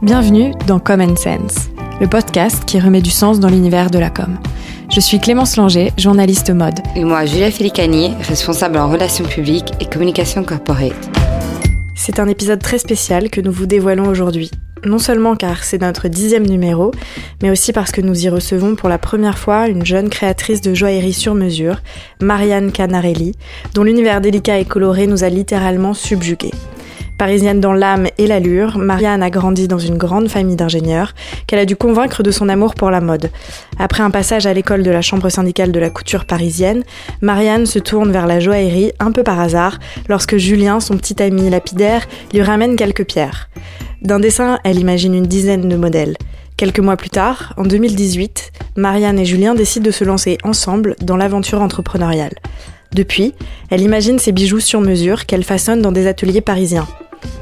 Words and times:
Bienvenue 0.00 0.52
dans 0.68 0.78
Common 0.78 1.16
Sense, 1.16 1.70
le 2.00 2.06
podcast 2.06 2.64
qui 2.64 2.78
remet 2.78 3.00
du 3.00 3.10
sens 3.10 3.40
dans 3.40 3.48
l'univers 3.48 3.90
de 3.90 3.98
la 3.98 4.10
com. 4.10 4.38
Je 4.94 5.00
suis 5.00 5.18
Clémence 5.18 5.56
Langer, 5.56 5.92
journaliste 5.98 6.50
mode. 6.50 6.78
Et 6.94 7.02
moi, 7.02 7.26
Julia 7.26 7.50
Félicani, 7.50 8.14
responsable 8.20 8.78
en 8.78 8.88
relations 8.88 9.24
publiques 9.24 9.72
et 9.80 9.86
communication 9.86 10.44
corporate. 10.44 10.92
C'est 11.96 12.20
un 12.20 12.28
épisode 12.28 12.60
très 12.60 12.78
spécial 12.78 13.28
que 13.28 13.40
nous 13.40 13.50
vous 13.50 13.66
dévoilons 13.66 14.06
aujourd'hui. 14.08 14.52
Non 14.84 15.00
seulement 15.00 15.34
car 15.34 15.64
c'est 15.64 15.82
notre 15.82 16.06
dixième 16.06 16.46
numéro, 16.46 16.92
mais 17.42 17.50
aussi 17.50 17.72
parce 17.72 17.90
que 17.90 18.00
nous 18.00 18.24
y 18.24 18.28
recevons 18.28 18.76
pour 18.76 18.88
la 18.88 18.98
première 18.98 19.36
fois 19.36 19.66
une 19.66 19.84
jeune 19.84 20.10
créatrice 20.10 20.60
de 20.60 20.74
joaillerie 20.74 21.12
sur 21.12 21.34
mesure, 21.34 21.82
Marianne 22.22 22.70
Canarelli, 22.70 23.34
dont 23.74 23.82
l'univers 23.82 24.20
délicat 24.20 24.60
et 24.60 24.64
coloré 24.64 25.08
nous 25.08 25.24
a 25.24 25.28
littéralement 25.28 25.92
subjugués. 25.92 26.54
Parisienne 27.18 27.60
dans 27.60 27.72
l'âme 27.72 28.06
et 28.16 28.28
l'allure, 28.28 28.78
Marianne 28.78 29.24
a 29.24 29.28
grandi 29.30 29.66
dans 29.66 29.80
une 29.80 29.98
grande 29.98 30.28
famille 30.28 30.54
d'ingénieurs 30.54 31.14
qu'elle 31.48 31.58
a 31.58 31.64
dû 31.64 31.74
convaincre 31.74 32.22
de 32.22 32.30
son 32.30 32.48
amour 32.48 32.76
pour 32.76 32.92
la 32.92 33.00
mode. 33.00 33.30
Après 33.76 34.04
un 34.04 34.10
passage 34.10 34.46
à 34.46 34.54
l'école 34.54 34.84
de 34.84 34.90
la 34.92 35.02
chambre 35.02 35.28
syndicale 35.28 35.72
de 35.72 35.80
la 35.80 35.90
couture 35.90 36.26
parisienne, 36.26 36.84
Marianne 37.20 37.66
se 37.66 37.80
tourne 37.80 38.12
vers 38.12 38.28
la 38.28 38.38
joaillerie 38.38 38.92
un 39.00 39.10
peu 39.10 39.24
par 39.24 39.40
hasard 39.40 39.80
lorsque 40.08 40.36
Julien, 40.36 40.78
son 40.78 40.96
petit 40.96 41.20
ami 41.20 41.50
lapidaire, 41.50 42.06
lui 42.32 42.40
ramène 42.40 42.76
quelques 42.76 43.04
pierres. 43.04 43.50
D'un 44.00 44.20
dessin, 44.20 44.60
elle 44.62 44.78
imagine 44.78 45.16
une 45.16 45.26
dizaine 45.26 45.68
de 45.68 45.76
modèles. 45.76 46.16
Quelques 46.56 46.78
mois 46.78 46.96
plus 46.96 47.10
tard, 47.10 47.52
en 47.56 47.64
2018, 47.64 48.52
Marianne 48.76 49.18
et 49.18 49.24
Julien 49.24 49.56
décident 49.56 49.86
de 49.86 49.90
se 49.90 50.04
lancer 50.04 50.38
ensemble 50.44 50.94
dans 51.02 51.16
l'aventure 51.16 51.62
entrepreneuriale. 51.62 52.34
Depuis, 52.92 53.34
elle 53.70 53.82
imagine 53.82 54.20
ses 54.20 54.30
bijoux 54.30 54.60
sur 54.60 54.80
mesure 54.80 55.26
qu'elle 55.26 55.44
façonne 55.44 55.82
dans 55.82 55.92
des 55.92 56.06
ateliers 56.06 56.40
parisiens. 56.40 56.86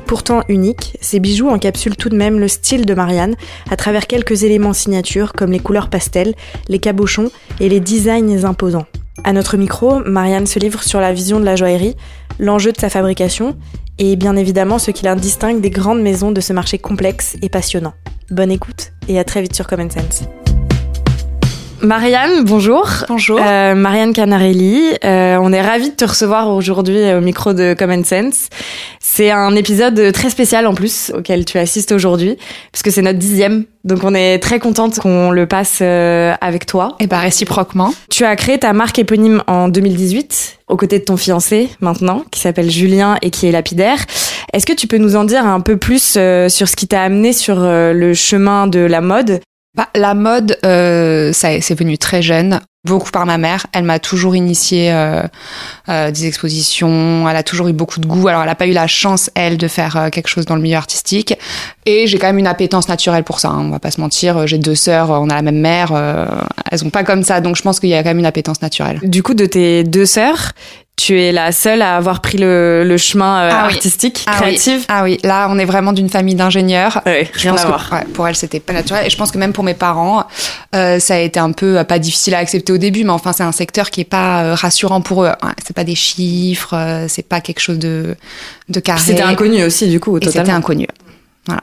Pourtant 0.07 0.43
uniques, 0.49 0.97
ces 1.01 1.19
bijoux 1.19 1.49
encapsulent 1.49 1.97
tout 1.97 2.09
de 2.09 2.17
même 2.17 2.39
le 2.39 2.47
style 2.47 2.87
de 2.87 2.95
Marianne 2.95 3.35
à 3.71 3.77
travers 3.77 4.07
quelques 4.07 4.45
éléments 4.45 4.73
signatures 4.73 5.33
comme 5.33 5.51
les 5.51 5.59
couleurs 5.59 5.91
pastel, 5.91 6.35
les 6.69 6.79
cabochons 6.79 7.31
et 7.59 7.69
les 7.69 7.81
designs 7.81 8.45
imposants. 8.45 8.87
À 9.25 9.33
notre 9.33 9.57
micro, 9.57 10.01
Marianne 10.05 10.47
se 10.47 10.61
livre 10.61 10.85
sur 10.85 11.01
la 11.01 11.13
vision 11.13 11.41
de 11.41 11.45
la 11.45 11.57
joaillerie, 11.57 11.97
l'enjeu 12.39 12.71
de 12.71 12.79
sa 12.79 12.89
fabrication 12.89 13.57
et 13.99 14.15
bien 14.15 14.37
évidemment 14.37 14.79
ce 14.79 14.93
qui 14.93 15.05
la 15.05 15.17
distingue 15.17 15.61
des 15.61 15.71
grandes 15.71 16.03
maisons 16.03 16.31
de 16.31 16.41
ce 16.41 16.53
marché 16.53 16.79
complexe 16.79 17.37
et 17.43 17.49
passionnant. 17.49 17.95
Bonne 18.31 18.53
écoute 18.53 18.93
et 19.09 19.19
à 19.19 19.25
très 19.25 19.43
vite 19.43 19.57
sur 19.57 19.67
Common 19.67 19.91
Sense. 19.91 20.46
Marianne, 21.83 22.45
bonjour. 22.45 22.89
Bonjour. 23.09 23.39
Euh, 23.41 23.75
Marianne 23.75 24.13
Canarelli, 24.13 24.83
euh, 25.05 25.39
on 25.41 25.53
est 25.53 25.61
ravis 25.61 25.91
de 25.91 25.95
te 25.95 26.05
recevoir 26.05 26.49
aujourd'hui 26.49 27.13
au 27.13 27.21
micro 27.21 27.53
de 27.53 27.75
Common 27.79 28.03
Sense. 28.03 28.49
C'est 28.99 29.31
un 29.31 29.55
épisode 29.55 30.13
très 30.13 30.31
spécial 30.31 30.67
en 30.67 30.75
plus 30.75 31.13
auquel 31.15 31.45
tu 31.45 31.59
assistes 31.59 31.93
aujourd'hui, 31.93 32.37
puisque 32.73 32.91
c'est 32.91 33.03
notre 33.03 33.19
dixième. 33.19 33.65
Donc 33.85 34.01
on 34.03 34.15
est 34.15 34.41
très 34.41 34.59
contente 34.59 34.99
qu'on 34.99 35.31
le 35.31 35.47
passe 35.47 35.79
euh, 35.81 36.35
avec 36.41 36.67
toi. 36.67 36.97
Et 36.99 37.07
bah 37.07 37.21
réciproquement. 37.21 37.95
Tu 38.11 38.25
as 38.25 38.35
créé 38.37 38.59
ta 38.59 38.73
marque 38.73 38.99
éponyme 38.99 39.43
en 39.47 39.69
2018, 39.69 40.59
aux 40.69 40.77
côtés 40.77 40.99
de 40.99 41.05
ton 41.05 41.17
fiancé 41.17 41.71
maintenant, 41.81 42.25
qui 42.31 42.41
s'appelle 42.41 42.71
Julien 42.71 43.17
et 43.23 43.31
qui 43.31 43.47
est 43.47 43.53
lapidaire. 43.53 43.99
Est-ce 44.53 44.67
que 44.67 44.73
tu 44.73 44.87
peux 44.87 44.99
nous 44.99 45.17
en 45.17 45.25
dire 45.25 45.47
un 45.47 45.61
peu 45.61 45.77
plus 45.77 46.15
euh, 46.17 46.49
sur 46.49 46.69
ce 46.69 46.77
qui 46.77 46.89
t'a 46.89 47.03
amené 47.03 47.33
sur 47.33 47.59
euh, 47.59 47.93
le 47.93 48.13
chemin 48.13 48.67
de 48.67 48.81
la 48.81 49.01
mode? 49.01 49.41
Bah, 49.77 49.89
la 49.95 50.15
mode, 50.15 50.59
euh, 50.65 51.33
ça 51.33 51.61
c'est 51.61 51.79
venu 51.79 51.99
très 51.99 52.23
jeune, 52.23 52.61
beaucoup 52.85 53.11
par 53.11 53.27
ma 53.27 53.37
mère. 53.37 53.67
Elle 53.73 53.85
m'a 53.85 53.99
toujours 53.99 54.35
initié 54.35 54.91
euh, 54.93 55.23
euh, 55.89 56.11
des 56.11 56.27
expositions. 56.27 57.29
Elle 57.29 57.37
a 57.37 57.43
toujours 57.43 57.69
eu 57.69 57.73
beaucoup 57.73 58.01
de 58.01 58.07
goût. 58.07 58.29
Alors 58.29 58.41
elle 58.41 58.49
n'a 58.49 58.55
pas 58.55 58.67
eu 58.67 58.73
la 58.73 58.87
chance 58.87 59.31
elle 59.35 59.59
de 59.59 59.69
faire 59.69 59.97
euh, 59.97 60.09
quelque 60.09 60.29
chose 60.29 60.47
dans 60.47 60.57
le 60.57 60.63
milieu 60.63 60.77
artistique. 60.77 61.35
Et 61.85 62.07
j'ai 62.07 62.19
quand 62.19 62.29
même 62.29 62.39
une 62.39 62.47
appétence 62.47 62.89
naturelle 62.89 63.25
pour 63.25 63.39
ça. 63.39 63.49
Hein, 63.49 63.65
on 63.67 63.71
va 63.71 63.79
pas 63.79 63.91
se 63.91 64.01
mentir. 64.01 64.47
J'ai 64.47 64.59
deux 64.59 64.75
sœurs, 64.75 65.11
on 65.11 65.29
a 65.29 65.35
la 65.35 65.43
même 65.43 65.61
mère. 65.61 65.93
euh, 65.93 66.27
elles 66.71 66.85
ont 66.85 66.91
pas 66.91 67.05
comme 67.05 67.23
ça, 67.23 67.41
donc 67.41 67.57
je 67.57 67.63
pense 67.63 67.79
qu'il 67.79 67.91
y 67.91 67.95
a 67.95 68.03
quand 68.03 68.11
même 68.11 68.19
une 68.19 68.27
appétence 68.27 68.63
naturelle. 68.63 69.01
Du 69.03 69.23
coup, 69.23 69.35
de 69.35 69.47
tes 69.47 69.85
deux 69.85 70.07
sœurs, 70.07 70.53
tu 70.97 71.21
es 71.21 71.31
la 71.31 71.53
seule 71.53 71.83
à 71.83 71.97
avoir 71.97 72.23
pris 72.23 72.39
le, 72.39 72.83
le 72.83 72.97
chemin 72.97 73.43
euh, 73.45 73.51
Ah 73.53 73.65
oui. 73.69 73.75
artistique, 73.75 74.25
Ah 74.27 74.31
oui. 74.37 74.39
créatif. 74.57 74.85
Ah 74.89 75.03
oui, 75.03 75.19
là 75.25 75.47
on 75.51 75.59
est 75.59 75.67
vraiment 75.67 75.93
d'une 75.93 76.09
famille 76.09 76.35
d'ingénieurs. 76.35 77.03
Ouais, 77.05 77.29
Je 77.35 77.41
rien 77.43 77.51
pense 77.53 77.61
à 77.61 77.63
que, 77.65 77.69
voir. 77.69 77.89
ouais, 77.93 78.05
pour 78.15 78.27
elle, 78.27 78.35
c'était 78.35 78.61
pas 78.61 78.73
naturel. 78.73 79.07
Et 79.07 79.11
je 79.11 79.17
pense 79.19 79.31
que 79.31 79.37
même 79.37 79.53
pour 79.53 79.63
mes 79.63 79.75
parents, 79.75 80.25
euh, 80.75 80.99
ça 80.99 81.15
a 81.17 81.19
été 81.19 81.39
un 81.39 81.53
peu 81.53 81.79
euh, 81.79 81.85
pas 81.85 81.99
difficile 81.99 82.35
à 82.35 82.39
accepter 82.39 82.73
au 82.73 82.79
début, 82.79 83.05
mais 83.05 83.11
enfin, 83.11 83.33
c'est 83.35 83.43
un 83.43 83.53
secteur 83.53 83.91
qui 83.91 84.01
est 84.01 84.05
pas 84.05 84.43
euh, 84.43 84.55
rassurant 84.55 85.03
pour 85.03 85.25
eux. 85.25 85.29
Ouais, 85.43 85.53
c'est 85.65 85.77
pas 85.77 85.85
des 85.85 85.95
chiffres, 85.95 86.75
euh, 86.75 87.07
c'est 87.09 87.29
pas 87.29 87.41
quelque 87.43 87.61
chose 87.61 87.79
de 87.79 88.17
de 88.71 88.81
carré. 88.81 89.01
C'était 89.05 89.23
inconnu 89.23 89.63
aussi, 89.65 89.89
du 89.89 90.01
coup, 90.01 90.17
Et 90.17 90.25
c'était 90.25 90.39
totalement. 90.39 90.59
inconnu. 90.59 90.87
Voilà. 91.47 91.61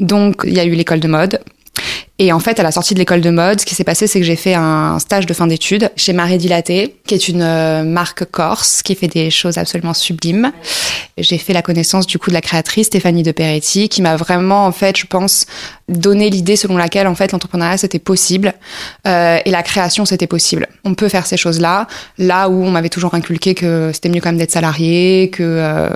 Donc, 0.00 0.40
il 0.44 0.54
y 0.54 0.58
a 0.58 0.64
eu 0.64 0.70
l'école 0.72 1.00
de 1.00 1.08
mode. 1.08 1.40
Et 2.22 2.32
en 2.32 2.38
fait, 2.38 2.60
à 2.60 2.62
la 2.62 2.70
sortie 2.70 2.92
de 2.92 2.98
l'école 2.98 3.22
de 3.22 3.30
mode, 3.30 3.60
ce 3.60 3.64
qui 3.64 3.74
s'est 3.74 3.82
passé, 3.82 4.06
c'est 4.06 4.20
que 4.20 4.26
j'ai 4.26 4.36
fait 4.36 4.52
un 4.52 4.98
stage 4.98 5.24
de 5.24 5.32
fin 5.32 5.46
d'études 5.46 5.90
chez 5.96 6.12
Marie 6.12 6.36
Dilaté, 6.36 6.96
qui 7.06 7.14
est 7.14 7.28
une 7.28 7.40
euh, 7.40 7.82
marque 7.82 8.26
corse 8.26 8.82
qui 8.82 8.94
fait 8.94 9.08
des 9.08 9.30
choses 9.30 9.56
absolument 9.56 9.94
sublimes. 9.94 10.52
J'ai 11.16 11.38
fait 11.38 11.54
la 11.54 11.62
connaissance 11.62 12.06
du 12.06 12.18
coup 12.18 12.28
de 12.28 12.34
la 12.34 12.42
créatrice 12.42 12.88
Stéphanie 12.88 13.22
de 13.22 13.32
Peretti, 13.32 13.88
qui 13.88 14.02
m'a 14.02 14.16
vraiment, 14.16 14.66
en 14.66 14.72
fait, 14.72 14.98
je 14.98 15.06
pense, 15.06 15.46
donné 15.88 16.28
l'idée 16.28 16.56
selon 16.56 16.76
laquelle 16.76 17.06
en 17.06 17.14
fait 17.14 17.32
l'entrepreneuriat 17.32 17.78
c'était 17.78 17.98
possible 17.98 18.52
euh, 19.06 19.38
et 19.42 19.50
la 19.50 19.62
création 19.62 20.04
c'était 20.04 20.26
possible. 20.26 20.68
On 20.84 20.94
peut 20.94 21.08
faire 21.08 21.26
ces 21.26 21.38
choses-là, 21.38 21.88
là 22.18 22.50
où 22.50 22.62
on 22.62 22.70
m'avait 22.70 22.90
toujours 22.90 23.14
inculqué 23.14 23.54
que 23.54 23.92
c'était 23.94 24.10
mieux 24.10 24.20
quand 24.20 24.28
même 24.28 24.38
d'être 24.38 24.52
salarié, 24.52 25.30
que 25.32 25.42
euh, 25.42 25.88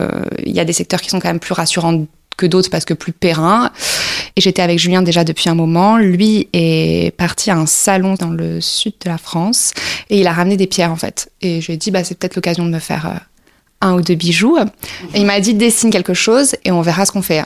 il 0.45 0.53
y 0.53 0.59
a 0.59 0.65
des 0.65 0.73
secteurs 0.73 1.03
qui 1.03 1.11
sont 1.11 1.21
quand 1.21 1.29
même 1.29 1.39
plus 1.39 1.53
rassurants 1.53 2.06
que 2.37 2.47
d'autres 2.47 2.71
parce 2.71 2.85
que 2.85 2.95
plus 2.95 3.12
périn. 3.12 3.71
Et 4.37 4.41
j'étais 4.41 4.62
avec 4.62 4.78
Julien 4.78 5.03
déjà 5.03 5.22
depuis 5.22 5.49
un 5.49 5.55
moment. 5.55 5.97
Lui 5.97 6.49
est 6.53 7.15
parti 7.17 7.50
à 7.50 7.56
un 7.56 7.67
salon 7.67 8.15
dans 8.15 8.31
le 8.31 8.61
sud 8.61 8.95
de 9.05 9.09
la 9.09 9.19
France 9.19 9.72
et 10.11 10.21
il 10.21 10.27
a 10.27 10.33
ramené 10.33 10.56
des 10.56 10.67
pierres 10.67 10.91
en 10.91 10.97
fait. 10.97 11.31
Et 11.41 11.61
je 11.61 11.67
lui 11.67 11.75
ai 11.75 11.77
dit 11.77 11.91
bah 11.91 12.03
c'est 12.03 12.19
peut-être 12.19 12.34
l'occasion 12.34 12.65
de 12.65 12.71
me 12.71 12.81
faire 12.81 13.06
euh, 13.06 13.19
un 13.81 13.94
ou 13.94 14.00
deux 14.00 14.17
bijoux. 14.17 14.59
Et 15.15 15.21
il 15.21 15.27
m'a 15.27 15.39
dit 15.39 15.55
dessine 15.55 15.91
quelque 15.91 16.15
chose 16.15 16.56
et 16.65 16.73
on 16.73 16.83
verra 16.83 17.06
ce 17.06 17.12
qu'on 17.12 17.23
fait. 17.23 17.44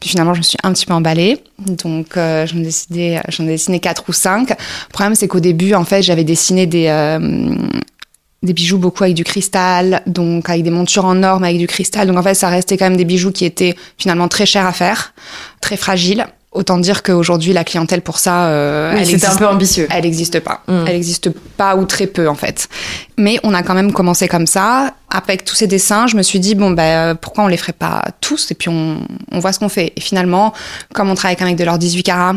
Puis 0.00 0.10
finalement 0.10 0.32
je 0.32 0.38
me 0.38 0.44
suis 0.44 0.58
un 0.62 0.72
petit 0.72 0.86
peu 0.86 0.94
emballée. 0.94 1.42
Donc 1.58 2.16
euh, 2.16 2.46
j'en 2.46 2.58
ai 2.58 2.62
décidé 2.62 3.20
j'en 3.28 3.44
ai 3.44 3.48
dessiné 3.48 3.80
quatre 3.80 4.04
ou 4.08 4.12
cinq. 4.12 4.50
Le 4.50 4.92
problème 4.92 5.16
c'est 5.16 5.26
qu'au 5.26 5.40
début 5.40 5.74
en 5.74 5.84
fait 5.84 6.02
j'avais 6.02 6.24
dessiné 6.24 6.66
des 6.66 6.86
euh, 6.86 7.18
des 8.42 8.52
bijoux 8.52 8.78
beaucoup 8.78 9.02
avec 9.04 9.16
du 9.16 9.24
cristal, 9.24 10.02
donc 10.06 10.48
avec 10.48 10.62
des 10.62 10.70
montures 10.70 11.04
en 11.04 11.22
or 11.22 11.40
mais 11.40 11.48
avec 11.48 11.58
du 11.58 11.66
cristal. 11.66 12.06
Donc 12.06 12.16
en 12.18 12.22
fait, 12.22 12.34
ça 12.34 12.48
restait 12.48 12.76
quand 12.76 12.84
même 12.86 12.96
des 12.96 13.04
bijoux 13.04 13.32
qui 13.32 13.44
étaient 13.44 13.74
finalement 13.96 14.28
très 14.28 14.46
chers 14.46 14.66
à 14.66 14.72
faire, 14.72 15.12
très 15.60 15.76
fragiles. 15.76 16.26
Autant 16.50 16.78
dire 16.78 17.02
qu'aujourd'hui, 17.02 17.52
la 17.52 17.62
clientèle 17.62 18.00
pour 18.00 18.18
ça, 18.18 18.46
euh, 18.46 18.92
Oui, 18.94 19.00
elle 19.00 19.06
c'était 19.06 19.26
un 19.26 19.28
existe- 19.28 19.38
peu 19.38 19.46
ambitieux. 19.46 19.86
Elle 19.90 20.04
n'existe 20.04 20.40
pas. 20.40 20.62
Mm. 20.66 20.84
Elle 20.86 20.94
n'existe 20.94 21.30
pas 21.58 21.76
ou 21.76 21.84
très 21.84 22.06
peu 22.06 22.26
en 22.28 22.34
fait. 22.34 22.68
Mais 23.18 23.38
on 23.42 23.52
a 23.52 23.62
quand 23.62 23.74
même 23.74 23.92
commencé 23.92 24.28
comme 24.28 24.46
ça. 24.46 24.94
Avec 25.10 25.44
tous 25.44 25.54
ces 25.56 25.66
dessins, 25.66 26.06
je 26.06 26.16
me 26.16 26.22
suis 26.22 26.40
dit 26.40 26.54
bon 26.54 26.70
bah 26.70 27.14
pourquoi 27.16 27.44
on 27.44 27.48
les 27.48 27.58
ferait 27.58 27.74
pas 27.74 28.02
tous? 28.22 28.50
Et 28.50 28.54
puis 28.54 28.70
on, 28.70 28.98
on 29.30 29.40
voit 29.40 29.52
ce 29.52 29.58
qu'on 29.58 29.68
fait. 29.68 29.92
Et 29.96 30.00
finalement, 30.00 30.54
comme 30.94 31.10
on 31.10 31.14
travaille 31.14 31.32
avec 31.34 31.42
un 31.42 31.46
mec 31.46 31.56
de 31.56 31.64
l'or 31.64 31.76
18 31.78 32.02
carats, 32.02 32.36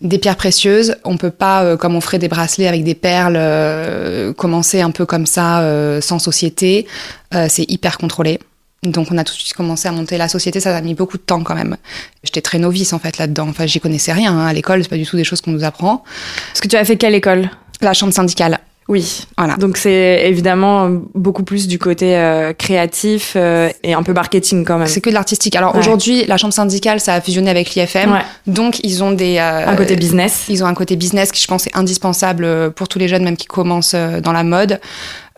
des 0.00 0.18
pierres 0.18 0.36
précieuses, 0.36 0.96
on 1.04 1.16
peut 1.16 1.30
pas, 1.30 1.64
euh, 1.64 1.76
comme 1.76 1.94
on 1.94 2.00
ferait 2.00 2.18
des 2.18 2.28
bracelets 2.28 2.68
avec 2.68 2.84
des 2.84 2.94
perles, 2.94 3.36
euh, 3.38 4.32
commencer 4.32 4.80
un 4.80 4.90
peu 4.90 5.06
comme 5.06 5.26
ça, 5.26 5.60
euh, 5.60 6.00
sans 6.00 6.18
société. 6.18 6.86
Euh, 7.34 7.46
c'est 7.48 7.70
hyper 7.70 7.96
contrôlé. 7.98 8.38
Donc 8.82 9.08
on 9.10 9.18
a 9.18 9.24
tout 9.24 9.32
de 9.34 9.38
suite 9.38 9.54
commencé 9.54 9.88
à 9.88 9.92
monter 9.92 10.18
la 10.18 10.28
société, 10.28 10.60
ça 10.60 10.76
a 10.76 10.80
mis 10.80 10.94
beaucoup 10.94 11.16
de 11.16 11.22
temps 11.22 11.42
quand 11.42 11.54
même. 11.54 11.76
J'étais 12.22 12.42
très 12.42 12.58
novice 12.58 12.92
en 12.92 12.98
fait 12.98 13.18
là-dedans. 13.18 13.48
Enfin, 13.48 13.66
j'y 13.66 13.80
connaissais 13.80 14.12
rien 14.12 14.36
hein. 14.36 14.46
à 14.46 14.52
l'école, 14.52 14.82
c'est 14.82 14.88
pas 14.88 14.96
du 14.96 15.06
tout 15.06 15.16
des 15.16 15.24
choses 15.24 15.40
qu'on 15.40 15.50
nous 15.50 15.64
apprend. 15.64 16.04
Parce 16.48 16.60
que 16.60 16.68
tu 16.68 16.76
as 16.76 16.84
fait 16.84 16.96
quelle 16.96 17.14
école? 17.14 17.50
La 17.80 17.94
chambre 17.94 18.12
syndicale, 18.12 18.60
Oui. 18.88 19.26
voilà. 19.36 19.56
Donc 19.56 19.76
c'est 19.78 20.22
évidemment 20.28 20.88
beaucoup 21.14 21.42
plus 21.42 21.66
du 21.66 21.78
côté 21.78 22.16
euh, 22.16 22.52
créatif 22.52 23.32
euh, 23.34 23.68
et 23.82 23.94
un 23.94 24.02
peu 24.04 24.12
marketing 24.12 24.64
quand 24.64 24.78
même. 24.78 24.86
C'est 24.86 25.00
que 25.00 25.10
de 25.10 25.14
l'artistique. 25.14 25.56
Alors 25.56 25.74
Ouais. 25.74 25.80
aujourd'hui, 25.80 26.24
la 26.26 26.36
chambre 26.36 26.54
syndicale, 26.54 27.00
ça 27.00 27.14
a 27.14 27.20
fusionné 27.20 27.50
avec 27.50 27.74
l'IFM, 27.74 28.12
Ouais. 28.12 28.20
donc 28.46 28.78
ils 28.84 29.02
ont 29.02 29.10
des 29.12 29.38
euh, 29.38 29.66
Un 29.68 29.74
côté 29.76 29.96
business. 29.96 30.44
Ils 30.48 30.62
ont 30.62 30.66
un 30.66 30.74
côté 30.74 30.94
business 30.96 31.32
qui, 31.32 31.42
je 31.42 31.48
pense, 31.48 31.66
est 31.66 31.76
indispensable 31.76 32.44
euh, 32.44 32.70
pour 32.70 32.86
tous 32.88 32.98
les 33.00 33.08
jeunes, 33.08 33.24
même 33.24 33.36
qui 33.36 33.46
commencent 33.46 33.94
euh, 33.94 34.20
dans 34.20 34.32
la 34.32 34.44
mode. 34.44 34.80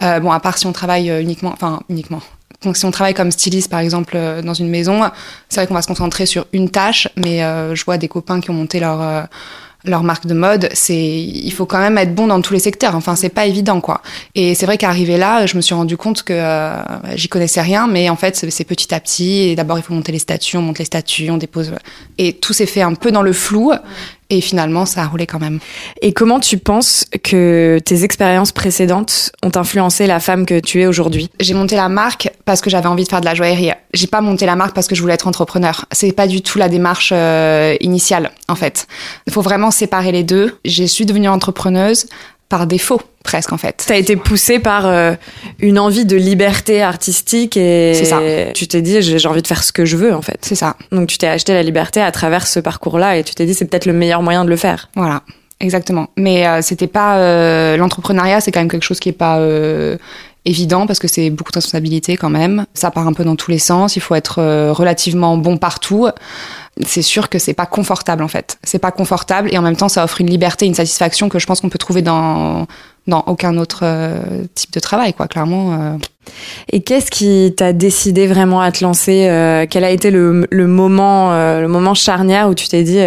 Euh, 0.03 0.21
bon, 0.21 0.31
à 0.31 0.41
part 0.41 0.59
si 0.59 0.67
on 0.67 0.73
travaille 0.73 1.09
uniquement, 1.21 1.51
enfin 1.53 1.81
uniquement. 1.89 2.21
Donc, 2.65 2.77
si 2.77 2.85
on 2.85 2.91
travaille 2.91 3.15
comme 3.15 3.31
styliste, 3.31 3.71
par 3.71 3.79
exemple, 3.81 4.15
euh, 4.17 4.43
dans 4.43 4.53
une 4.55 4.69
maison, 4.69 5.03
c'est 5.49 5.61
vrai 5.61 5.67
qu'on 5.69 5.75
va 5.75 5.83
se 5.83 5.87
concentrer 5.87 6.27
sur 6.27 6.47
une 6.53 6.71
tâche, 6.71 7.09
mais 7.17 7.43
euh, 7.45 7.75
je 7.77 7.85
vois 7.85 7.99
des 7.99 8.09
copains 8.09 8.41
qui 8.41 8.51
ont 8.51 8.55
monté 8.55 8.81
leur 8.81 9.01
euh, 9.01 9.23
leur 9.89 10.03
marque 10.03 10.27
de 10.27 10.35
mode, 10.35 10.69
c'est 10.73 10.95
il 10.97 11.51
faut 11.53 11.67
quand 11.67 11.79
même 11.79 11.99
être 11.99 12.15
bon 12.15 12.27
dans 12.27 12.41
tous 12.41 12.53
les 12.53 12.59
secteurs. 12.59 12.95
Enfin, 12.95 13.17
c'est 13.17 13.29
pas 13.29 13.47
évident, 13.47 13.81
quoi. 13.81 14.03
Et 14.35 14.55
c'est 14.55 14.67
vrai 14.67 14.79
qu'arrivé 14.79 15.17
là, 15.17 15.47
je 15.47 15.57
me 15.57 15.61
suis 15.61 15.75
rendu 15.75 15.97
compte 15.97 16.23
que 16.23 16.33
euh, 16.33 16.77
j'y 17.17 17.29
connaissais 17.29 17.61
rien, 17.61 17.87
mais 17.87 18.09
en 18.11 18.17
fait, 18.17 18.37
c'est 18.37 18.65
petit 18.65 18.95
à 18.95 19.01
petit. 19.01 19.49
Et 19.49 19.57
d'abord, 19.57 19.79
il 19.79 19.83
faut 19.83 19.95
monter 19.95 20.13
les 20.13 20.19
statuts, 20.19 20.57
on 20.57 20.63
monte 20.63 20.79
les 20.79 20.85
statuts, 20.85 21.31
on 21.31 21.39
dépose, 21.39 21.73
et 22.19 22.35
tout 22.35 22.53
s'est 22.53 22.67
fait 22.67 22.83
un 22.83 22.95
peu 22.95 23.11
dans 23.11 23.23
le 23.23 23.33
flou. 23.33 23.73
Et 24.31 24.43
finalement, 24.43 24.85
ça 24.85 25.03
a 25.03 25.07
roulé 25.07 25.27
quand 25.27 25.39
même. 25.39 25.59
Et 26.03 26.13
comment 26.13 26.39
tu 26.39 26.59
penses 26.59 27.07
que 27.23 27.79
tes 27.83 28.05
expériences 28.05 28.53
précédentes 28.53 29.33
ont 29.43 29.53
influencé 29.55 30.07
la 30.07 30.21
femme 30.21 30.45
que 30.45 30.61
tu 30.61 30.83
es 30.83 30.87
aujourd'hui? 30.87 31.31
J'ai 31.41 31.55
monté 31.55 31.77
la 31.77 31.89
marque 31.89 32.31
parce 32.45 32.61
que 32.61 32.69
j'avais 32.69 32.89
envie 32.89 33.05
de 33.05 33.09
faire 33.09 33.21
de 33.21 33.25
la 33.25 33.35
joaillerie. 33.35 33.73
J'ai 33.95 34.07
pas 34.07 34.21
monté 34.21 34.45
la 34.45 34.55
marque 34.55 34.75
parce 34.75 34.87
que 34.87 34.95
je 34.95 35.01
voulais 35.01 35.15
être 35.15 35.29
entrepreneur. 35.29 35.87
C'est 35.93 36.13
pas 36.13 36.27
du 36.27 36.43
tout 36.43 36.59
la 36.59 36.69
démarche 36.69 37.11
euh, 37.15 37.75
initiale, 37.81 38.31
en 38.49 38.55
fait. 38.55 38.87
Il 39.27 39.33
faut 39.33 39.41
vraiment 39.41 39.71
séparer 39.71 40.13
les 40.13 40.25
deux. 40.25 40.59
Je 40.67 40.85
suis 40.85 41.07
devenue 41.07 41.29
entrepreneuse 41.29 42.07
par 42.49 42.67
défaut 42.67 43.01
presque 43.25 43.53
en 43.53 43.59
fait. 43.59 43.85
T'as 43.87 43.97
été 43.97 44.17
poussée 44.17 44.59
par 44.59 44.87
euh, 44.87 45.15
une 45.59 45.79
envie 45.79 46.07
de 46.07 46.17
liberté 46.17 46.83
artistique 46.83 47.57
et 47.57 47.95
ça. 48.05 48.21
tu 48.55 48.67
t'es 48.67 48.81
dit 48.81 49.03
j'ai 49.03 49.29
envie 49.29 49.43
de 49.43 49.47
faire 49.47 49.63
ce 49.63 49.73
que 49.73 49.85
je 49.85 49.97
veux 49.97 50.15
en 50.15 50.23
fait. 50.23 50.39
C'est 50.43 50.55
ça. 50.55 50.77
Donc 50.91 51.09
tu 51.09 51.19
t'es 51.19 51.27
acheté 51.27 51.53
la 51.53 51.63
liberté 51.63 52.01
à 52.01 52.11
travers 52.11 52.47
ce 52.47 52.61
parcours-là 52.61 53.19
et 53.19 53.25
tu 53.25 53.35
t'es 53.35 53.45
dit 53.45 53.55
c'est 53.55 53.67
peut-être 53.67 53.87
le 53.87 53.93
meilleur 53.93 54.23
moyen 54.23 54.45
de 54.45 54.51
le 54.51 54.57
faire. 54.57 54.89
Voilà. 54.97 55.23
Exactement. 55.61 56.09
Mais 56.17 56.47
euh, 56.47 56.63
c'était 56.63 56.87
pas 56.87 57.19
euh, 57.19 57.77
l'entrepreneuriat, 57.77 58.41
c'est 58.41 58.53
quand 58.53 58.61
même 58.61 58.71
quelque 58.71 58.85
chose 58.85 59.01
qui 59.01 59.09
est 59.09 59.13
pas 59.13 59.39
euh, 59.39 59.97
évident 60.45 60.87
parce 60.87 60.99
que 60.99 61.09
c'est 61.09 61.31
beaucoup 61.31 61.53
de 61.53 61.57
responsabilités 61.59 62.17
quand 62.17 62.31
même. 62.31 62.67
Ça 62.75 62.91
part 62.91 63.07
un 63.07 63.13
peu 63.13 63.25
dans 63.25 63.37
tous 63.37 63.51
les 63.51 63.59
sens. 63.59 63.97
Il 63.97 64.01
faut 64.01 64.15
être 64.15 64.39
euh, 64.41 64.73
relativement 64.73 65.37
bon 65.37 65.57
partout. 65.59 66.09
C'est 66.87 67.03
sûr 67.03 67.29
que 67.29 67.39
c'est 67.39 67.55
pas 67.55 67.67
confortable 67.67 68.23
en 68.23 68.29
fait. 68.29 68.59
C'est 68.63 68.79
pas 68.79 68.93
confortable 68.93 69.53
et 69.53 69.59
en 69.59 69.63
même 69.63 69.77
temps 69.77 69.89
ça 69.89 70.05
offre 70.05 70.21
une 70.21 70.31
liberté, 70.31 70.65
une 70.67 70.75
satisfaction 70.75 71.29
que 71.29 71.39
je 71.39 71.47
pense 71.47 71.61
qu'on 71.61 71.69
peut 71.69 71.79
trouver 71.79 72.03
dans 72.03 72.67
dans 73.07 73.25
aucun 73.27 73.57
autre 73.57 73.81
euh, 73.83 74.45
type 74.55 74.73
de 74.73 74.81
travail 74.81 75.13
quoi. 75.13 75.29
Clairement. 75.29 75.73
euh. 75.75 75.97
Et 76.71 76.83
qu'est-ce 76.83 77.11
qui 77.11 77.55
t'a 77.57 77.73
décidé 77.73 78.27
vraiment 78.27 78.61
à 78.61 78.71
te 78.71 78.85
lancer 78.85 79.67
Quel 79.71 79.83
a 79.83 79.91
été 79.91 80.11
le, 80.11 80.47
le 80.51 80.67
moment, 80.67 81.31
le 81.31 81.67
moment 81.69 81.95
charnière 81.95 82.51
où 82.51 82.55
tu 82.55 82.69
t'es 82.69 82.83
dit 82.83 83.01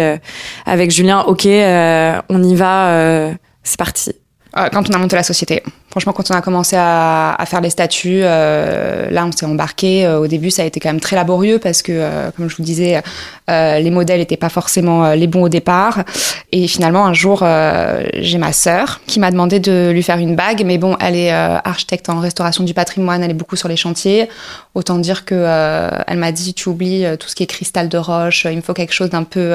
avec 0.66 0.90
Julien, 0.90 1.20
ok, 1.20 1.46
on 1.46 2.42
y 2.42 2.54
va, 2.56 3.30
c'est 3.62 3.78
parti? 3.78 4.10
Euh, 4.58 4.68
quand 4.70 4.90
on 4.90 4.92
a 4.92 4.98
monté 4.98 5.16
la 5.16 5.22
société. 5.22 5.62
Franchement, 5.90 6.12
quand 6.14 6.30
on 6.30 6.34
a 6.34 6.40
commencé 6.40 6.74
à, 6.74 7.34
à 7.34 7.44
faire 7.44 7.60
les 7.60 7.68
statuts, 7.68 8.22
euh, 8.22 9.10
là, 9.10 9.26
on 9.26 9.32
s'est 9.32 9.44
embarqué. 9.44 10.06
Euh, 10.06 10.20
au 10.20 10.26
début, 10.26 10.50
ça 10.50 10.62
a 10.62 10.64
été 10.64 10.80
quand 10.80 10.88
même 10.88 11.00
très 11.00 11.16
laborieux 11.16 11.58
parce 11.58 11.82
que, 11.82 11.92
euh, 11.92 12.30
comme 12.34 12.48
je 12.48 12.56
vous 12.56 12.62
disais, 12.62 13.02
euh, 13.50 13.78
les 13.78 13.90
modèles 13.90 14.20
n'étaient 14.20 14.38
pas 14.38 14.48
forcément 14.48 15.12
les 15.12 15.26
bons 15.26 15.42
au 15.42 15.48
départ. 15.50 16.02
Et 16.50 16.66
finalement, 16.66 17.04
un 17.04 17.12
jour, 17.12 17.44
j'ai 18.14 18.38
ma 18.38 18.52
sœur 18.52 19.00
qui 19.06 19.20
m'a 19.20 19.30
demandé 19.30 19.60
de 19.60 19.90
lui 19.92 20.02
faire 20.02 20.18
une 20.18 20.34
bague. 20.34 20.62
Mais 20.64 20.78
bon, 20.78 20.96
elle 21.00 21.16
est 21.16 21.30
architecte 21.30 22.08
en 22.08 22.20
restauration 22.20 22.64
du 22.64 22.74
patrimoine, 22.74 23.22
elle 23.22 23.30
est 23.30 23.34
beaucoup 23.34 23.56
sur 23.56 23.68
les 23.68 23.76
chantiers. 23.76 24.28
Autant 24.74 24.98
dire 24.98 25.24
que 25.24 25.34
elle 26.06 26.18
m'a 26.18 26.32
dit, 26.32 26.54
tu 26.54 26.68
oublies 26.68 27.04
tout 27.18 27.28
ce 27.28 27.34
qui 27.34 27.42
est 27.42 27.46
cristal 27.46 27.88
de 27.88 27.98
roche. 27.98 28.46
Il 28.50 28.56
me 28.56 28.62
faut 28.62 28.74
quelque 28.74 28.94
chose 28.94 29.10
d'un 29.10 29.24
peu, 29.24 29.54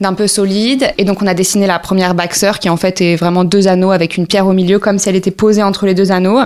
d'un 0.00 0.14
peu 0.14 0.26
solide. 0.26 0.92
Et 0.98 1.04
donc, 1.04 1.22
on 1.22 1.26
a 1.26 1.34
dessiné 1.34 1.66
la 1.66 1.78
première 1.78 2.14
bague 2.14 2.32
sœur 2.32 2.58
qui 2.58 2.68
en 2.68 2.76
fait 2.76 3.00
est 3.00 3.16
vraiment 3.16 3.44
deux 3.44 3.68
anneaux 3.68 3.90
avec 3.90 4.07
une 4.16 4.26
pierre 4.26 4.46
au 4.46 4.52
milieu, 4.52 4.78
comme 4.78 4.98
si 4.98 5.08
elle 5.08 5.16
était 5.16 5.30
posée 5.30 5.62
entre 5.62 5.86
les 5.86 5.94
deux 5.94 6.12
anneaux. 6.12 6.40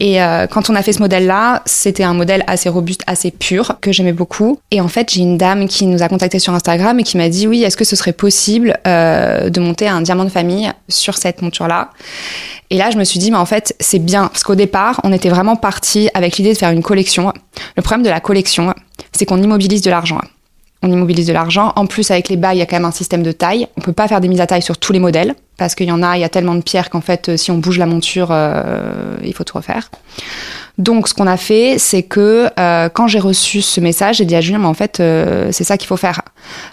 Et 0.00 0.22
euh, 0.22 0.46
quand 0.46 0.70
on 0.70 0.74
a 0.74 0.82
fait 0.82 0.94
ce 0.94 1.00
modèle-là, 1.00 1.62
c'était 1.66 2.04
un 2.04 2.14
modèle 2.14 2.42
assez 2.46 2.70
robuste, 2.70 3.02
assez 3.06 3.30
pur, 3.30 3.76
que 3.82 3.92
j'aimais 3.92 4.14
beaucoup. 4.14 4.58
Et 4.70 4.80
en 4.80 4.88
fait, 4.88 5.12
j'ai 5.12 5.20
une 5.20 5.36
dame 5.36 5.68
qui 5.68 5.84
nous 5.84 6.02
a 6.02 6.08
contacté 6.08 6.38
sur 6.38 6.54
Instagram 6.54 6.98
et 6.98 7.02
qui 7.02 7.18
m'a 7.18 7.28
dit 7.28 7.46
oui, 7.46 7.62
est-ce 7.64 7.76
que 7.76 7.84
ce 7.84 7.96
serait 7.96 8.14
possible 8.14 8.78
euh, 8.86 9.50
de 9.50 9.60
monter 9.60 9.88
un 9.88 10.00
diamant 10.00 10.24
de 10.24 10.30
famille 10.30 10.72
sur 10.88 11.18
cette 11.18 11.42
monture-là? 11.42 11.90
Et 12.70 12.78
là, 12.78 12.90
je 12.90 12.96
me 12.96 13.04
suis 13.04 13.18
dit, 13.18 13.30
mais 13.30 13.36
en 13.36 13.44
fait, 13.44 13.76
c'est 13.78 13.98
bien. 13.98 14.28
Parce 14.28 14.42
qu'au 14.42 14.54
départ, 14.54 15.00
on 15.04 15.12
était 15.12 15.28
vraiment 15.28 15.56
parti 15.56 16.08
avec 16.14 16.38
l'idée 16.38 16.54
de 16.54 16.58
faire 16.58 16.70
une 16.70 16.82
collection. 16.82 17.32
Le 17.76 17.82
problème 17.82 18.02
de 18.02 18.10
la 18.10 18.20
collection, 18.20 18.72
c'est 19.12 19.26
qu'on 19.26 19.42
immobilise 19.42 19.82
de 19.82 19.90
l'argent 19.90 20.20
on 20.82 20.90
immobilise 20.90 21.26
de 21.26 21.32
l'argent. 21.32 21.72
En 21.76 21.86
plus, 21.86 22.10
avec 22.10 22.28
les 22.28 22.36
bails, 22.36 22.56
il 22.56 22.60
y 22.60 22.62
a 22.62 22.66
quand 22.66 22.76
même 22.76 22.86
un 22.86 22.90
système 22.90 23.22
de 23.22 23.32
taille. 23.32 23.66
On 23.76 23.80
peut 23.80 23.92
pas 23.92 24.08
faire 24.08 24.20
des 24.20 24.28
mises 24.28 24.40
à 24.40 24.46
taille 24.46 24.62
sur 24.62 24.78
tous 24.78 24.92
les 24.92 24.98
modèles 24.98 25.34
parce 25.60 25.74
qu'il 25.74 25.88
y 25.88 25.92
en 25.92 26.02
a, 26.02 26.16
il 26.16 26.22
y 26.22 26.24
a 26.24 26.30
tellement 26.30 26.54
de 26.54 26.62
pierres 26.62 26.88
qu'en 26.88 27.02
fait, 27.02 27.28
euh, 27.28 27.36
si 27.36 27.50
on 27.50 27.58
bouge 27.58 27.76
la 27.76 27.84
monture, 27.84 28.28
euh, 28.30 29.14
il 29.22 29.34
faut 29.34 29.44
tout 29.44 29.58
refaire. 29.58 29.90
Donc, 30.78 31.06
ce 31.06 31.12
qu'on 31.12 31.26
a 31.26 31.36
fait, 31.36 31.76
c'est 31.76 32.02
que 32.02 32.48
euh, 32.58 32.88
quand 32.88 33.08
j'ai 33.08 33.18
reçu 33.18 33.60
ce 33.60 33.78
message, 33.78 34.16
j'ai 34.16 34.24
dit 34.24 34.34
à 34.34 34.40
Julien, 34.40 34.58
mais 34.58 34.66
en 34.66 34.72
fait, 34.72 35.02
c'est 35.50 35.64
ça 35.64 35.76
qu'il 35.76 35.86
faut 35.86 35.98
faire. 35.98 36.22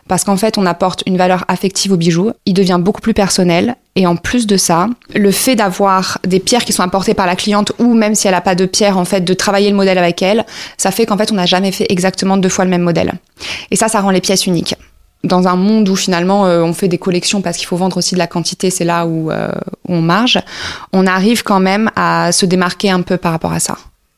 Parce 0.07 0.23
qu'en 0.23 0.37
fait, 0.37 0.57
on 0.57 0.65
apporte 0.65 1.03
une 1.05 1.17
valeur 1.17 1.43
affective 1.49 1.91
au 1.91 1.97
bijou. 1.97 2.31
Il 2.45 2.53
devient 2.53 2.79
beaucoup 2.79 3.01
plus 3.01 3.13
personnel. 3.13 3.75
Et 3.97 4.07
en 4.07 4.15
plus 4.15 4.47
de 4.47 4.55
ça, 4.55 4.87
le 5.13 5.31
fait 5.31 5.55
d'avoir 5.55 6.19
des 6.25 6.39
pierres 6.39 6.63
qui 6.63 6.71
sont 6.71 6.83
apportées 6.83 7.13
par 7.13 7.25
la 7.25 7.35
cliente, 7.35 7.73
ou 7.79 7.93
même 7.93 8.15
si 8.15 8.27
elle 8.29 8.35
n'a 8.35 8.41
pas 8.41 8.55
de 8.55 8.65
pierre, 8.65 8.97
en 8.97 9.03
fait, 9.03 9.19
de 9.19 9.33
travailler 9.33 9.69
le 9.69 9.75
modèle 9.75 9.97
avec 9.97 10.21
elle, 10.21 10.45
ça 10.77 10.91
fait 10.91 11.05
qu'en 11.05 11.17
fait, 11.17 11.33
on 11.33 11.35
n'a 11.35 11.45
jamais 11.45 11.73
fait 11.73 11.87
exactement 11.89 12.37
deux 12.37 12.47
fois 12.47 12.63
le 12.63 12.71
même 12.71 12.83
modèle. 12.83 13.11
Et 13.69 13.75
ça, 13.75 13.89
ça 13.89 13.99
rend 13.99 14.11
les 14.11 14.21
pièces 14.21 14.45
uniques 14.45 14.75
dans 15.23 15.47
un 15.47 15.55
monde 15.55 15.89
où 15.89 15.95
finalement 15.95 16.45
euh, 16.45 16.61
on 16.61 16.73
fait 16.73 16.87
des 16.87 16.97
collections 16.97 17.41
parce 17.41 17.57
qu'il 17.57 17.67
faut 17.67 17.77
vendre 17.77 17.97
aussi 17.97 18.13
de 18.13 18.19
la 18.19 18.27
quantité, 18.27 18.69
c'est 18.69 18.85
là 18.85 19.05
où, 19.05 19.31
euh, 19.31 19.49
où 19.87 19.93
on 19.93 20.01
marge, 20.01 20.39
on 20.93 21.07
arrive 21.07 21.43
quand 21.43 21.59
même 21.59 21.91
à 21.95 22.31
se 22.31 22.45
démarquer 22.45 22.89
un 22.91 23.01
peu 23.01 23.17
par 23.17 23.31
rapport 23.31 23.51
à 23.51 23.59
ça. 23.59 23.77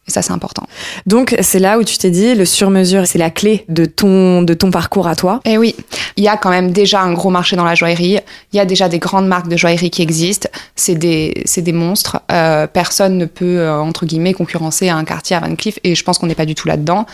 Et 0.09 0.11
ça, 0.11 0.23
c'est 0.23 0.31
important. 0.31 0.63
Donc 1.05 1.35
c'est 1.39 1.59
là 1.59 1.77
où 1.77 1.83
tu 1.83 1.99
t'es 1.99 2.09
dit 2.09 2.33
le 2.33 2.43
sur-mesure, 2.43 3.05
c'est 3.05 3.19
la 3.19 3.29
clé 3.29 3.63
de 3.69 3.85
ton 3.85 4.41
de 4.41 4.55
ton 4.55 4.71
parcours 4.71 5.07
à 5.07 5.15
toi. 5.15 5.39
Et 5.45 5.59
oui, 5.59 5.75
il 6.17 6.23
y 6.23 6.27
a 6.27 6.35
quand 6.35 6.49
même 6.49 6.71
déjà 6.71 7.01
un 7.01 7.13
gros 7.13 7.29
marché 7.29 7.55
dans 7.55 7.63
la 7.63 7.75
joaillerie. 7.75 8.17
Il 8.51 8.57
y 8.57 8.59
a 8.59 8.65
déjà 8.65 8.89
des 8.89 8.97
grandes 8.97 9.27
marques 9.27 9.47
de 9.47 9.55
joaillerie 9.55 9.91
qui 9.91 10.01
existent. 10.01 10.49
C'est 10.75 10.95
des 10.95 11.43
c'est 11.45 11.61
des 11.61 11.73
monstres. 11.73 12.21
Euh, 12.31 12.65
personne 12.65 13.19
ne 13.19 13.25
peut 13.25 13.59
euh, 13.59 13.79
entre 13.79 14.07
guillemets 14.07 14.33
concurrencer 14.33 14.89
un 14.89 15.03
quartier 15.03 15.35
à 15.35 15.41
Van 15.41 15.55
Cleef 15.55 15.77
et 15.83 15.93
je 15.93 16.03
pense 16.03 16.17
qu'on 16.17 16.25
n'est 16.25 16.33
pas 16.33 16.47
du 16.47 16.55
tout 16.55 16.67
là-dedans. 16.67 17.05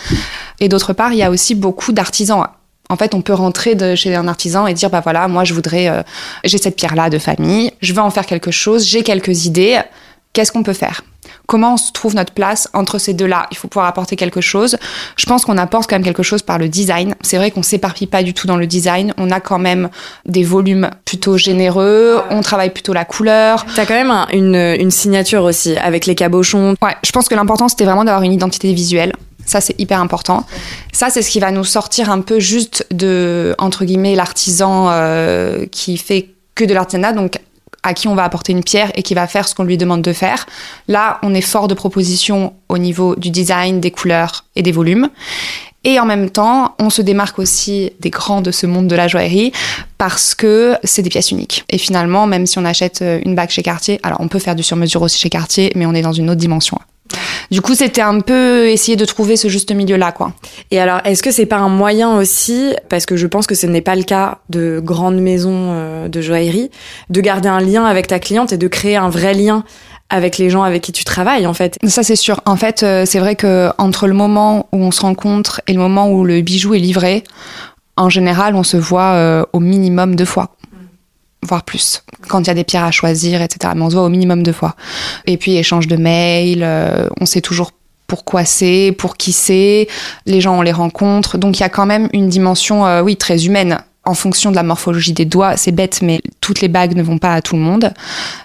Et 0.62 0.70
d'autre 0.70 0.94
part, 0.94 1.12
il 1.12 1.18
y 1.18 1.24
a 1.24 1.30
aussi 1.30 1.54
beaucoup 1.54 1.92
d'artisans. 1.92 2.46
En 2.90 2.98
fait, 2.98 3.16
on 3.16 3.22
peut 3.22 3.34
rentrer 3.34 3.76
de 3.76 3.96
chez 3.96 4.14
un 4.16 4.28
artisan 4.28 4.68
et 4.68 4.74
dire 4.74 4.90
bah 4.90 5.02
voilà, 5.04 5.28
moi 5.28 5.44
je 5.44 5.54
voudrais, 5.54 5.90
euh, 5.90 6.04
j'ai 6.44 6.58
cette 6.58 6.76
pierre 6.76 6.96
là 6.96 7.10
de 7.10 7.18
famille, 7.18 7.72
je 7.82 7.94
veux 7.94 8.02
en 8.02 8.12
faire 8.12 8.26
quelque 8.26 8.52
chose, 8.52 8.86
j'ai 8.86 9.02
quelques 9.04 9.46
idées. 9.46 9.80
Qu'est-ce 10.34 10.52
qu'on 10.52 10.64
peut 10.64 10.74
faire? 10.74 11.02
Comment 11.48 11.76
on 11.76 11.78
se 11.78 11.92
trouve 11.94 12.14
notre 12.14 12.34
place 12.34 12.68
entre 12.74 12.98
ces 12.98 13.14
deux-là? 13.14 13.48
Il 13.52 13.58
faut 13.58 13.68
pouvoir 13.70 13.88
apporter 13.88 14.16
quelque 14.18 14.42
chose. 14.42 14.76
Je 15.16 15.26
pense 15.26 15.46
qu'on 15.46 15.58
apporte 15.58 15.90
quand 15.90 15.96
même 15.96 16.04
quelque 16.04 16.24
chose 16.24 16.42
par 16.42 16.58
le 16.58 16.68
design. 16.68 17.16
C'est 17.22 17.38
vrai 17.38 17.52
qu'on 17.52 17.64
s'éparpille 17.64 18.08
pas 18.08 18.22
du 18.22 18.34
tout 18.34 18.46
dans 18.46 18.58
le 18.58 18.68
design. 18.68 19.14
On 19.18 19.32
a 19.32 19.40
quand 19.40 19.60
même 19.60 19.90
des 20.26 20.44
volumes 20.44 20.90
plutôt 21.06 21.38
généreux. 21.38 22.20
On 22.32 22.42
travaille 22.42 22.72
plutôt 22.72 22.92
la 22.94 23.06
couleur. 23.06 23.66
T'as 23.76 23.86
quand 23.86 23.94
même 23.94 24.12
un- 24.12 24.28
une, 24.34 24.56
une 24.56 24.92
signature 24.92 25.44
aussi 25.44 25.78
avec 25.78 26.06
les 26.06 26.16
cabochons. 26.16 26.76
Ouais, 26.82 26.96
je 27.04 27.12
pense 27.12 27.30
que 27.30 27.36
l'important 27.36 27.70
c'était 27.70 27.86
vraiment 27.86 28.04
d'avoir 28.04 28.24
une 28.24 28.34
identité 28.34 28.74
visuelle. 28.74 29.14
Ça, 29.46 29.62
c'est 29.62 29.80
hyper 29.80 30.00
important. 30.00 30.46
Ça, 30.92 31.10
c'est 31.10 31.22
ce 31.22 31.30
qui 31.30 31.40
va 31.40 31.52
nous 31.52 31.64
sortir 31.64 32.10
un 32.10 32.22
peu 32.22 32.40
juste 32.40 32.86
de, 32.92 33.56
entre 33.58 33.86
guillemets, 33.86 34.16
l'artisan 34.16 34.90
euh, 34.90 35.66
qui 35.72 35.98
fait 35.98 36.30
que 36.56 36.64
de 36.64 36.74
l'artisanat, 36.74 37.14
donc 37.14 37.40
à 37.84 37.94
qui 37.94 38.08
on 38.08 38.16
va 38.16 38.24
apporter 38.24 38.52
une 38.52 38.64
pierre 38.64 38.92
et 38.96 39.04
qui 39.04 39.14
va 39.14 39.28
faire 39.28 39.48
ce 39.48 39.54
qu'on 39.54 39.64
lui 39.64 39.78
demande 39.78 40.02
de 40.02 40.14
faire. 40.14 40.48
Là, 40.88 41.20
on 41.22 41.34
est 41.36 41.42
fort 41.42 41.68
de 41.68 41.76
propositions 41.76 42.54
au 42.68 42.80
niveau 42.80 43.16
du 43.16 43.30
design, 43.30 43.80
des 43.80 43.92
couleurs 43.92 44.46
et 44.56 44.64
des 44.64 44.72
volumes. 44.72 45.10
Et 45.84 46.00
en 46.00 46.06
même 46.06 46.32
temps, 46.32 46.74
on 46.80 46.90
se 46.90 47.04
démarque 47.04 47.38
aussi 47.38 47.92
des 48.00 48.10
grands 48.10 48.42
de 48.42 48.50
ce 48.50 48.66
monde 48.66 48.88
de 48.88 48.96
la 48.96 49.08
joaillerie 49.08 49.52
parce 50.00 50.34
que 50.34 50.76
c'est 50.84 51.04
des 51.04 51.12
pièces 51.12 51.30
uniques. 51.30 51.64
Et 51.70 51.78
finalement, 51.78 52.26
même 52.26 52.48
si 52.48 52.58
on 52.58 52.66
achète 52.66 53.04
une 53.24 53.36
bague 53.36 53.52
chez 53.52 53.62
Cartier, 53.62 54.00
alors 54.02 54.20
on 54.20 54.28
peut 54.28 54.40
faire 54.40 54.56
du 54.56 54.64
sur-mesure 54.64 55.04
aussi 55.04 55.20
chez 55.20 55.30
Cartier, 55.30 55.72
mais 55.76 55.86
on 55.86 55.94
est 55.94 56.02
dans 56.02 56.12
une 56.12 56.32
autre 56.32 56.40
dimension. 56.40 56.80
Du 57.52 57.62
coup, 57.62 57.76
c'était 57.76 58.02
un 58.02 58.20
peu 58.20 58.68
essayer 58.70 58.96
de 58.96 59.06
trouver 59.06 59.38
ce 59.38 59.48
juste 59.48 59.74
milieu-là, 59.74 60.12
quoi. 60.12 60.34
Et 60.72 60.80
alors, 60.80 61.00
est-ce 61.06 61.24
que 61.24 61.32
c'est 61.32 61.46
pas 61.46 61.58
un 61.58 61.70
moyen 61.70 62.18
aussi, 62.18 62.74
parce 62.90 63.06
que 63.06 63.16
je 63.16 63.28
pense 63.28 63.48
que 63.48 63.56
ce 63.56 63.68
n'est 63.68 63.82
pas 63.82 63.96
le 63.96 64.04
cas 64.04 64.40
de 64.50 64.82
grandes 64.84 65.20
maisons 65.20 65.70
euh, 65.72 66.08
de 66.08 66.22
joaillerie, 66.22 66.72
de 67.10 67.22
garder 67.22 67.50
un 67.50 67.60
lien 67.60 67.86
avec 67.86 68.08
ta 68.08 68.20
cliente 68.20 68.54
et 68.54 68.58
de 68.58 68.68
créer 68.68 68.96
un 68.96 69.10
vrai 69.10 69.34
lien 69.34 69.64
avec 70.10 70.38
les 70.38 70.50
gens 70.50 70.64
avec 70.64 70.84
qui 70.84 70.92
tu 70.92 71.04
travailles 71.04 71.48
en 71.48 71.54
fait? 71.54 71.78
Ça, 71.86 72.04
c'est 72.04 72.16
sûr. 72.16 72.42
En 72.46 72.56
fait, 72.56 72.84
euh, 72.84 73.06
c'est 73.06 73.20
vrai 73.20 73.36
que 73.36 73.70
entre 73.78 74.08
le 74.08 74.14
moment 74.14 74.68
où 74.72 74.78
on 74.78 74.92
se 74.92 75.02
rencontre 75.02 75.62
et 75.68 75.74
le 75.74 75.80
moment 75.80 76.12
où 76.12 76.24
le 76.24 76.42
bijou 76.42 76.74
est 76.74 76.80
livré, 76.80 77.24
en 77.98 78.10
général, 78.10 78.56
on 78.56 78.64
se 78.64 78.78
voit 78.78 79.14
euh, 79.14 79.46
au 79.54 79.60
minimum 79.60 80.16
deux 80.16 80.26
fois 80.26 80.56
voire 81.46 81.64
plus, 81.64 82.04
quand 82.28 82.42
il 82.42 82.48
y 82.48 82.50
a 82.50 82.54
des 82.54 82.64
pierres 82.64 82.84
à 82.84 82.92
choisir, 82.92 83.42
etc. 83.42 83.74
Mais 83.76 83.82
on 83.82 83.90
se 83.90 83.96
voit 83.96 84.04
au 84.04 84.10
minimum 84.10 84.44
deux 84.44 84.54
fois. 84.54 84.76
Et 85.26 85.38
puis, 85.38 85.56
échange 85.56 85.88
de 85.88 85.96
mails, 85.96 86.64
euh, 86.64 87.08
on 87.20 87.26
sait 87.26 87.42
toujours 87.42 87.72
pourquoi 88.08 88.46
c'est, 88.46 88.94
pour 88.98 89.18
qui 89.18 89.32
c'est, 89.32 89.88
les 90.26 90.42
gens, 90.42 90.58
on 90.58 90.62
les 90.62 90.72
rencontre. 90.72 91.38
Donc, 91.38 91.58
il 91.60 91.62
y 91.62 91.66
a 91.66 91.70
quand 91.70 91.86
même 91.86 92.10
une 92.14 92.30
dimension, 92.30 92.86
euh, 92.86 93.02
oui, 93.02 93.18
très 93.18 93.46
humaine. 93.46 93.80
En 94.06 94.14
fonction 94.14 94.52
de 94.52 94.56
la 94.56 94.62
morphologie 94.64 95.14
des 95.14 95.26
doigts, 95.26 95.58
c'est 95.58 95.72
bête, 95.72 96.02
mais 96.04 96.22
toutes 96.40 96.62
les 96.62 96.68
bagues 96.68 96.96
ne 96.96 97.02
vont 97.02 97.18
pas 97.18 97.34
à 97.34 97.42
tout 97.42 97.56
le 97.56 97.62
monde. 97.62 97.92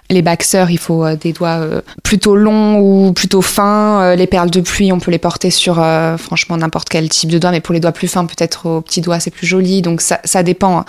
Les 0.09 0.23
bagues 0.23 0.43
sœurs, 0.43 0.71
il 0.71 0.79
faut 0.79 1.05
euh, 1.05 1.17
des 1.17 1.35
doigts 1.35 1.61
euh, 1.61 1.83
plutôt 2.02 2.35
longs 2.35 2.81
ou 2.81 3.12
plutôt 3.12 3.43
fins. 3.43 4.00
Euh, 4.00 4.17
les 4.17 4.26
perles 4.26 4.50
de 4.50 4.62
pluie, 4.62 4.90
on 4.90 4.99
peut 4.99 5.11
les 5.11 5.19
porter 5.19 5.50
sur 5.50 5.75
franchement 6.19 6.57
n'importe 6.57 6.88
quel 6.88 7.11
type 7.11 7.31
de 7.31 7.38
doigt, 7.38 7.50
mais 7.50 7.61
pour 7.61 7.75
les 7.75 7.81
doigts 7.81 7.93
plus 7.93 8.09
fins, 8.09 8.25
peut-être 8.25 8.67
aux 8.67 8.81
petits 8.81 9.02
doigts, 9.02 9.21
c'est 9.21 9.31
plus 9.31 9.47
joli. 9.47 9.83
Donc 9.83 10.00
ça, 10.00 10.19
ça 10.25 10.43
dépend. 10.43 10.85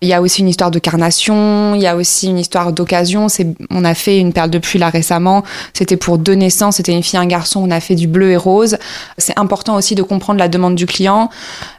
Il 0.00 0.08
y 0.08 0.12
a 0.12 0.20
aussi 0.20 0.40
une 0.40 0.48
histoire 0.48 0.72
de 0.72 0.80
carnation, 0.80 1.76
il 1.76 1.82
y 1.82 1.86
a 1.86 1.94
aussi 1.94 2.26
une 2.26 2.38
histoire 2.38 2.72
d'occasion. 2.72 3.28
On 3.70 3.84
a 3.84 3.94
fait 3.94 4.18
une 4.18 4.32
perle 4.32 4.50
de 4.50 4.58
pluie 4.58 4.80
là 4.80 4.90
récemment. 4.90 5.44
C'était 5.72 5.96
pour 5.96 6.18
deux 6.18 6.34
naissances, 6.34 6.76
c'était 6.76 6.92
une 6.92 7.04
fille, 7.04 7.18
un 7.18 7.26
garçon. 7.26 7.62
On 7.64 7.70
a 7.70 7.78
fait 7.78 7.94
du 7.94 8.08
bleu 8.08 8.32
et 8.32 8.36
rose. 8.36 8.76
C'est 9.18 9.38
important 9.38 9.76
aussi 9.76 9.94
de 9.94 10.02
comprendre 10.02 10.40
la 10.40 10.48
demande 10.48 10.74
du 10.74 10.86
client 10.86 11.30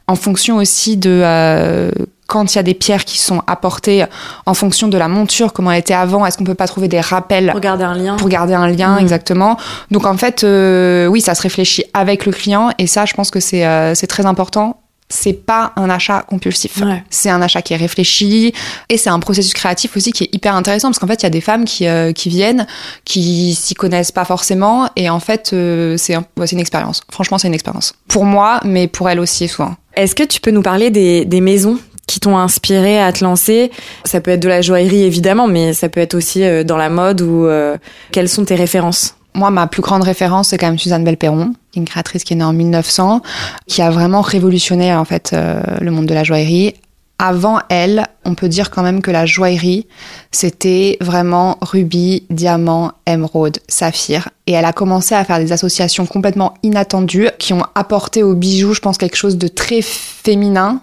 en 0.08 0.16
fonction 0.16 0.58
aussi 0.58 0.96
de 0.96 1.22
euh, 1.24 1.92
quand 2.28 2.54
il 2.54 2.58
y 2.58 2.60
a 2.60 2.64
des 2.64 2.74
pierres 2.74 3.06
qui 3.06 3.18
sont 3.20 3.42
apportées 3.48 4.06
en 4.46 4.54
fonction 4.54 4.88
de 4.88 4.98
la 4.98 5.08
monture, 5.08 5.54
comment 5.54 5.72
elle 5.72 5.80
était 5.80 5.94
avant, 5.94 6.26
est-ce 6.26 6.38
qu'on 6.38 6.44
peut 6.44 6.54
pas 6.56 6.68
trouver 6.68 6.88
des 6.88 7.00
rappels 7.02 7.50
Pour 7.52 7.60
garder 7.62 7.84
un 7.86 7.96
lien. 7.96 8.16
Pour 8.18 8.30
garder 8.30 8.54
un 8.54 8.68
lien, 8.68 8.96
Mhm. 8.96 9.02
exactement. 9.02 9.58
Donc 9.92 10.06
en 10.06 10.18
fait, 10.18 10.44
euh, 10.44 11.08
oui, 11.08 11.22
ça 11.22 11.36
se 11.36 11.42
réfléchit 11.42 11.86
avec 11.94 12.26
le 12.26 12.32
client 12.32 12.70
et 12.78 12.86
ça, 12.88 13.06
je 13.06 13.14
pense 13.14 13.32
que 13.32 13.40
c'est 13.40 13.66
euh, 13.66 13.94
très 14.08 14.26
important. 14.26 14.82
C'est 15.10 15.32
pas 15.32 15.72
un 15.78 15.90
achat 15.90 16.24
compulsif. 16.28 16.82
Ouais. 16.82 17.02
C'est 17.10 17.30
un 17.30 17.42
achat 17.42 17.62
qui 17.62 17.72
est 17.74 17.78
réfléchi 17.78 18.52
et 18.90 18.98
c'est 18.98 19.10
un 19.10 19.20
processus 19.22 19.54
créatif 19.54 19.96
aussi 19.96 20.12
qui 20.12 20.26
est 20.26 20.36
hyper 20.36 20.54
intéressant 20.54 20.90
parce 20.90 21.00
qu'en 21.00 21.08
fait, 21.08 21.22
il 21.22 21.24
y 21.24 21.28
a 21.28 21.30
des 21.30 21.40
femmes 21.40 21.64
qui, 21.64 21.88
euh, 21.88 22.12
qui 22.12 22.28
viennent, 22.28 22.68
qui 23.06 23.56
s'y 23.56 23.74
connaissent 23.74 24.12
pas 24.12 24.26
forcément 24.26 24.90
et 24.98 25.10
en 25.10 25.22
fait, 25.22 25.52
euh, 25.54 25.96
c'est 25.96 26.14
un- 26.14 26.26
ouais, 26.38 26.46
une 26.48 26.60
expérience. 26.60 27.04
Franchement, 27.10 27.38
c'est 27.38 27.48
une 27.48 27.54
expérience. 27.54 27.94
Pour 28.10 28.26
moi, 28.26 28.60
mais 28.66 28.88
pour 28.90 29.10
elle 29.10 29.22
aussi 29.22 29.48
souvent. 29.48 29.76
Est-ce 29.96 30.14
que 30.14 30.24
tu 30.24 30.42
peux 30.42 30.52
nous 30.52 30.62
parler 30.62 30.90
des, 30.92 31.24
des 31.24 31.40
maisons 31.40 31.80
qui 32.08 32.20
t'ont 32.20 32.38
inspiré 32.38 33.00
à 33.00 33.12
te 33.12 33.24
lancer 33.24 33.70
Ça 34.06 34.22
peut 34.22 34.32
être 34.32 34.40
de 34.40 34.50
la 34.50 34.62
joaillerie 34.62 35.04
évidemment, 35.04 35.48
mais 35.48 35.74
ça 35.74 35.90
peut 35.90 36.00
être 36.00 36.16
aussi 36.16 36.44
euh, 36.44 36.64
dans 36.64 36.78
la 36.78 36.90
mode 36.90 37.22
ou 37.22 37.46
euh, 37.46 37.78
quelles 38.12 38.30
sont 38.30 38.46
tes 38.46 38.56
références? 38.56 39.16
Moi, 39.36 39.52
ma 39.52 39.68
plus 39.68 39.84
grande 39.84 40.04
référence, 40.04 40.50
c'est 40.50 40.58
quand 40.58 40.66
même 40.66 40.80
Suzanne 40.80 41.04
Belperron, 41.04 41.54
une 41.76 41.86
créatrice 41.86 42.24
qui 42.24 42.34
est 42.34 42.38
née 42.38 42.44
en 42.44 42.54
1900, 42.54 43.22
qui 43.68 43.84
a 43.84 43.92
vraiment 43.92 44.22
révolutionné 44.22 44.96
en 44.96 45.06
fait 45.06 45.32
euh, 45.34 45.62
le 45.80 45.92
monde 45.92 46.08
de 46.08 46.14
la 46.16 46.24
joaillerie. 46.24 46.74
Avant 47.20 47.60
elle, 47.70 48.08
on 48.26 48.36
peut 48.36 48.48
dire 48.48 48.70
quand 48.72 48.84
même 48.84 49.02
que 49.02 49.12
la 49.12 49.26
joaillerie, 49.26 49.88
c'était 50.32 50.98
vraiment 51.02 51.58
rubis, 51.62 52.24
diamant, 52.30 52.92
émeraude, 53.08 53.58
saphir. 53.68 54.30
Et 54.46 54.54
elle 54.54 54.66
a 54.66 54.74
commencé 54.74 55.14
à 55.14 55.24
faire 55.24 55.40
des 55.40 55.52
associations 55.52 56.06
complètement 56.06 56.54
inattendues 56.64 57.30
qui 57.38 57.54
ont 57.54 57.64
apporté 57.76 58.24
au 58.24 58.34
bijou, 58.34 58.74
je 58.74 58.82
pense, 58.82 58.98
quelque 58.98 59.18
chose 59.18 59.38
de 59.38 59.48
très 59.48 59.82
féminin. 59.82 60.82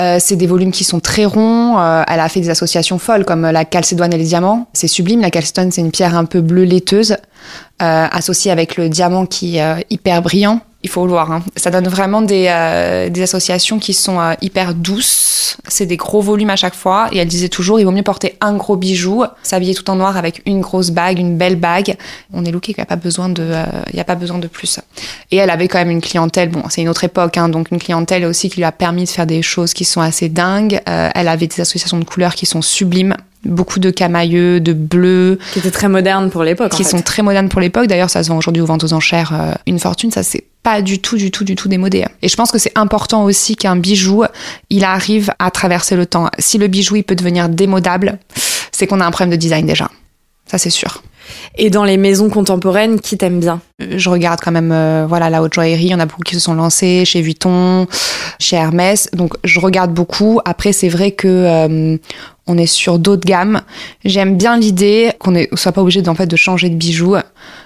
Euh, 0.00 0.16
c'est 0.18 0.36
des 0.36 0.46
volumes 0.46 0.72
qui 0.72 0.84
sont 0.84 1.00
très 1.00 1.24
ronds. 1.24 1.78
Euh, 1.78 2.02
elle 2.08 2.20
a 2.20 2.28
fait 2.28 2.40
des 2.40 2.50
associations 2.50 2.98
folles 2.98 3.24
comme 3.24 3.42
la 3.42 3.64
calcédoine 3.64 4.12
et 4.12 4.18
les 4.18 4.24
diamants. 4.24 4.68
C'est 4.72 4.88
sublime. 4.88 5.20
La 5.20 5.30
calcédoine, 5.30 5.70
c'est 5.70 5.82
une 5.82 5.90
pierre 5.90 6.16
un 6.16 6.24
peu 6.24 6.40
bleue 6.40 6.64
laiteuse, 6.64 7.12
euh, 7.12 8.06
associée 8.10 8.50
avec 8.50 8.76
le 8.76 8.88
diamant 8.88 9.26
qui 9.26 9.58
est 9.58 9.62
euh, 9.62 9.80
hyper 9.90 10.22
brillant. 10.22 10.60
Il 10.84 10.90
faut 10.90 11.04
le 11.04 11.10
voir. 11.10 11.30
Hein. 11.30 11.42
Ça 11.56 11.70
donne 11.70 11.86
vraiment 11.86 12.22
des, 12.22 12.46
euh, 12.48 13.08
des 13.08 13.22
associations 13.22 13.78
qui 13.78 13.94
sont 13.94 14.18
euh, 14.18 14.34
hyper 14.40 14.74
douces. 14.74 15.56
C'est 15.68 15.86
des 15.86 15.96
gros 15.96 16.20
volumes 16.20 16.50
à 16.50 16.56
chaque 16.56 16.74
fois. 16.74 17.08
Et 17.12 17.18
elle 17.18 17.28
disait 17.28 17.48
toujours, 17.48 17.78
il 17.78 17.84
vaut 17.84 17.92
mieux 17.92 18.02
porter 18.02 18.36
un 18.40 18.54
gros 18.54 18.76
bijou, 18.76 19.24
s'habiller 19.42 19.74
tout 19.74 19.88
en 19.90 19.96
noir 19.96 20.16
avec 20.16 20.42
une 20.44 20.60
grosse 20.60 20.90
bague, 20.90 21.18
une 21.18 21.36
belle 21.36 21.56
bague. 21.56 21.96
On 22.32 22.44
est 22.44 22.50
looké, 22.50 22.72
il 22.72 22.80
n'y 22.80 22.82
a 22.82 22.86
pas 22.86 22.96
besoin 22.96 23.28
de, 23.28 23.42
euh, 23.42 23.64
il 23.92 23.96
y 23.96 24.00
a 24.00 24.04
pas 24.04 24.16
besoin 24.16 24.38
de 24.38 24.48
plus. 24.48 24.80
Et 25.30 25.36
elle 25.36 25.50
avait 25.50 25.68
quand 25.68 25.78
même 25.78 25.90
une 25.90 26.00
clientèle. 26.00 26.48
Bon, 26.48 26.64
c'est 26.68 26.82
une 26.82 26.88
autre 26.88 27.04
époque, 27.04 27.36
hein, 27.36 27.48
donc 27.48 27.70
une 27.70 27.78
clientèle 27.78 28.24
aussi 28.24 28.50
qui 28.50 28.56
lui 28.56 28.64
a 28.64 28.72
permis 28.72 29.04
de 29.04 29.10
faire 29.10 29.26
des 29.26 29.42
choses 29.42 29.74
qui 29.74 29.84
sont 29.84 30.00
assez 30.00 30.28
dingues. 30.28 30.80
Euh, 30.88 31.10
elle 31.14 31.28
avait 31.28 31.46
des 31.46 31.60
associations 31.60 31.98
de 31.98 32.04
couleurs 32.04 32.34
qui 32.34 32.46
sont 32.46 32.62
sublimes. 32.62 33.14
Beaucoup 33.44 33.80
de 33.80 33.90
camailleux, 33.90 34.60
de 34.60 34.72
bleus, 34.72 35.38
Qui 35.52 35.58
étaient 35.58 35.70
très 35.72 35.88
modernes 35.88 36.30
pour 36.30 36.44
l'époque. 36.44 36.70
qui 36.70 36.82
en 36.82 36.84
fait. 36.84 36.90
sont 36.90 37.02
très 37.02 37.22
modernes 37.22 37.48
pour 37.48 37.60
l'époque. 37.60 37.86
D'ailleurs, 37.88 38.10
ça 38.10 38.22
se 38.22 38.28
vend 38.28 38.36
aujourd'hui 38.36 38.62
aux 38.62 38.66
ventes 38.66 38.84
aux 38.84 38.92
enchères 38.92 39.32
euh, 39.34 39.52
une 39.66 39.78
fortune. 39.80 40.10
Ça, 40.12 40.22
c'est 40.22 40.44
pas 40.62 40.80
du 40.80 41.00
tout, 41.00 41.16
du 41.16 41.32
tout, 41.32 41.42
du 41.42 41.56
tout 41.56 41.68
démodé. 41.68 42.04
Et 42.22 42.28
je 42.28 42.36
pense 42.36 42.52
que 42.52 42.58
c'est 42.58 42.70
important 42.76 43.24
aussi 43.24 43.56
qu'un 43.56 43.74
bijou, 43.74 44.22
il 44.70 44.84
arrive 44.84 45.32
à 45.40 45.50
traverser 45.50 45.96
le 45.96 46.06
temps. 46.06 46.28
Si 46.38 46.56
le 46.56 46.68
bijou, 46.68 46.94
il 46.96 47.02
peut 47.02 47.16
devenir 47.16 47.48
démodable, 47.48 48.18
c'est 48.70 48.86
qu'on 48.86 49.00
a 49.00 49.04
un 49.06 49.10
problème 49.10 49.30
de 49.30 49.36
design 49.36 49.66
déjà. 49.66 49.90
Ça, 50.46 50.58
c'est 50.58 50.70
sûr. 50.70 51.02
Et 51.56 51.70
dans 51.70 51.84
les 51.84 51.96
maisons 51.96 52.28
contemporaines, 52.30 53.00
qui 53.00 53.16
t'aime 53.16 53.40
bien? 53.40 53.60
Euh, 53.80 53.94
Je 53.96 54.08
regarde 54.10 54.40
quand 54.40 54.50
même, 54.52 54.70
euh, 54.72 55.06
voilà, 55.08 55.30
la 55.30 55.42
haute 55.42 55.54
joaillerie. 55.54 55.84
Il 55.86 55.90
y 55.90 55.94
en 55.94 56.00
a 56.00 56.06
beaucoup 56.06 56.22
qui 56.22 56.34
se 56.34 56.40
sont 56.40 56.54
lancés 56.54 57.04
chez 57.04 57.22
Vuitton, 57.22 57.86
chez 58.38 58.56
Hermès. 58.56 59.08
Donc, 59.12 59.34
je 59.44 59.58
regarde 59.60 59.92
beaucoup. 59.92 60.40
Après, 60.44 60.72
c'est 60.72 60.88
vrai 60.88 61.12
que 61.12 61.28
euh, 61.28 61.96
on 62.52 62.58
est 62.58 62.66
sur 62.66 62.98
d'autres 62.98 63.26
gammes. 63.26 63.62
J'aime 64.04 64.36
bien 64.36 64.56
l'idée 64.58 65.12
qu'on 65.18 65.30
ne 65.32 65.44
soit 65.54 65.72
pas 65.72 65.80
obligé 65.82 66.02
d'en 66.02 66.14
fait 66.14 66.26
de 66.26 66.36
changer 66.36 66.68
de 66.68 66.74
bijoux, 66.76 67.16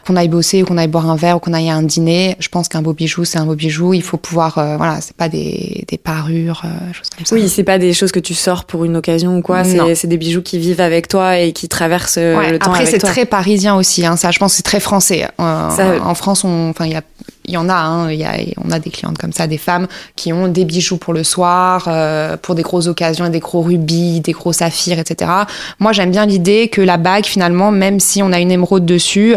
qu'on 0.07 0.17
aille 0.17 0.29
bosser 0.29 0.63
ou 0.63 0.67
qu'on 0.67 0.79
aille 0.79 0.89
boire 0.89 1.11
un 1.11 1.17
verre 1.17 1.37
ou 1.37 1.41
qu'on 1.41 1.53
aille 1.53 1.69
à 1.71 1.75
un 1.75 1.83
dîner. 1.83 2.37
Je 2.39 2.49
pense 2.49 2.69
qu'un 2.69 2.83
beau 2.83 2.93
bijou, 2.93 3.25
c'est 3.25 3.39
un 3.39 3.47
beau 3.47 3.55
bijou. 3.55 3.93
Il 3.95 4.03
faut 4.03 4.17
pouvoir, 4.17 4.59
euh, 4.59 4.77
voilà, 4.77 5.01
c'est 5.01 5.17
pas 5.17 5.29
des, 5.29 5.85
des 5.89 5.99
parures, 5.99 6.63
euh, 6.65 6.93
choses 6.93 7.09
comme 7.17 7.27
ça. 7.27 7.35
Oui, 7.35 7.49
c'est 7.49 7.65
pas 7.65 7.79
des 7.79 7.93
choses 7.93 8.13
que 8.13 8.21
tu 8.21 8.35
sors 8.35 8.65
pour 8.65 8.85
une 8.85 8.97
occasion 8.97 9.37
ou 9.39 9.43
quoi. 9.43 9.63
C'est 9.65 10.07
des 10.07 10.17
bijoux 10.19 10.43
qui 10.43 10.59
vivent 10.59 10.81
avec 10.81 11.09
toi 11.09 11.39
et 11.39 11.53
qui 11.53 11.69
traversent 11.69 12.19
euh, 12.19 12.37
Ouais, 12.39 12.53
le 12.53 12.59
temps 12.59 12.71
après, 12.71 12.87
c'est 12.87 12.99
très 12.99 13.25
parisien 13.27 13.75
aussi. 13.77 14.05
Hein, 14.07 14.17
ça, 14.17 14.31
je 14.31 14.39
pense, 14.39 14.53
que 14.53 14.57
c'est 14.59 14.63
très 14.63 14.81
français. 14.81 15.27
Euh, 15.41 15.71
Ça- 15.71 16.03
en 16.03 16.15
France, 16.15 16.45
on, 16.45 16.71
enfin, 16.71 16.87
il 16.87 16.93
y 16.93 16.97
a, 16.97 17.03
il 17.47 17.55
y 17.55 17.57
en 17.57 17.69
a. 17.69 17.75
Hein, 17.75 18.11
il 18.11 18.19
y 18.19 18.25
a, 18.25 18.35
on 18.65 18.71
a 18.71 18.79
des 18.79 18.91
clientes 18.91 19.19
comme 19.19 19.33
ça, 19.33 19.47
des 19.47 19.59
femmes 19.59 19.87
qui 20.17 20.33
ont 20.33 20.49
des 20.49 20.65
bijoux 20.65 20.97
pour 20.99 21.15
le 21.15 21.25
soir, 21.25 21.85
euh, 21.89 22.37
pour 22.37 22.55
des 22.55 22.63
grosses 22.63 22.87
occasions, 22.89 23.29
des 23.29 23.41
gros 23.41 23.63
rubis, 23.63 24.21
des 24.21 24.33
gros 24.33 24.53
saphirs, 24.53 24.99
etc. 24.99 25.31
Moi, 25.79 25.93
j'aime 25.93 26.11
bien 26.11 26.27
l'idée 26.27 26.69
que 26.69 26.81
la 26.81 26.97
bague, 26.97 27.25
finalement, 27.27 27.71
même 27.71 28.01
si 28.01 28.23
on 28.23 28.33
a 28.33 28.41
une 28.41 28.51
émeraude 28.53 28.85
dessus, 28.87 29.37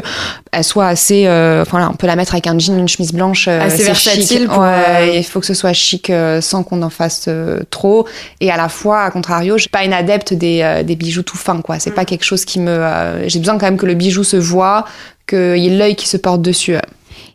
elle 0.51 0.63
soit 0.63 0.87
assez. 0.87 1.23
euh, 1.27 1.63
voilà, 1.69 1.89
on 1.89 1.93
peut 1.93 2.07
la 2.07 2.15
mettre 2.15 2.33
avec 2.33 2.47
un 2.47 2.57
jean, 2.59 2.77
une 2.77 2.87
chemise 2.87 3.13
blanche. 3.13 3.47
euh, 3.47 3.61
Assez 3.61 3.83
versatile 3.83 4.47
pour, 4.47 4.59
Ouais, 4.59 4.67
euh, 4.89 5.15
il 5.17 5.23
faut 5.23 5.39
que 5.39 5.45
ce 5.45 5.53
soit 5.53 5.73
chic 5.73 6.09
euh, 6.09 6.41
sans 6.41 6.63
qu'on 6.63 6.81
en 6.81 6.89
fasse 6.89 7.25
euh, 7.27 7.59
trop. 7.69 8.07
Et 8.41 8.51
à 8.51 8.57
la 8.57 8.69
fois, 8.69 9.03
à 9.03 9.11
contrario, 9.11 9.57
je 9.57 9.61
suis 9.61 9.69
pas 9.69 9.83
une 9.83 9.93
adepte 9.93 10.33
des, 10.33 10.61
euh, 10.63 10.83
des 10.83 10.95
bijoux 10.95 11.23
tout 11.23 11.37
fins, 11.37 11.61
quoi. 11.61 11.79
C'est 11.79 11.91
pas 11.91 12.05
quelque 12.05 12.23
chose 12.25 12.45
qui 12.45 12.59
me. 12.59 12.69
euh, 12.71 13.27
J'ai 13.29 13.39
besoin 13.39 13.57
quand 13.57 13.65
même 13.67 13.77
que 13.77 13.85
le 13.85 13.93
bijou 13.93 14.23
se 14.23 14.37
voit, 14.37 14.85
qu'il 15.27 15.57
y 15.57 15.67
ait 15.67 15.77
l'œil 15.77 15.95
qui 15.95 16.07
se 16.07 16.17
porte 16.17 16.41
dessus. 16.41 16.75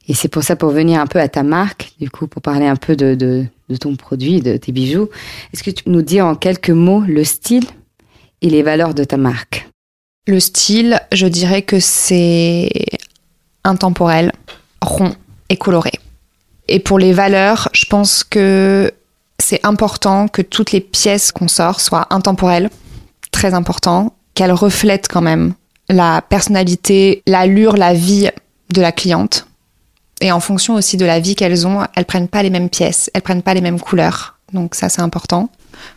Et 0.09 0.15
c'est 0.15 0.29
pour 0.29 0.43
ça, 0.43 0.57
pour 0.57 0.71
venir 0.71 1.01
un 1.01 1.07
peu 1.07 1.19
à 1.19 1.29
ta 1.29 1.43
marque, 1.43 1.93
du 1.99 2.11
coup, 2.11 2.27
pour 2.27 2.43
parler 2.43 2.67
un 2.67 2.77
peu 2.77 2.95
de, 2.95 3.47
ton 3.81 3.97
produit, 3.97 4.41
de 4.41 4.57
tes 4.57 4.73
bijoux, 4.73 5.09
est-ce 5.53 5.63
que 5.63 5.71
tu 5.71 5.85
peux 5.85 5.91
nous 5.91 6.03
dire 6.03 6.27
en 6.27 6.35
quelques 6.35 6.71
mots 6.71 7.01
le 7.01 7.25
style 7.25 7.65
et 8.43 8.51
les 8.51 8.63
valeurs 8.63 8.95
de 8.95 9.05
ta 9.05 9.17
marque? 9.17 9.69
Le 10.27 10.41
style, 10.41 11.01
je 11.13 11.27
dirais 11.27 11.63
que 11.63 11.81
c'est 11.81 12.71
intemporel, 13.63 14.33
rond 14.83 15.15
et 15.49 15.57
coloré. 15.57 15.93
Et 16.69 16.81
pour 16.81 16.99
les 16.99 17.13
valeurs, 17.13 17.69
je 17.73 17.87
pense 17.87 18.25
que 18.25 18.93
c'est 19.39 19.65
important 19.65 20.29
que 20.29 20.43
toutes 20.43 20.73
les 20.73 20.81
pièces 20.81 21.33
qu'on 21.33 21.49
sort 21.49 21.81
soient 21.81 22.07
intemporelles, 22.11 22.71
très 23.31 23.55
important, 23.55 24.15
qu'elles 24.35 24.53
reflètent 24.53 25.09
quand 25.09 25.21
même 25.23 25.55
la 25.89 26.23
personnalité, 26.23 27.23
l'allure, 27.27 27.77
la 27.77 27.95
vie 27.95 28.31
de 28.73 28.81
la 28.81 28.93
cliente. 28.93 29.47
Et 30.25 30.33
en 30.33 30.41
fonction 30.41 30.73
aussi 30.75 30.97
de 30.97 31.05
la 31.05 31.21
vie 31.21 31.35
qu'elles 31.37 31.67
ont, 31.67 31.81
elles 31.95 32.07
prennent 32.07 32.29
pas 32.29 32.43
les 32.43 32.49
mêmes 32.49 32.71
pièces, 32.71 33.11
elles 33.13 33.21
prennent 33.21 33.43
pas 33.43 33.53
les 33.53 33.61
mêmes 33.61 33.79
couleurs. 33.79 34.37
Donc 34.55 34.75
ça, 34.75 34.89
c'est 34.89 35.03
important. 35.03 35.51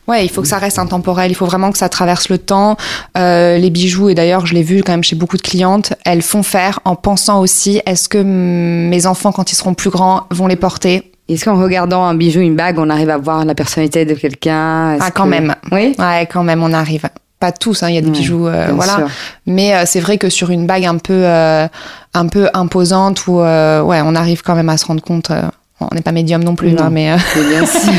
Ouais, 0.09 0.25
il 0.25 0.29
faut 0.29 0.41
que 0.41 0.49
ça 0.49 0.57
reste 0.57 0.79
intemporel, 0.79 1.31
il 1.31 1.33
faut 1.35 1.45
vraiment 1.45 1.71
que 1.71 1.77
ça 1.77 1.87
traverse 1.87 2.27
le 2.27 2.37
temps. 2.37 2.75
Euh, 3.17 3.57
les 3.57 3.69
bijoux, 3.69 4.09
et 4.09 4.15
d'ailleurs, 4.15 4.45
je 4.45 4.53
l'ai 4.53 4.63
vu 4.63 4.83
quand 4.83 4.91
même 4.91 5.03
chez 5.03 5.15
beaucoup 5.15 5.37
de 5.37 5.41
clientes, 5.41 5.93
elles 6.03 6.21
font 6.23 6.43
faire 6.43 6.81
en 6.83 6.97
pensant 6.97 7.39
aussi, 7.39 7.81
est-ce 7.85 8.09
que 8.09 8.17
mes 8.21 9.05
enfants, 9.05 9.31
quand 9.31 9.49
ils 9.49 9.55
seront 9.55 9.73
plus 9.73 9.91
grands, 9.91 10.23
vont 10.29 10.47
les 10.47 10.57
porter? 10.57 11.09
Est-ce 11.29 11.45
qu'en 11.45 11.55
regardant 11.61 12.03
un 12.03 12.13
bijou, 12.15 12.41
une 12.41 12.55
bague, 12.57 12.79
on 12.79 12.89
arrive 12.89 13.09
à 13.09 13.17
voir 13.17 13.45
la 13.45 13.55
personnalité 13.55 14.03
de 14.03 14.13
quelqu'un? 14.13 14.97
Ah, 14.99 15.09
quand 15.11 15.23
que- 15.23 15.29
même. 15.29 15.55
Oui? 15.71 15.95
Ouais, 15.97 16.27
quand 16.29 16.43
même, 16.43 16.63
on 16.63 16.73
arrive. 16.73 17.07
Pas 17.39 17.51
tous, 17.51 17.83
hein, 17.83 17.89
il 17.89 17.95
y 17.95 17.97
a 17.97 18.01
des 18.01 18.07
Ouais, 18.07 18.13
bijoux, 18.13 18.47
euh, 18.47 18.71
voilà. 18.73 18.95
sûr. 18.95 19.09
Mais 19.45 19.75
euh, 19.75 19.83
c'est 19.85 19.99
vrai 19.99 20.17
que 20.17 20.29
sur 20.29 20.49
une 20.49 20.65
bague 20.65 20.85
un 20.85 20.97
peu, 20.97 21.13
euh, 21.13 21.67
un 22.15 22.27
peu 22.27 22.49
imposante, 22.55 23.27
où 23.27 23.39
euh, 23.41 23.81
ouais, 23.83 24.01
on 24.03 24.15
arrive 24.15 24.41
quand 24.41 24.55
même 24.55 24.69
à 24.69 24.77
se 24.77 24.85
rendre 24.85 25.03
compte. 25.03 25.29
euh, 25.29 25.43
on 25.79 25.93
n'est 25.93 26.01
pas 26.01 26.11
médium 26.11 26.43
non 26.43 26.55
plus, 26.55 26.71
Non. 26.71 26.85
hein, 26.85 26.89
mais 26.91 27.11
euh, 27.11 27.17
C'est 27.33 27.47
bien 27.47 27.63
sûr. 27.67 27.91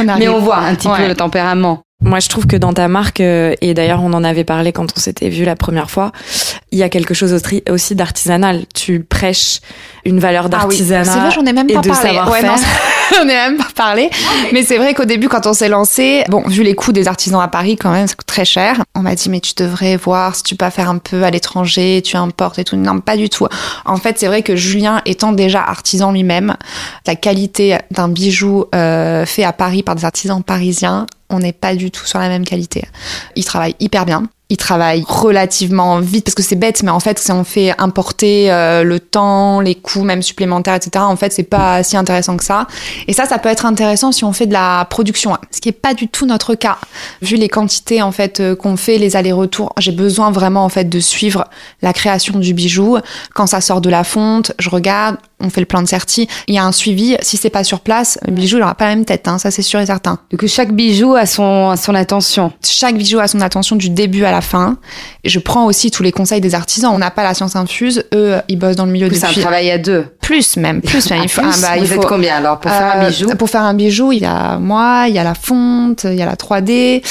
on 0.00 0.08
arrive. 0.08 0.22
Mais 0.22 0.28
on 0.28 0.40
voit 0.40 0.58
un 0.58 0.74
petit 0.74 0.88
Ouais. 0.88 0.98
peu 0.98 1.08
le 1.08 1.14
tempérament. 1.14 1.80
Moi, 2.00 2.20
je 2.20 2.28
trouve 2.28 2.46
que 2.46 2.56
dans 2.56 2.72
ta 2.74 2.86
marque, 2.86 3.20
euh, 3.20 3.54
et 3.60 3.72
d'ailleurs 3.74 4.02
on 4.04 4.12
en 4.12 4.22
avait 4.22 4.44
parlé 4.44 4.70
quand 4.72 4.86
on 4.96 5.00
s'était 5.00 5.30
vu 5.30 5.44
la 5.44 5.56
première 5.56 5.90
fois, 5.90 6.12
il 6.70 6.78
y 6.78 6.82
a 6.84 6.88
quelque 6.90 7.12
chose 7.14 7.32
aussi- 7.70 7.94
d'artisanal. 7.96 8.66
Tu 8.74 9.00
prêches 9.00 9.60
une 10.04 10.20
valeur 10.20 10.44
Ah 10.44 10.46
oui, 10.46 10.76
d'artisanat. 10.76 11.04
c'est 11.04 11.18
vrai, 11.18 11.30
j'en 11.32 11.44
ai 11.46 11.52
même 11.54 11.68
et 11.70 11.74
pas 11.74 11.80
de 11.80 11.88
parlé. 11.88 12.08
savoir-faire. 12.08 12.52
non, 12.52 12.56
j'en 13.14 13.22
ai 13.22 13.26
même 13.26 13.56
pas 13.56 13.68
parlé. 13.74 14.10
Mais 14.52 14.62
c'est 14.62 14.78
vrai 14.78 14.94
qu'au 14.94 15.04
début, 15.04 15.28
quand 15.28 15.46
on 15.46 15.52
s'est 15.52 15.68
lancé, 15.68 16.24
bon, 16.28 16.42
vu 16.46 16.62
les 16.62 16.74
coûts 16.74 16.92
des 16.92 17.08
artisans 17.08 17.40
à 17.40 17.48
Paris, 17.48 17.76
quand 17.76 17.90
même, 17.90 18.06
ça 18.06 18.14
coûte 18.14 18.26
très 18.26 18.44
cher. 18.44 18.82
On 18.94 19.00
m'a 19.00 19.14
dit, 19.14 19.28
mais 19.30 19.40
tu 19.40 19.54
devrais 19.56 19.96
voir 19.96 20.34
si 20.34 20.42
tu 20.42 20.56
peux 20.56 20.68
faire 20.70 20.90
un 20.90 20.98
peu 20.98 21.22
à 21.24 21.30
l'étranger, 21.30 22.02
tu 22.04 22.16
importes 22.16 22.58
et 22.58 22.64
tout. 22.64 22.76
Non, 22.76 23.00
pas 23.00 23.16
du 23.16 23.28
tout. 23.28 23.46
En 23.84 23.96
fait, 23.96 24.18
c'est 24.18 24.26
vrai 24.26 24.42
que 24.42 24.56
Julien, 24.56 25.02
étant 25.06 25.32
déjà 25.32 25.62
artisan 25.62 26.12
lui-même, 26.12 26.56
la 27.06 27.16
qualité 27.16 27.78
d'un 27.90 28.08
bijou 28.08 28.66
euh, 28.74 29.24
fait 29.26 29.44
à 29.44 29.52
Paris 29.52 29.82
par 29.82 29.94
des 29.94 30.04
artisans 30.04 30.42
parisiens, 30.42 31.06
on 31.30 31.38
n'est 31.38 31.52
pas 31.52 31.74
du 31.74 31.90
tout 31.90 32.06
sur 32.06 32.18
la 32.18 32.28
même 32.28 32.44
qualité. 32.44 32.84
Il 33.36 33.44
travaille 33.44 33.74
hyper 33.80 34.06
bien. 34.06 34.24
Il 34.50 34.56
travaille 34.56 35.04
relativement 35.06 36.00
vite 36.00 36.24
parce 36.24 36.34
que 36.34 36.42
c'est 36.42 36.56
bête, 36.56 36.82
mais 36.82 36.90
en 36.90 37.00
fait, 37.00 37.18
si 37.18 37.30
on 37.32 37.44
fait 37.44 37.74
importer 37.76 38.50
euh, 38.50 38.82
le 38.82 38.98
temps, 38.98 39.60
les 39.60 39.74
coûts 39.74 40.04
même 40.04 40.22
supplémentaires, 40.22 40.74
etc., 40.74 41.04
en 41.06 41.16
fait, 41.16 41.34
c'est 41.34 41.42
pas 41.42 41.82
si 41.82 41.98
intéressant 41.98 42.38
que 42.38 42.44
ça. 42.44 42.66
Et 43.08 43.12
ça, 43.12 43.26
ça 43.26 43.38
peut 43.38 43.50
être 43.50 43.66
intéressant 43.66 44.10
si 44.10 44.24
on 44.24 44.32
fait 44.32 44.46
de 44.46 44.54
la 44.54 44.86
production, 44.88 45.34
hein, 45.34 45.40
ce 45.50 45.60
qui 45.60 45.68
est 45.68 45.72
pas 45.72 45.92
du 45.92 46.08
tout 46.08 46.24
notre 46.24 46.54
cas. 46.54 46.78
Vu 47.20 47.36
les 47.36 47.50
quantités 47.50 48.00
en 48.00 48.10
fait 48.10 48.40
euh, 48.40 48.56
qu'on 48.56 48.78
fait, 48.78 48.96
les 48.96 49.16
allers-retours, 49.16 49.74
j'ai 49.76 49.92
besoin 49.92 50.30
vraiment 50.30 50.64
en 50.64 50.70
fait 50.70 50.84
de 50.84 50.98
suivre 50.98 51.44
la 51.82 51.92
création 51.92 52.38
du 52.38 52.54
bijou. 52.54 52.96
Quand 53.34 53.46
ça 53.46 53.60
sort 53.60 53.82
de 53.82 53.90
la 53.90 54.02
fonte, 54.02 54.52
je 54.58 54.70
regarde 54.70 55.18
on 55.40 55.50
fait 55.50 55.60
le 55.60 55.66
plan 55.66 55.82
de 55.82 55.88
certi, 55.88 56.28
il 56.46 56.54
y 56.54 56.58
a 56.58 56.64
un 56.64 56.72
suivi. 56.72 57.16
Si 57.22 57.36
c'est 57.36 57.50
pas 57.50 57.64
sur 57.64 57.80
place, 57.80 58.18
le 58.26 58.32
bijou 58.32 58.56
il 58.58 58.62
aura 58.62 58.74
pas 58.74 58.86
la 58.88 58.96
même 58.96 59.04
tête, 59.04 59.28
hein, 59.28 59.38
ça 59.38 59.50
c'est 59.50 59.62
sûr 59.62 59.80
et 59.80 59.86
certain. 59.86 60.18
Coup, 60.38 60.48
chaque 60.48 60.72
bijou 60.72 61.14
a 61.14 61.26
son, 61.26 61.70
a 61.70 61.76
son 61.76 61.94
attention. 61.94 62.52
Chaque 62.64 62.96
bijou 62.96 63.18
a 63.20 63.28
son 63.28 63.40
attention 63.40 63.76
du 63.76 63.90
début 63.90 64.24
à 64.24 64.30
la 64.32 64.40
fin. 64.40 64.78
Je 65.24 65.38
prends 65.38 65.66
aussi 65.66 65.90
tous 65.90 66.02
les 66.02 66.12
conseils 66.12 66.40
des 66.40 66.54
artisans. 66.54 66.92
On 66.94 66.98
n'a 66.98 67.10
pas 67.10 67.22
la 67.22 67.34
science 67.34 67.56
infuse. 67.56 68.04
Eux, 68.14 68.36
ils 68.48 68.58
bossent 68.58 68.76
dans 68.76 68.86
le 68.86 68.92
milieu 68.92 69.08
C'est 69.12 69.24
un 69.24 69.28
depuis 69.28 69.40
travail 69.42 69.70
à 69.70 69.78
deux. 69.78 70.06
plus 70.20 70.56
même, 70.56 70.80
plus 70.80 71.10
même. 71.10 71.20
Il 71.24 71.28
faut, 71.28 71.42
Plus, 71.42 71.50
ah 71.54 71.60
bah, 71.60 71.76
il 71.76 71.84
vous 71.84 71.94
faut- 71.94 72.02
êtes 72.02 72.08
combien 72.08 72.36
alors 72.36 72.58
pour 72.60 72.70
faire 72.70 72.96
un 72.96 73.04
Euh, 73.04 73.08
bijou 73.10 73.28
Pour 73.36 73.48
faire 73.50 73.62
un 73.62 73.74
bijou, 73.74 74.12
il 74.12 74.20
y 74.20 74.26
a 74.26 74.58
moi, 74.58 75.06
il 75.08 75.14
y 75.14 75.18
a 75.18 75.24
la 75.24 75.34
fonte, 75.34 76.04
il 76.04 76.14
y 76.14 76.22
a 76.22 76.26
la 76.26 76.36
3D, 76.36 77.02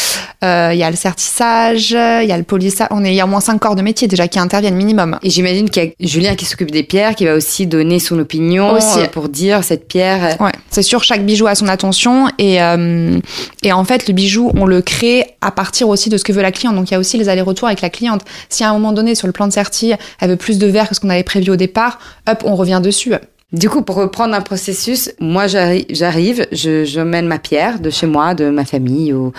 euh, 0.44 0.70
il 0.74 0.78
y 0.80 0.84
a 0.84 0.90
le 0.90 0.96
sertissage, 0.96 1.92
il 1.92 2.28
y 2.28 2.32
a 2.32 2.38
le 2.38 2.44
polissage. 2.44 2.88
On 2.92 3.04
est, 3.04 3.12
il 3.12 3.16
y 3.16 3.22
a 3.22 3.26
au 3.26 3.28
moins 3.28 3.40
cinq 3.42 3.60
corps 3.60 3.76
de 3.76 3.82
métier 3.82 4.08
déjà 4.08 4.28
qui 4.28 4.40
interviennent 4.40 4.76
minimum. 4.76 5.18
Et 5.24 5.30
j'imagine 5.30 5.70
qu'il 5.70 5.84
y 5.84 5.88
a 5.88 5.90
Julien 6.08 6.36
qui 6.36 6.46
s'occupe 6.46 6.72
des 6.72 6.84
pierres, 6.84 7.16
qui 7.16 7.26
va 7.26 7.34
aussi 7.34 7.68
donner 7.68 8.00
son 8.00 8.17
opinion 8.20 8.74
Aussi. 8.74 9.00
euh, 9.00 9.08
pour 9.08 9.30
dire 9.30 9.64
cette 9.64 9.88
pierre. 9.88 10.38
euh, 10.40 10.44
Ouais, 10.46 10.52
c'est 10.70 10.82
sûr, 10.82 11.04
chaque 11.04 11.26
bijou 11.26 11.48
a 11.48 11.56
son 11.56 11.68
attention 11.68 12.28
et 12.38 12.62
euh, 12.62 13.20
et 13.64 13.72
en 13.72 13.84
fait 13.86 14.08
le 14.08 14.14
bijou 14.14 14.52
on 14.56 14.66
le 14.66 14.82
crée 14.82 15.26
à 15.42 15.52
partir 15.52 15.90
aussi 15.90 16.10
de 16.10 16.18
ce 16.18 16.24
que 16.24 16.32
veut 16.34 16.42
la 16.42 16.52
cliente. 16.52 16.76
Donc 16.76 16.90
il 16.90 16.94
y 16.94 16.96
a 16.96 17.00
aussi 17.00 17.18
les 17.18 17.30
allers-retours 17.30 17.68
avec 17.68 17.82
la 17.82 17.90
cliente. 17.90 18.22
Si 18.50 18.64
à 18.64 18.70
un 18.70 18.74
moment 18.74 18.92
donné 18.92 19.16
sur 19.16 19.28
le 19.28 19.34
plan 19.34 19.48
de 19.48 19.54
serti, 19.54 19.94
elle 20.20 20.30
veut 20.30 20.36
plus 20.36 20.58
de 20.58 20.68
verre 20.68 20.90
que 20.90 20.96
ce 20.96 21.00
qu'on 21.00 21.10
avait 21.10 21.24
prévu 21.24 21.52
au 21.52 21.56
départ, 21.56 22.00
hop, 22.30 22.44
on 22.46 22.56
revient 22.56 22.82
dessus. 22.84 23.14
Du 23.54 23.70
coup, 23.70 23.82
pour 23.82 23.96
reprendre 23.96 24.34
un 24.36 24.42
processus, 24.42 25.10
moi 25.22 25.48
j'arri- 25.48 25.86
j'arrive, 25.90 26.46
je, 26.52 26.84
je 26.84 27.00
mène 27.00 27.28
ma 27.28 27.40
pierre 27.40 27.80
de 27.80 27.90
chez 27.90 28.06
moi, 28.06 28.34
de 28.34 28.50
ma 28.50 28.66
famille, 28.66 29.14
ou, 29.14 29.32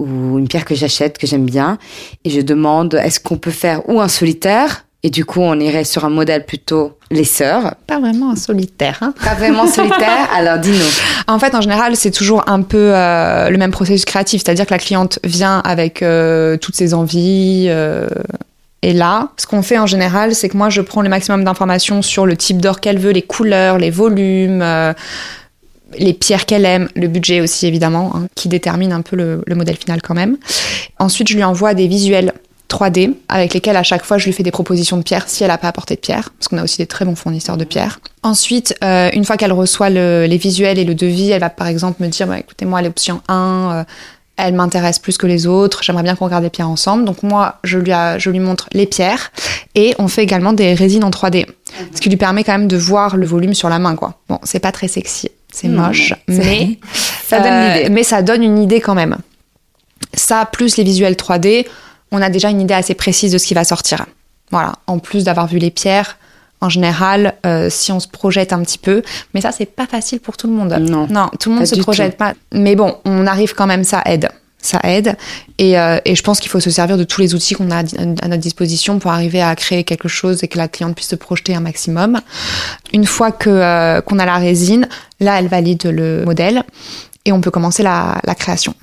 ou 0.00 0.38
une 0.38 0.48
pierre 0.48 0.64
que 0.64 0.74
j'achète, 0.74 1.16
que 1.16 1.28
j'aime 1.28 1.44
bien, 1.46 1.78
et 2.24 2.30
je 2.30 2.40
demande 2.40 2.94
est-ce 2.94 3.20
qu'on 3.20 3.36
peut 3.36 3.52
faire 3.52 3.88
ou 3.88 4.00
un 4.00 4.08
solitaire, 4.08 4.84
et 5.02 5.10
du 5.10 5.24
coup 5.24 5.40
on 5.40 5.58
irait 5.58 5.84
sur 5.84 6.04
un 6.04 6.10
modèle 6.10 6.46
plutôt 6.46 6.98
les 7.12 7.24
sœurs, 7.24 7.74
Pas 7.86 8.00
vraiment 8.00 8.34
solitaire. 8.34 8.98
Hein. 9.02 9.14
pas 9.22 9.34
vraiment 9.34 9.66
solitaire, 9.66 10.28
alors 10.34 10.58
dis-nous. 10.58 10.78
En 11.28 11.38
fait, 11.38 11.54
en 11.54 11.60
général, 11.60 11.94
c'est 11.94 12.10
toujours 12.10 12.42
un 12.48 12.62
peu 12.62 12.92
euh, 12.94 13.50
le 13.50 13.58
même 13.58 13.70
processus 13.70 14.04
créatif, 14.04 14.42
c'est-à-dire 14.42 14.66
que 14.66 14.72
la 14.72 14.78
cliente 14.78 15.18
vient 15.22 15.58
avec 15.58 16.02
euh, 16.02 16.56
toutes 16.56 16.74
ses 16.74 16.94
envies. 16.94 17.66
euh, 17.68 18.08
et 18.80 18.94
là, 18.94 19.28
ce 19.36 19.46
qu'on 19.46 19.62
fait 19.62 19.78
en 19.78 19.86
général, 19.86 20.34
c'est 20.34 20.48
que 20.48 20.56
moi, 20.56 20.70
je 20.70 20.80
prends 20.80 21.02
le 21.02 21.08
maximum 21.08 21.44
d'informations 21.44 22.02
sur 22.02 22.26
le 22.26 22.36
type 22.36 22.60
d'or 22.60 22.80
qu'elle 22.80 22.98
veut, 22.98 23.12
les 23.12 23.22
couleurs, 23.22 23.78
les 23.78 23.90
volumes, 23.90 24.64
les 25.96 26.12
pierres 26.14 26.46
qu'elle 26.46 26.64
aime, 26.64 26.88
le 26.96 27.06
budget 27.06 27.40
aussi 27.40 27.66
évidemment, 27.66 28.12
hein, 28.16 28.26
qui 28.34 28.48
détermine 28.48 28.92
un 28.92 29.02
peu 29.02 29.14
le, 29.14 29.42
le 29.46 29.54
modèle 29.54 29.76
final 29.76 30.02
quand 30.02 30.14
même. 30.14 30.36
Ensuite, 30.98 31.28
je 31.28 31.34
lui 31.34 31.44
envoie 31.44 31.74
des 31.74 31.86
visuels 31.86 32.32
3D 32.72 33.14
avec 33.28 33.54
lesquels 33.54 33.76
à 33.76 33.82
chaque 33.82 34.04
fois 34.04 34.18
je 34.18 34.24
lui 34.26 34.32
fais 34.32 34.42
des 34.42 34.50
propositions 34.50 34.96
de 34.96 35.02
pierres 35.02 35.24
si 35.28 35.44
elle 35.44 35.50
n'a 35.50 35.58
pas 35.58 35.68
apporté 35.68 35.94
de 35.94 36.00
pierres, 36.00 36.30
parce 36.38 36.48
qu'on 36.48 36.58
a 36.58 36.64
aussi 36.64 36.78
des 36.78 36.86
très 36.86 37.04
bons 37.04 37.14
fournisseurs 37.16 37.56
de 37.56 37.64
pierres. 37.64 38.00
Ensuite, 38.22 38.74
euh, 38.82 39.10
une 39.12 39.24
fois 39.24 39.36
qu'elle 39.36 39.52
reçoit 39.52 39.90
le- 39.90 40.26
les 40.26 40.38
visuels 40.38 40.78
et 40.78 40.84
le 40.84 40.94
devis, 40.94 41.30
elle 41.30 41.40
va 41.40 41.50
par 41.50 41.66
exemple 41.66 42.02
me 42.02 42.08
dire 42.08 42.26
bah, 42.26 42.38
écoutez, 42.38 42.64
moi, 42.64 42.80
l'option 42.82 43.20
1, 43.28 43.34
euh, 43.72 43.84
elle 44.38 44.54
m'intéresse 44.54 44.98
plus 44.98 45.18
que 45.18 45.26
les 45.26 45.46
autres, 45.46 45.82
j'aimerais 45.82 46.02
bien 46.02 46.16
qu'on 46.16 46.24
regarde 46.24 46.42
les 46.42 46.50
pierres 46.50 46.70
ensemble. 46.70 47.04
Donc 47.04 47.22
moi, 47.22 47.56
je 47.64 47.78
lui, 47.78 47.92
a- 47.92 48.18
je 48.18 48.30
lui 48.30 48.40
montre 48.40 48.68
les 48.72 48.86
pierres 48.86 49.30
et 49.74 49.94
on 49.98 50.08
fait 50.08 50.22
également 50.22 50.52
des 50.54 50.72
résines 50.74 51.04
en 51.04 51.10
3D, 51.10 51.46
ce 51.94 52.00
qui 52.00 52.08
lui 52.08 52.16
permet 52.16 52.42
quand 52.42 52.52
même 52.52 52.66
de 52.68 52.76
voir 52.76 53.16
le 53.16 53.26
volume 53.26 53.52
sur 53.54 53.68
la 53.68 53.78
main. 53.78 53.94
quoi. 53.94 54.14
Bon, 54.28 54.38
c'est 54.42 54.58
pas 54.58 54.72
très 54.72 54.88
sexy, 54.88 55.28
c'est 55.52 55.68
moche, 55.68 56.14
c'est- 56.28 56.38
mais 56.38 56.78
Ça 57.26 57.40
donne 57.40 57.52
euh. 57.52 57.88
Mais 57.90 58.02
ça 58.02 58.22
donne 58.22 58.42
une 58.42 58.58
idée 58.58 58.80
quand 58.80 58.94
même. 58.94 59.18
Ça, 60.14 60.46
plus 60.50 60.76
les 60.76 60.84
visuels 60.84 61.16
3D, 61.16 61.66
on 62.12 62.22
a 62.22 62.30
déjà 62.30 62.50
une 62.50 62.60
idée 62.60 62.74
assez 62.74 62.94
précise 62.94 63.32
de 63.32 63.38
ce 63.38 63.46
qui 63.46 63.54
va 63.54 63.64
sortir. 63.64 64.06
Voilà, 64.50 64.74
en 64.86 64.98
plus 64.98 65.24
d'avoir 65.24 65.46
vu 65.46 65.58
les 65.58 65.70
pierres, 65.70 66.18
en 66.60 66.68
général, 66.68 67.34
euh, 67.44 67.68
si 67.70 67.90
on 67.90 67.98
se 67.98 68.06
projette 68.06 68.52
un 68.52 68.62
petit 68.62 68.78
peu, 68.78 69.02
mais 69.34 69.40
ça, 69.40 69.50
c'est 69.50 69.66
pas 69.66 69.86
facile 69.86 70.20
pour 70.20 70.36
tout 70.36 70.46
le 70.46 70.52
monde. 70.52 70.72
Non, 70.80 71.08
non 71.08 71.28
tout 71.40 71.50
le 71.50 71.56
monde 71.56 71.66
se 71.66 71.74
projette 71.80 72.16
pas. 72.16 72.34
Mais 72.52 72.76
bon, 72.76 72.96
on 73.04 73.26
arrive 73.26 73.54
quand 73.54 73.66
même, 73.66 73.82
ça 73.82 74.02
aide. 74.06 74.28
Ça 74.60 74.78
aide. 74.84 75.16
Et, 75.58 75.76
euh, 75.76 75.98
et 76.04 76.14
je 76.14 76.22
pense 76.22 76.38
qu'il 76.38 76.48
faut 76.48 76.60
se 76.60 76.70
servir 76.70 76.96
de 76.96 77.02
tous 77.02 77.20
les 77.20 77.34
outils 77.34 77.54
qu'on 77.54 77.72
a 77.72 77.78
à 77.78 78.28
notre 78.28 78.36
disposition 78.36 79.00
pour 79.00 79.10
arriver 79.10 79.42
à 79.42 79.56
créer 79.56 79.82
quelque 79.82 80.06
chose 80.06 80.44
et 80.44 80.48
que 80.48 80.56
la 80.56 80.68
cliente 80.68 80.94
puisse 80.94 81.08
se 81.08 81.16
projeter 81.16 81.56
un 81.56 81.60
maximum. 81.60 82.20
Une 82.92 83.06
fois 83.06 83.32
que 83.32 83.50
euh, 83.50 84.00
qu'on 84.00 84.20
a 84.20 84.24
la 84.24 84.36
résine, 84.36 84.86
là, 85.18 85.40
elle 85.40 85.48
valide 85.48 85.86
le 85.86 86.24
modèle 86.24 86.62
et 87.24 87.32
on 87.32 87.40
peut 87.40 87.50
commencer 87.50 87.82
la, 87.82 88.20
la 88.22 88.36
création. 88.36 88.74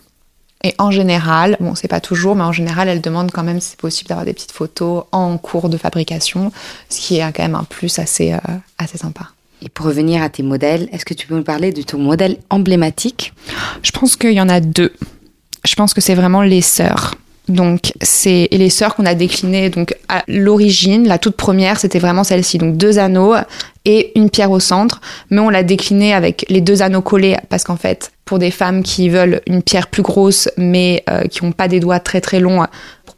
Et 0.63 0.75
en 0.77 0.91
général, 0.91 1.55
bon, 1.59 1.73
c'est 1.73 1.87
pas 1.87 2.01
toujours, 2.01 2.35
mais 2.35 2.43
en 2.43 2.51
général, 2.51 2.89
elle 2.89 3.01
demande 3.01 3.31
quand 3.31 3.43
même 3.43 3.61
si 3.61 3.71
c'est 3.71 3.79
possible 3.79 4.09
d'avoir 4.09 4.25
des 4.25 4.33
petites 4.33 4.51
photos 4.51 5.05
en 5.11 5.37
cours 5.37 5.69
de 5.69 5.77
fabrication, 5.77 6.51
ce 6.89 6.99
qui 6.99 7.17
est 7.17 7.31
quand 7.31 7.43
même 7.43 7.55
un 7.55 7.63
plus 7.63 7.97
assez, 7.97 8.33
euh, 8.33 8.37
assez 8.77 8.97
sympa. 8.97 9.29
Et 9.61 9.69
pour 9.69 9.85
revenir 9.85 10.21
à 10.21 10.29
tes 10.29 10.43
modèles, 10.43 10.89
est-ce 10.91 11.05
que 11.05 11.13
tu 11.13 11.27
peux 11.27 11.35
nous 11.35 11.43
parler 11.43 11.71
de 11.71 11.81
ton 11.81 11.97
modèle 11.97 12.37
emblématique? 12.49 13.33
Je 13.83 13.91
pense 13.91 14.15
qu'il 14.15 14.33
y 14.33 14.41
en 14.41 14.49
a 14.49 14.59
deux. 14.59 14.93
Je 15.65 15.75
pense 15.75 15.93
que 15.93 16.01
c'est 16.01 16.15
vraiment 16.15 16.41
les 16.41 16.61
sœurs. 16.61 17.15
Donc, 17.49 17.93
c'est 18.01 18.47
les 18.51 18.69
sœurs 18.69 18.95
qu'on 18.95 19.05
a 19.05 19.15
déclinées. 19.15 19.69
Donc, 19.69 19.95
à 20.07 20.23
l'origine, 20.27 21.07
la 21.07 21.17
toute 21.17 21.35
première, 21.35 21.79
c'était 21.79 21.99
vraiment 21.99 22.23
celle-ci. 22.23 22.59
Donc, 22.59 22.77
deux 22.77 22.99
anneaux 22.99 23.35
et 23.85 24.11
une 24.17 24.29
pierre 24.29 24.51
au 24.51 24.59
centre. 24.59 25.01
Mais 25.29 25.39
on 25.39 25.49
l'a 25.49 25.63
déclinée 25.63 26.13
avec 26.13 26.45
les 26.49 26.61
deux 26.61 26.81
anneaux 26.81 27.01
collés 27.01 27.37
parce 27.49 27.63
qu'en 27.63 27.75
fait, 27.75 28.11
pour 28.25 28.37
des 28.37 28.51
femmes 28.51 28.83
qui 28.83 29.09
veulent 29.09 29.41
une 29.47 29.63
pierre 29.63 29.87
plus 29.87 30.03
grosse, 30.03 30.49
mais 30.55 31.03
euh, 31.09 31.23
qui 31.23 31.43
n'ont 31.43 31.51
pas 31.51 31.67
des 31.67 31.79
doigts 31.79 31.99
très 31.99 32.21
très 32.21 32.39
longs, 32.39 32.63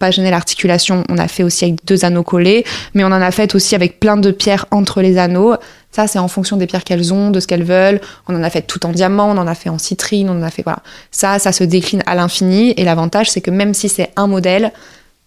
pas 0.02 0.12
gêner 0.12 0.32
l'articulation, 0.32 1.06
on 1.10 1.18
a 1.18 1.28
fait 1.28 1.44
aussi 1.44 1.64
avec 1.64 1.86
deux 1.86 2.04
anneaux 2.04 2.24
collés. 2.24 2.66
Mais 2.94 3.04
on 3.04 3.08
en 3.08 3.22
a 3.22 3.32
fait 3.32 3.56
aussi 3.56 3.76
avec 3.76 4.00
plein 4.00 4.18
de 4.18 4.32
pierres 4.32 4.66
entre 4.72 5.02
les 5.02 5.18
anneaux. 5.18 5.56
Ça, 5.92 6.08
c'est 6.08 6.20
en 6.20 6.28
fonction 6.28 6.58
des 6.58 6.68
pierres 6.68 6.84
qu'elles 6.84 7.14
ont, 7.14 7.30
de 7.30 7.40
ce 7.40 7.48
qu'elles 7.48 7.64
veulent. 7.64 8.02
On 8.28 8.36
en 8.36 8.44
a 8.44 8.50
fait 8.50 8.64
tout 8.64 8.86
en 8.86 8.92
diamant, 8.92 9.30
on 9.30 9.38
en 9.38 9.48
a 9.48 9.56
fait 9.56 9.70
en 9.70 9.78
citrine, 9.78 10.30
on 10.30 10.40
en 10.40 10.44
a 10.44 10.50
fait 10.50 10.64
voilà. 10.64 10.80
Ça, 11.12 11.38
ça 11.38 11.52
se 11.52 11.64
décline 11.64 12.04
à 12.08 12.16
l'infini. 12.16 12.74
Et 12.78 12.84
l'avantage, 12.84 13.30
c'est 13.30 13.42
que 13.42 13.52
même 13.52 13.74
si 13.74 13.88
c'est 13.88 14.10
un 14.16 14.28
modèle, 14.28 14.74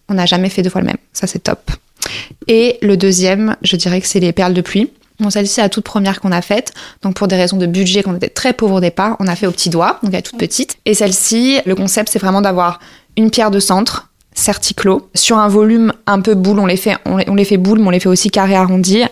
on 0.09 0.15
n'a 0.15 0.25
jamais 0.25 0.49
fait 0.49 0.61
deux 0.61 0.69
fois 0.69 0.81
le 0.81 0.87
même. 0.87 0.97
Ça, 1.13 1.25
c'est 1.25 1.39
top. 1.39 1.71
Et 2.47 2.77
le 2.81 2.97
deuxième, 2.97 3.55
je 3.61 3.75
dirais 3.77 4.01
que 4.01 4.07
c'est 4.07 4.19
les 4.19 4.33
perles 4.33 4.53
de 4.53 4.61
pluie. 4.61 4.91
Bon, 5.19 5.29
celle-ci, 5.29 5.53
c'est 5.53 5.61
la 5.61 5.69
toute 5.69 5.85
première 5.85 6.19
qu'on 6.19 6.33
a 6.33 6.41
faite. 6.41 6.73
Donc, 7.01 7.15
pour 7.15 7.27
des 7.27 7.37
raisons 7.37 7.57
de 7.57 7.65
budget, 7.65 8.03
qu'on 8.03 8.15
était 8.15 8.29
très 8.29 8.51
pauvre 8.51 8.75
au 8.75 8.79
départ, 8.81 9.15
on 9.19 9.27
a 9.27 9.35
fait 9.35 9.47
au 9.47 9.51
petit 9.51 9.69
doigt, 9.69 9.99
donc 10.03 10.13
elle 10.13 10.19
est 10.19 10.23
toute 10.23 10.37
petite. 10.37 10.77
Et 10.85 10.93
celle-ci, 10.93 11.59
le 11.65 11.73
concept, 11.75 12.09
c'est 12.11 12.19
vraiment 12.19 12.41
d'avoir 12.41 12.79
une 13.15 13.31
pierre 13.31 13.49
de 13.49 13.59
centre, 13.59 14.09
certiclo, 14.35 15.09
sur 15.15 15.37
un 15.37 15.47
volume 15.47 15.93
un 16.05 16.21
peu 16.21 16.35
boule. 16.35 16.59
On 16.59 16.65
les 16.65 16.77
fait, 16.77 16.95
on 17.05 17.35
les, 17.35 17.45
fait 17.45 17.57
boule, 17.57 17.79
mais 17.79 17.87
on 17.87 17.91
les 17.91 17.99
fait 17.99 18.09
aussi 18.09 18.29
carré 18.29 18.53
arrondi, 18.53 19.03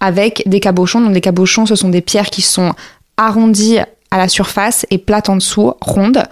avec 0.00 0.42
des 0.46 0.58
cabochons. 0.58 1.00
Donc, 1.00 1.12
des 1.12 1.20
cabochons, 1.20 1.66
ce 1.66 1.76
sont 1.76 1.90
des 1.90 2.00
pierres 2.00 2.30
qui 2.30 2.42
sont 2.42 2.72
arrondies 3.16 3.78
à 4.10 4.18
la 4.18 4.28
surface 4.28 4.86
et 4.90 4.98
plates 4.98 5.28
en 5.28 5.36
dessous, 5.36 5.72
rondes. 5.80 6.24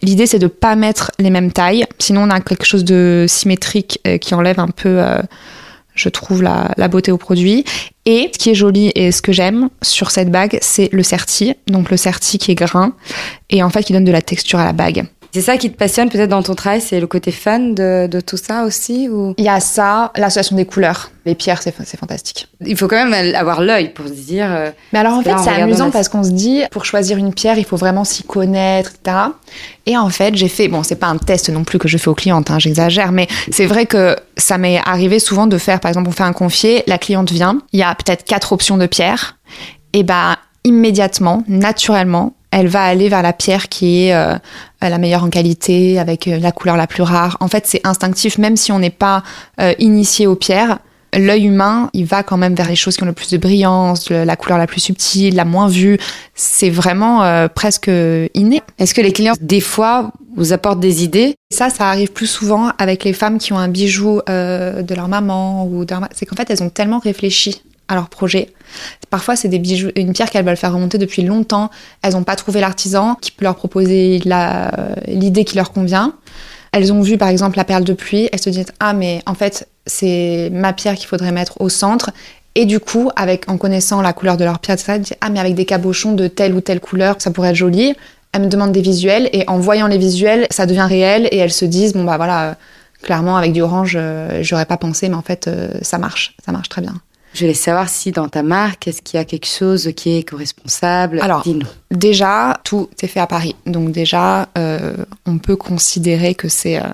L'idée, 0.00 0.26
c'est 0.26 0.38
de 0.38 0.46
pas 0.46 0.76
mettre 0.76 1.10
les 1.18 1.30
mêmes 1.30 1.52
tailles. 1.52 1.84
Sinon, 1.98 2.22
on 2.22 2.30
a 2.30 2.40
quelque 2.40 2.64
chose 2.64 2.84
de 2.84 3.26
symétrique 3.28 4.00
euh, 4.06 4.16
qui 4.16 4.34
enlève 4.34 4.58
un 4.58 4.68
peu, 4.68 5.00
euh, 5.00 5.18
je 5.94 6.08
trouve, 6.08 6.42
la, 6.42 6.70
la 6.78 6.88
beauté 6.88 7.12
au 7.12 7.18
produit. 7.18 7.64
Et 8.06 8.30
ce 8.32 8.38
qui 8.38 8.50
est 8.50 8.54
joli 8.54 8.90
et 8.94 9.12
ce 9.12 9.20
que 9.20 9.32
j'aime 9.32 9.68
sur 9.82 10.12
cette 10.12 10.30
bague, 10.30 10.58
c'est 10.62 10.88
le 10.92 11.02
serti. 11.02 11.54
Donc, 11.66 11.90
le 11.90 11.98
serti 11.98 12.38
qui 12.38 12.52
est 12.52 12.54
grain 12.54 12.94
et 13.50 13.62
en 13.62 13.68
fait 13.68 13.82
qui 13.82 13.92
donne 13.92 14.04
de 14.04 14.12
la 14.12 14.22
texture 14.22 14.60
à 14.60 14.64
la 14.64 14.72
bague. 14.72 15.06
C'est 15.32 15.40
ça 15.42 15.56
qui 15.56 15.70
te 15.70 15.76
passionne 15.76 16.08
peut-être 16.08 16.30
dans 16.30 16.42
ton 16.42 16.54
travail, 16.54 16.80
c'est 16.80 17.00
le 17.00 17.06
côté 17.06 17.30
fun 17.30 17.58
de, 17.58 18.06
de 18.06 18.20
tout 18.20 18.36
ça 18.36 18.64
aussi 18.64 19.08
ou... 19.08 19.34
Il 19.36 19.44
y 19.44 19.48
a 19.48 19.60
ça, 19.60 20.12
l'association 20.16 20.56
des 20.56 20.64
couleurs. 20.64 21.10
Les 21.26 21.34
pierres, 21.34 21.60
c'est 21.62 21.74
c'est 21.84 21.98
fantastique. 21.98 22.48
Il 22.64 22.76
faut 22.76 22.86
quand 22.88 23.04
même 23.04 23.34
avoir 23.34 23.60
l'œil 23.60 23.90
pour 23.92 24.06
se 24.06 24.12
dire... 24.12 24.46
euh, 24.50 24.70
Mais 24.92 25.00
alors 25.00 25.14
en 25.14 25.22
fait, 25.22 25.34
c'est 25.42 25.50
amusant 25.50 25.86
la- 25.86 25.90
parce 25.90 26.08
qu'on 26.08 26.22
se 26.22 26.30
dit, 26.30 26.62
pour 26.70 26.84
choisir 26.84 27.18
une 27.18 27.34
pierre, 27.34 27.58
il 27.58 27.64
faut 27.64 27.76
vraiment 27.76 28.04
s'y 28.04 28.22
connaître, 28.22 28.92
etc. 29.02 29.16
Et 29.86 29.96
en 29.98 30.08
fait, 30.08 30.34
j'ai 30.36 30.48
fait, 30.48 30.68
bon, 30.68 30.82
c'est 30.82 30.96
pas 30.96 31.08
un 31.08 31.18
test 31.18 31.50
non 31.50 31.64
plus 31.64 31.78
que 31.78 31.88
je 31.88 31.98
fais 31.98 32.08
aux 32.08 32.14
clientes, 32.14 32.50
hein, 32.50 32.58
j'exagère, 32.58 33.10
mais 33.12 33.26
c'est 33.50 33.66
vrai 33.66 33.86
que 33.86 34.16
ça 34.36 34.56
m'est 34.58 34.80
arrivé 34.86 35.18
souvent 35.18 35.46
de 35.46 35.58
faire, 35.58 35.80
par 35.80 35.88
exemple, 35.90 36.08
on 36.08 36.12
fait 36.12 36.22
un 36.22 36.32
confié, 36.32 36.84
la 36.86 36.98
cliente 36.98 37.30
vient, 37.32 37.58
il 37.72 37.80
y 37.80 37.82
a 37.82 37.94
peut-être 37.94 38.24
quatre 38.24 38.52
options 38.52 38.76
de 38.78 38.86
pierres, 38.86 39.36
et 39.92 40.02
ben 40.04 40.36
immédiatement, 40.64 41.42
naturellement, 41.48 42.34
elle 42.50 42.68
va 42.68 42.82
aller 42.84 43.08
vers 43.08 43.22
la 43.22 43.32
pierre 43.32 43.68
qui 43.68 44.04
est 44.06 44.14
euh, 44.14 44.36
la 44.80 44.98
meilleure 44.98 45.24
en 45.24 45.30
qualité, 45.30 45.98
avec 45.98 46.28
euh, 46.28 46.38
la 46.38 46.52
couleur 46.52 46.76
la 46.76 46.86
plus 46.86 47.02
rare. 47.02 47.36
En 47.40 47.48
fait, 47.48 47.64
c'est 47.66 47.86
instinctif, 47.86 48.38
même 48.38 48.56
si 48.56 48.72
on 48.72 48.78
n'est 48.78 48.90
pas 48.90 49.22
euh, 49.60 49.74
initié 49.78 50.26
aux 50.26 50.36
pierres. 50.36 50.78
L'œil 51.16 51.46
humain, 51.46 51.88
il 51.94 52.04
va 52.04 52.22
quand 52.22 52.36
même 52.36 52.54
vers 52.54 52.68
les 52.68 52.76
choses 52.76 52.96
qui 52.96 53.02
ont 53.02 53.06
le 53.06 53.12
plus 53.12 53.30
de 53.30 53.38
brillance, 53.38 54.10
le- 54.10 54.24
la 54.24 54.36
couleur 54.36 54.58
la 54.58 54.66
plus 54.66 54.80
subtile, 54.80 55.34
la 55.34 55.44
moins 55.46 55.68
vue. 55.68 55.98
C'est 56.34 56.68
vraiment 56.68 57.22
euh, 57.22 57.48
presque 57.48 57.90
inné. 58.34 58.60
Est-ce 58.78 58.92
que 58.92 59.00
les 59.00 59.12
clients, 59.12 59.34
des 59.40 59.60
fois, 59.60 60.10
vous 60.36 60.52
apportent 60.52 60.80
des 60.80 61.04
idées? 61.04 61.34
Ça, 61.50 61.70
ça 61.70 61.88
arrive 61.88 62.12
plus 62.12 62.26
souvent 62.26 62.70
avec 62.76 63.02
les 63.04 63.14
femmes 63.14 63.38
qui 63.38 63.52
ont 63.54 63.58
un 63.58 63.68
bijou 63.68 64.20
euh, 64.28 64.82
de 64.82 64.94
leur 64.94 65.08
maman 65.08 65.66
ou 65.66 65.86
de 65.86 65.94
leur 65.94 66.06
C'est 66.12 66.26
qu'en 66.26 66.36
fait, 66.36 66.50
elles 66.50 66.62
ont 66.62 66.70
tellement 66.70 66.98
réfléchi 66.98 67.62
à 67.88 67.94
leur 67.94 68.08
projet. 68.08 68.52
Parfois, 69.10 69.36
c'est 69.36 69.48
des 69.48 69.58
bijoux, 69.58 69.90
une 69.96 70.12
pierre 70.12 70.30
qu'elles 70.30 70.44
veulent 70.44 70.56
faire 70.56 70.72
remonter 70.72 70.98
depuis 70.98 71.22
longtemps. 71.22 71.70
Elles 72.02 72.14
n'ont 72.14 72.24
pas 72.24 72.36
trouvé 72.36 72.60
l'artisan 72.60 73.16
qui 73.20 73.30
peut 73.30 73.44
leur 73.44 73.56
proposer 73.56 74.20
l'idée 75.06 75.44
qui 75.44 75.56
leur 75.56 75.72
convient. 75.72 76.14
Elles 76.72 76.92
ont 76.92 77.00
vu, 77.00 77.16
par 77.16 77.28
exemple, 77.28 77.56
la 77.56 77.64
perle 77.64 77.84
de 77.84 77.92
pluie. 77.92 78.28
Elles 78.32 78.40
se 78.40 78.50
disent 78.50 78.72
Ah, 78.80 78.92
mais 78.92 79.22
en 79.26 79.34
fait, 79.34 79.68
c'est 79.86 80.50
ma 80.52 80.72
pierre 80.72 80.96
qu'il 80.96 81.06
faudrait 81.06 81.32
mettre 81.32 81.60
au 81.60 81.68
centre. 81.68 82.10
Et 82.58 82.64
du 82.64 82.80
coup, 82.80 83.10
avec 83.16 83.50
en 83.50 83.58
connaissant 83.58 84.00
la 84.00 84.14
couleur 84.14 84.38
de 84.38 84.44
leur 84.44 84.58
pierre, 84.58 84.76
etc., 84.76 84.98
dit, 84.98 85.12
ah 85.20 85.28
mais 85.28 85.40
avec 85.40 85.54
des 85.54 85.66
cabochons 85.66 86.12
de 86.12 86.26
telle 86.26 86.54
ou 86.54 86.62
telle 86.62 86.80
couleur, 86.80 87.16
ça 87.18 87.30
pourrait 87.30 87.50
être 87.50 87.56
joli. 87.56 87.94
Elles 88.32 88.40
me 88.40 88.48
demandent 88.48 88.72
des 88.72 88.80
visuels 88.80 89.28
et 89.34 89.44
en 89.46 89.58
voyant 89.58 89.86
les 89.86 89.98
visuels, 89.98 90.46
ça 90.50 90.64
devient 90.64 90.86
réel 90.88 91.28
et 91.32 91.36
elles 91.36 91.52
se 91.52 91.66
disent 91.66 91.92
bon 91.92 92.04
bah 92.04 92.16
voilà, 92.16 92.56
clairement 93.02 93.36
avec 93.36 93.52
du 93.52 93.60
orange, 93.60 93.96
euh, 94.00 94.42
j'aurais 94.42 94.64
pas 94.64 94.78
pensé, 94.78 95.10
mais 95.10 95.14
en 95.16 95.22
fait 95.22 95.48
euh, 95.48 95.68
ça 95.82 95.98
marche, 95.98 96.34
ça 96.44 96.50
marche 96.50 96.70
très 96.70 96.80
bien. 96.80 96.94
Je 97.36 97.42
voulais 97.42 97.52
savoir 97.52 97.90
si 97.90 98.12
dans 98.12 98.28
ta 98.28 98.42
marque, 98.42 98.88
est-ce 98.88 99.02
qu'il 99.02 99.18
y 99.18 99.20
a 99.20 99.26
quelque 99.26 99.46
chose 99.46 99.92
qui 99.94 100.08
est 100.08 100.20
éco-responsable 100.20 101.20
Alors. 101.20 101.44
Déjà, 101.90 102.58
tout 102.64 102.88
est 103.02 103.06
fait 103.06 103.20
à 103.20 103.26
Paris. 103.26 103.54
Donc 103.66 103.90
déjà, 103.90 104.48
euh, 104.56 104.96
on 105.26 105.36
peut 105.36 105.56
considérer 105.56 106.34
que 106.34 106.48
c'est 106.48 106.78
euh, 106.78 106.88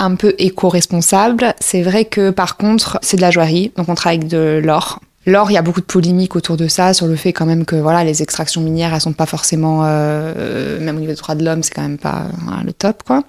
un 0.00 0.16
peu 0.16 0.34
éco-responsable. 0.38 1.54
C'est 1.60 1.82
vrai 1.82 2.04
que 2.04 2.30
par 2.30 2.56
contre, 2.56 2.98
c'est 3.00 3.16
de 3.16 3.22
la 3.22 3.30
joaillerie. 3.30 3.70
Donc 3.76 3.88
on 3.88 3.94
travaille 3.94 4.18
avec 4.18 4.28
de 4.28 4.60
l'or. 4.60 4.98
L'or, 5.30 5.48
il 5.50 5.54
y 5.54 5.58
a 5.58 5.62
beaucoup 5.62 5.80
de 5.80 5.86
polémiques 5.86 6.34
autour 6.34 6.56
de 6.56 6.66
ça, 6.66 6.92
sur 6.92 7.06
le 7.06 7.14
fait 7.14 7.32
quand 7.32 7.46
même 7.46 7.64
que 7.64 7.76
voilà, 7.76 8.02
les 8.02 8.20
extractions 8.20 8.60
minières, 8.60 8.92
elles 8.92 9.00
sont 9.00 9.12
pas 9.12 9.26
forcément, 9.26 9.82
euh, 9.84 10.80
même 10.80 10.96
au 10.96 11.00
niveau 11.00 11.12
des 11.12 11.18
droits 11.18 11.36
de 11.36 11.44
l'homme, 11.44 11.62
c'est 11.62 11.72
quand 11.72 11.82
même 11.82 11.98
pas 11.98 12.24
voilà, 12.44 12.64
le 12.64 12.72
top, 12.72 13.04
quoi. 13.06 13.22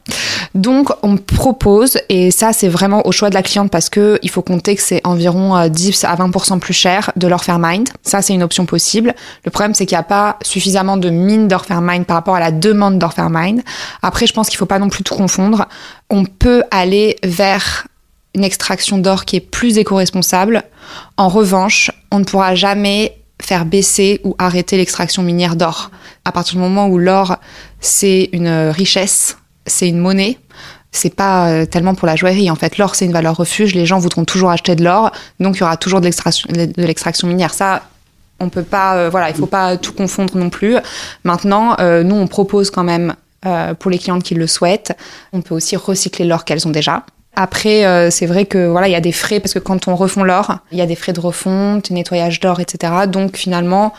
Donc, 0.55 0.89
on 1.03 1.17
propose, 1.17 1.99
et 2.09 2.31
ça, 2.31 2.53
c'est 2.53 2.67
vraiment 2.69 3.05
au 3.05 3.11
choix 3.11 3.29
de 3.29 3.35
la 3.35 3.43
cliente 3.43 3.69
parce 3.69 3.89
que 3.89 4.17
il 4.23 4.31
faut 4.31 4.41
compter 4.41 4.75
que 4.75 4.81
c'est 4.81 5.05
environ 5.05 5.55
euh, 5.55 5.69
10 5.69 6.03
à 6.05 6.15
20% 6.15 6.57
plus 6.57 6.73
cher 6.73 7.11
de 7.15 7.27
l'or 7.27 7.43
Fairmind. 7.43 7.87
Ça, 8.01 8.23
c'est 8.23 8.33
une 8.33 8.43
option 8.43 8.65
possible. 8.65 9.13
Le 9.45 9.51
problème, 9.51 9.75
c'est 9.75 9.85
qu'il 9.85 9.95
n'y 9.95 10.01
a 10.01 10.03
pas 10.03 10.37
suffisamment 10.41 10.97
de 10.97 11.11
mines 11.11 11.47
d'or 11.47 11.65
Fairmind 11.65 12.05
par 12.05 12.15
rapport 12.15 12.35
à 12.35 12.39
la 12.39 12.51
demande 12.51 12.97
d'or 12.97 13.13
Fairmind. 13.13 13.61
Après, 14.01 14.25
je 14.25 14.33
pense 14.33 14.49
qu'il 14.49 14.57
faut 14.57 14.65
pas 14.65 14.79
non 14.79 14.89
plus 14.89 15.03
tout 15.03 15.15
confondre. 15.15 15.67
On 16.09 16.25
peut 16.25 16.63
aller 16.71 17.17
vers 17.23 17.85
une 18.35 18.43
extraction 18.43 18.97
d'or 18.97 19.25
qui 19.25 19.35
est 19.35 19.41
plus 19.41 19.77
éco-responsable. 19.77 20.63
En 21.17 21.27
revanche, 21.27 21.91
on 22.11 22.19
ne 22.19 22.23
pourra 22.23 22.55
jamais 22.55 23.17
faire 23.41 23.65
baisser 23.65 24.21
ou 24.23 24.35
arrêter 24.37 24.77
l'extraction 24.77 25.23
minière 25.23 25.55
d'or. 25.55 25.91
À 26.25 26.31
partir 26.31 26.55
du 26.55 26.61
moment 26.61 26.87
où 26.87 26.97
l'or, 26.97 27.37
c'est 27.79 28.29
une 28.31 28.69
richesse, 28.69 29.37
c'est 29.65 29.89
une 29.89 29.97
monnaie, 29.97 30.37
c'est 30.91 31.15
pas 31.15 31.49
euh, 31.49 31.65
tellement 31.65 31.95
pour 31.95 32.05
la 32.05 32.15
joaillerie. 32.15 32.51
En 32.51 32.55
fait, 32.55 32.77
l'or, 32.77 32.95
c'est 32.95 33.05
une 33.05 33.13
valeur 33.13 33.35
refuge. 33.35 33.73
Les 33.73 33.85
gens 33.85 33.99
voudront 33.99 34.25
toujours 34.25 34.51
acheter 34.51 34.75
de 34.75 34.83
l'or, 34.83 35.11
donc 35.39 35.57
il 35.57 35.59
y 35.61 35.63
aura 35.63 35.77
toujours 35.77 36.01
de 36.01 36.05
l'extraction, 36.05 37.27
minière. 37.27 37.53
Ça, 37.53 37.83
on 38.39 38.49
peut 38.49 38.63
pas, 38.63 38.95
euh, 38.95 39.09
voilà, 39.09 39.29
il 39.29 39.35
faut 39.35 39.45
pas 39.45 39.77
tout 39.77 39.93
confondre 39.93 40.37
non 40.37 40.49
plus. 40.49 40.75
Maintenant, 41.23 41.75
euh, 41.79 42.03
nous, 42.03 42.15
on 42.15 42.27
propose 42.27 42.69
quand 42.71 42.83
même 42.83 43.15
pour 43.79 43.89
les 43.89 43.97
clientes 43.97 44.21
qui 44.21 44.35
le 44.35 44.45
souhaitent, 44.45 44.95
on 45.33 45.41
peut 45.41 45.55
aussi 45.55 45.75
recycler 45.75 46.25
l'or 46.25 46.45
qu'elles 46.45 46.67
ont 46.67 46.71
déjà. 46.71 47.03
Après, 47.35 47.85
euh, 47.85 48.09
c'est 48.11 48.25
vrai 48.25 48.45
que 48.45 48.67
voilà, 48.67 48.87
il 48.87 48.91
y 48.91 48.95
a 48.95 49.01
des 49.01 49.11
frais 49.11 49.39
parce 49.39 49.53
que 49.53 49.59
quand 49.59 49.87
on 49.87 49.95
refond 49.95 50.23
l'or, 50.23 50.57
il 50.71 50.77
y 50.77 50.81
a 50.81 50.85
des 50.85 50.95
frais 50.95 51.13
de 51.13 51.19
refonte, 51.19 51.89
nettoyage 51.89 52.39
d'or, 52.39 52.59
etc. 52.59 52.93
Donc 53.07 53.37
finalement, 53.37 53.93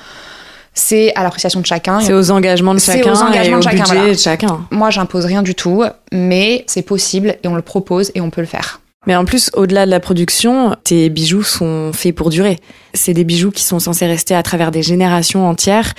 c'est 0.75 1.15
à 1.15 1.23
l'appréciation 1.23 1.61
de 1.61 1.67
chacun. 1.67 2.01
C'est 2.01 2.13
aux 2.13 2.31
engagements 2.31 2.75
de 2.75 2.81
chacun 2.81 3.13
aux 3.13 3.23
engagements 3.23 3.57
et 3.57 3.59
au 3.59 3.59
de 3.59 3.63
chacun, 3.65 3.83
budget 3.83 3.95
voilà. 3.95 4.13
de 4.13 4.19
chacun. 4.19 4.67
Moi, 4.71 4.91
j'impose 4.91 5.25
rien 5.25 5.43
du 5.43 5.55
tout, 5.55 5.85
mais 6.13 6.65
c'est 6.67 6.83
possible 6.83 7.37
et 7.43 7.49
on 7.49 7.55
le 7.55 7.63
propose 7.63 8.13
et 8.15 8.21
on 8.21 8.31
peut 8.31 8.43
le 8.43 8.47
faire. 8.47 8.81
Mais 9.07 9.17
en 9.17 9.25
plus, 9.25 9.51
au-delà 9.55 9.85
de 9.85 9.91
la 9.91 9.99
production, 9.99 10.77
tes 10.85 11.09
bijoux 11.09 11.43
sont 11.43 11.93
faits 11.93 12.15
pour 12.15 12.31
durer. 12.31 12.59
C'est 12.95 13.15
des 13.15 13.25
bijoux 13.25 13.51
qui 13.51 13.65
sont 13.65 13.81
censés 13.81 14.07
rester 14.07 14.35
à 14.35 14.43
travers 14.43 14.71
des 14.71 14.83
générations 14.83 15.49
entières 15.49 15.95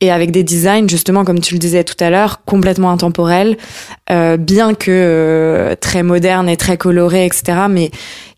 et 0.00 0.10
avec 0.10 0.30
des 0.30 0.44
designs, 0.44 0.88
justement, 0.88 1.24
comme 1.24 1.40
tu 1.40 1.54
le 1.54 1.58
disais 1.58 1.82
tout 1.82 1.96
à 1.98 2.10
l'heure, 2.10 2.44
complètement 2.44 2.90
intemporels, 2.90 3.56
euh, 4.10 4.36
bien 4.36 4.74
que 4.74 4.90
euh, 4.90 5.74
très 5.74 6.02
modernes 6.02 6.48
et 6.48 6.56
très 6.56 6.76
colorés, 6.76 7.26
etc., 7.26 7.66
mais 7.68 7.90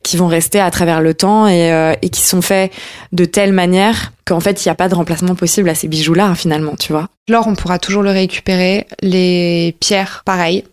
qui 0.03 0.16
vont 0.16 0.29
rester 0.29 0.59
à 0.59 0.70
travers 0.70 1.03
le 1.03 1.12
temps 1.12 1.46
et, 1.46 1.70
euh, 1.73 1.92
et 2.01 2.09
qui 2.09 2.23
sont 2.23 2.40
faits 2.40 2.73
de 3.12 3.27
telle 3.27 3.53
manière 3.53 4.12
qu'en 4.25 4.40
fait, 4.40 4.64
il 4.64 4.68
n'y 4.68 4.73
a 4.73 4.75
pas 4.75 4.88
de 4.88 4.94
remplacement 4.94 5.35
possible 5.35 5.68
à 5.68 5.75
ces 5.75 5.88
bijoux-là, 5.88 6.35
finalement, 6.35 6.77
tu 6.77 6.92
vois. 6.92 7.09
L'or, 7.29 7.46
on 7.46 7.55
pourra 7.55 7.79
toujours 7.79 8.03
le 8.03 8.11
récupérer. 8.11 8.87
Les 9.03 9.77
pierres, 9.81 10.23
pareil. 10.25 10.64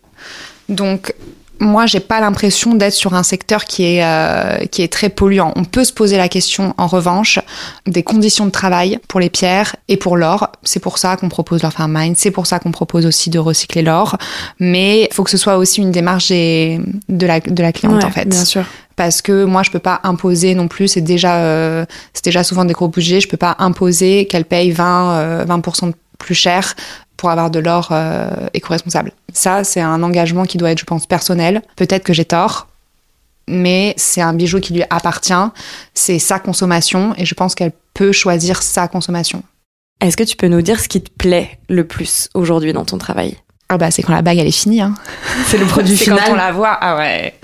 Donc, 0.70 1.12
moi, 1.60 1.86
j'ai 1.86 2.00
pas 2.00 2.20
l'impression 2.20 2.74
d'être 2.74 2.92
sur 2.92 3.14
un 3.14 3.22
secteur 3.22 3.64
qui 3.64 3.84
est 3.84 4.04
euh, 4.04 4.58
qui 4.66 4.82
est 4.82 4.92
très 4.92 5.08
polluant. 5.08 5.52
On 5.56 5.64
peut 5.64 5.84
se 5.84 5.92
poser 5.92 6.16
la 6.16 6.28
question, 6.28 6.74
en 6.78 6.86
revanche, 6.86 7.38
des 7.86 8.02
conditions 8.02 8.46
de 8.46 8.50
travail 8.50 8.98
pour 9.08 9.20
les 9.20 9.30
pierres 9.30 9.74
et 9.88 9.96
pour 9.96 10.16
l'or. 10.16 10.52
C'est 10.62 10.80
pour 10.80 10.98
ça 10.98 11.16
qu'on 11.16 11.28
propose 11.28 11.62
l'or 11.62 11.72
Fairmind. 11.72 12.16
C'est 12.16 12.30
pour 12.30 12.46
ça 12.46 12.58
qu'on 12.58 12.70
propose 12.70 13.06
aussi 13.06 13.30
de 13.30 13.38
recycler 13.38 13.82
l'or. 13.82 14.16
Mais 14.60 15.08
il 15.10 15.14
faut 15.14 15.24
que 15.24 15.30
ce 15.30 15.36
soit 15.36 15.56
aussi 15.56 15.80
une 15.80 15.90
démarche 15.90 16.28
des- 16.28 16.80
de 17.08 17.26
la 17.26 17.40
de 17.40 17.62
la 17.62 17.72
cliente 17.72 17.96
Ouais, 17.96 18.04
en 18.04 18.10
fait 18.10 18.28
Bien 18.28 18.44
sûr. 18.44 18.64
parce 18.96 19.22
que 19.22 19.44
moi 19.44 19.62
je 19.62 19.70
peux 19.70 19.78
pas 19.78 20.00
imposer 20.04 20.54
non 20.54 20.68
plus 20.68 20.88
c'est 20.88 21.00
déjà 21.00 21.36
euh, 21.38 21.84
c'est 22.12 22.24
déjà 22.24 22.42
souvent 22.44 22.64
des 22.64 22.74
gros 22.74 22.88
budgets 22.88 23.20
je 23.20 23.28
peux 23.28 23.36
pas 23.36 23.56
imposer 23.58 24.26
qu'elle 24.26 24.44
paye 24.44 24.70
20 24.70 25.12
euh, 25.12 25.44
20% 25.44 25.88
de 25.88 25.94
plus 26.18 26.34
cher 26.34 26.74
pour 27.18 27.28
avoir 27.28 27.50
de 27.50 27.58
l'or 27.58 27.88
euh, 27.92 28.30
éco-responsable 28.54 29.12
ça 29.34 29.62
c'est 29.64 29.82
un 29.82 30.02
engagement 30.02 30.46
qui 30.46 30.56
doit 30.56 30.70
être 30.70 30.78
je 30.78 30.84
pense 30.86 31.06
personnel 31.06 31.60
peut-être 31.76 32.04
que 32.04 32.14
j'ai 32.14 32.24
tort 32.24 32.68
mais 33.46 33.92
c'est 33.98 34.22
un 34.22 34.32
bijou 34.32 34.60
qui 34.60 34.72
lui 34.72 34.84
appartient 34.88 35.32
c'est 35.92 36.18
sa 36.18 36.38
consommation 36.38 37.12
et 37.18 37.26
je 37.26 37.34
pense 37.34 37.54
qu'elle 37.54 37.72
peut 37.92 38.12
choisir 38.12 38.62
sa 38.62 38.88
consommation 38.88 39.42
Est-ce 40.00 40.16
que 40.16 40.24
tu 40.24 40.36
peux 40.36 40.48
nous 40.48 40.62
dire 40.62 40.80
ce 40.80 40.88
qui 40.88 41.02
te 41.02 41.10
plaît 41.10 41.58
le 41.68 41.84
plus 41.84 42.28
aujourd'hui 42.34 42.72
dans 42.72 42.84
ton 42.84 42.98
travail? 42.98 43.36
Ah 43.68 43.76
bah 43.76 43.90
c'est 43.90 44.02
quand 44.02 44.14
la 44.14 44.22
bague 44.22 44.38
elle 44.38 44.46
est 44.46 44.50
finie 44.50 44.80
hein. 44.80 44.94
C'est 45.46 45.58
le 45.58 45.66
produit 45.66 45.96
final. 46.04 46.20
quand 46.24 46.32
on 46.32 46.36
la 46.36 46.52
voit. 46.52 46.78
Ah 46.80 46.96
ouais. 46.96 47.34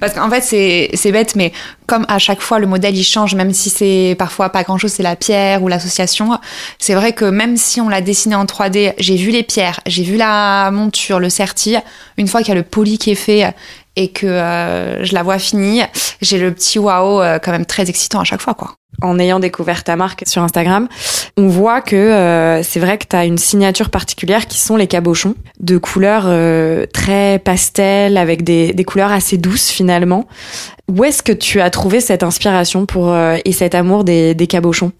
Parce 0.00 0.14
qu'en 0.14 0.30
fait, 0.30 0.42
c'est, 0.42 1.12
bête, 1.12 1.34
mais 1.34 1.52
comme 1.86 2.04
à 2.08 2.18
chaque 2.18 2.40
fois, 2.40 2.58
le 2.58 2.66
modèle, 2.66 2.96
il 2.96 3.04
change, 3.04 3.34
même 3.34 3.52
si 3.52 3.70
c'est 3.70 4.14
parfois 4.18 4.50
pas 4.50 4.62
grand 4.62 4.78
chose, 4.78 4.92
c'est 4.92 5.02
la 5.02 5.16
pierre 5.16 5.62
ou 5.62 5.68
l'association. 5.68 6.38
C'est 6.78 6.94
vrai 6.94 7.12
que 7.12 7.24
même 7.24 7.56
si 7.56 7.80
on 7.80 7.88
l'a 7.88 8.00
dessiné 8.00 8.34
en 8.34 8.44
3D, 8.44 8.94
j'ai 8.98 9.16
vu 9.16 9.30
les 9.30 9.42
pierres, 9.42 9.80
j'ai 9.86 10.02
vu 10.02 10.16
la 10.16 10.70
monture, 10.70 11.18
le 11.18 11.30
certi. 11.30 11.76
Une 12.16 12.28
fois 12.28 12.40
qu'il 12.40 12.50
y 12.50 12.52
a 12.52 12.60
le 12.60 12.62
poli 12.62 12.98
qui 12.98 13.10
est 13.10 13.16
fait 13.16 13.52
et 13.98 14.08
que 14.08 14.26
euh, 14.26 15.04
je 15.04 15.12
la 15.12 15.24
vois 15.24 15.40
finie, 15.40 15.82
j'ai 16.22 16.38
le 16.38 16.52
petit 16.54 16.78
waouh 16.78 17.20
quand 17.42 17.50
même 17.50 17.66
très 17.66 17.90
excitant 17.90 18.20
à 18.20 18.24
chaque 18.24 18.40
fois, 18.40 18.54
quoi. 18.54 18.74
en 19.02 19.18
ayant 19.18 19.40
découvert 19.40 19.82
ta 19.82 19.96
marque 19.96 20.22
sur 20.24 20.40
Instagram, 20.40 20.86
on 21.36 21.48
voit 21.48 21.80
que 21.80 21.96
euh, 21.96 22.62
c'est 22.62 22.78
vrai 22.78 22.96
que 22.96 23.06
tu 23.10 23.16
as 23.16 23.24
une 23.24 23.38
signature 23.38 23.90
particulière 23.90 24.46
qui 24.46 24.58
sont 24.58 24.76
les 24.76 24.86
cabochons, 24.86 25.34
de 25.58 25.78
couleurs 25.78 26.26
euh, 26.26 26.86
très 26.86 27.40
pastel, 27.40 28.16
avec 28.16 28.44
des, 28.44 28.72
des 28.72 28.84
couleurs 28.84 29.10
assez 29.10 29.36
douces 29.36 29.68
finalement. 29.68 30.28
Où 30.88 31.02
est-ce 31.02 31.24
que 31.24 31.32
tu 31.32 31.60
as 31.60 31.68
trouvé 31.70 32.00
cette 32.00 32.22
inspiration 32.22 32.86
pour 32.86 33.14
et 33.44 33.52
cet 33.52 33.74
amour 33.74 34.04
des, 34.04 34.34
des 34.36 34.46
cabochons? 34.46 34.92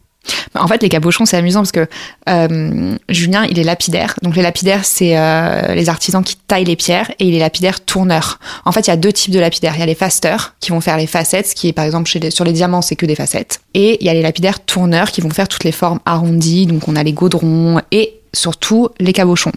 En 0.54 0.66
fait, 0.66 0.83
les 0.83 0.88
cabochons, 0.88 1.24
c'est 1.24 1.37
amusant 1.37 1.61
parce 1.61 1.72
que 1.72 1.87
euh, 2.28 2.96
Julien, 3.09 3.44
il 3.48 3.59
est 3.59 3.64
lapidaire. 3.64 4.14
Donc, 4.22 4.35
les 4.37 4.42
lapidaires, 4.42 4.85
c'est 4.85 5.16
euh, 5.16 5.74
les 5.74 5.88
artisans 5.88 6.22
qui 6.24 6.37
taillent 6.37 6.64
les 6.64 6.76
pierres 6.76 7.11
et 7.18 7.26
il 7.26 7.35
est 7.35 7.38
lapidaire 7.38 7.81
tourneur. 7.85 8.38
En 8.64 8.72
fait, 8.72 8.81
il 8.87 8.90
y 8.90 8.92
a 8.92 8.96
deux 8.96 9.12
types 9.12 9.33
de 9.33 9.38
lapidaires. 9.38 9.74
Il 9.76 9.81
y 9.81 9.83
a 9.83 9.87
les 9.87 9.94
fasteurs 9.94 10.54
qui 10.61 10.70
vont 10.70 10.81
faire 10.81 10.96
les 10.96 11.07
facettes, 11.07 11.46
ce 11.48 11.54
qui 11.54 11.68
est 11.68 11.72
par 11.72 11.85
exemple 11.85 12.09
chez 12.11 12.18
les- 12.18 12.31
sur 12.31 12.44
les 12.44 12.52
diamants, 12.52 12.83
c'est 12.83 12.96
que 12.96 13.07
des 13.07 13.14
facettes. 13.14 13.61
Et 13.74 13.98
il 14.00 14.07
y 14.07 14.11
a 14.11 14.14
les 14.14 14.22
lapidaires 14.22 14.61
tourneurs 14.64 15.12
qui 15.12 15.20
vont 15.20 15.31
faire 15.31 15.48
toutes 15.48 15.64
les 15.64 15.72
formes 15.72 16.00
arrondies. 16.04 16.66
Donc, 16.66 16.88
on 16.88 16.96
a 16.96 17.02
les 17.02 17.12
gaudrons 17.12 17.81
et 17.92 18.14
surtout 18.35 18.88
les 19.00 19.12
cabochons. 19.12 19.52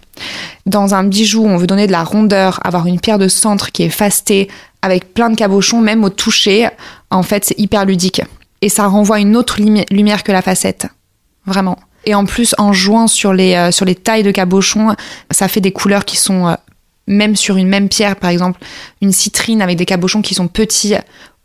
Dans 0.66 0.94
un 0.94 1.04
bijou, 1.04 1.46
on 1.46 1.58
veut 1.58 1.68
donner 1.68 1.88
de 1.88 1.92
la 1.92 2.04
rondeur, 2.04 2.60
avoir 2.66 2.86
une 2.88 3.00
pierre 3.00 3.18
de 3.20 3.28
centre 3.28 3.72
qui 3.72 3.84
est 3.84 3.90
fastée 3.90 4.48
avec 4.82 5.14
plein 5.14 5.30
de 5.30 5.36
cabochons, 5.36 5.82
même 5.82 6.04
au 6.04 6.10
toucher. 6.10 6.70
En 7.10 7.24
fait, 7.24 7.46
c'est 7.46 7.60
hyper 7.60 7.86
ludique. 7.86 8.22
Et 8.62 8.70
ça 8.70 8.88
renvoie 8.88 9.20
une 9.20 9.36
autre 9.36 9.60
lumi- 9.60 9.86
lumière 9.92 10.24
que 10.24 10.32
la 10.32 10.42
facette. 10.42 10.88
Vraiment. 11.46 11.78
Et 12.06 12.16
en 12.16 12.26
plus, 12.26 12.56
en 12.58 12.74
jouant 12.74 13.08
sur 13.08 13.34
les, 13.34 13.56
euh, 13.56 13.72
sur 13.72 13.86
les 13.86 13.96
tailles 13.96 14.24
de 14.24 14.32
cabochons, 14.32 14.96
ça 15.32 15.48
fait 15.48 15.62
des 15.62 15.72
couleurs 15.72 16.06
qui 16.06 16.18
sont, 16.18 16.48
euh, 16.48 16.54
même 17.08 17.36
sur 17.36 17.58
une 17.58 17.68
même 17.68 17.90
pierre, 17.90 18.16
par 18.16 18.30
exemple, 18.30 18.60
une 19.02 19.12
citrine 19.12 19.62
avec 19.62 19.78
des 19.78 19.86
cabochons 19.86 20.22
qui 20.22 20.34
sont 20.34 20.48
petits 20.48 20.96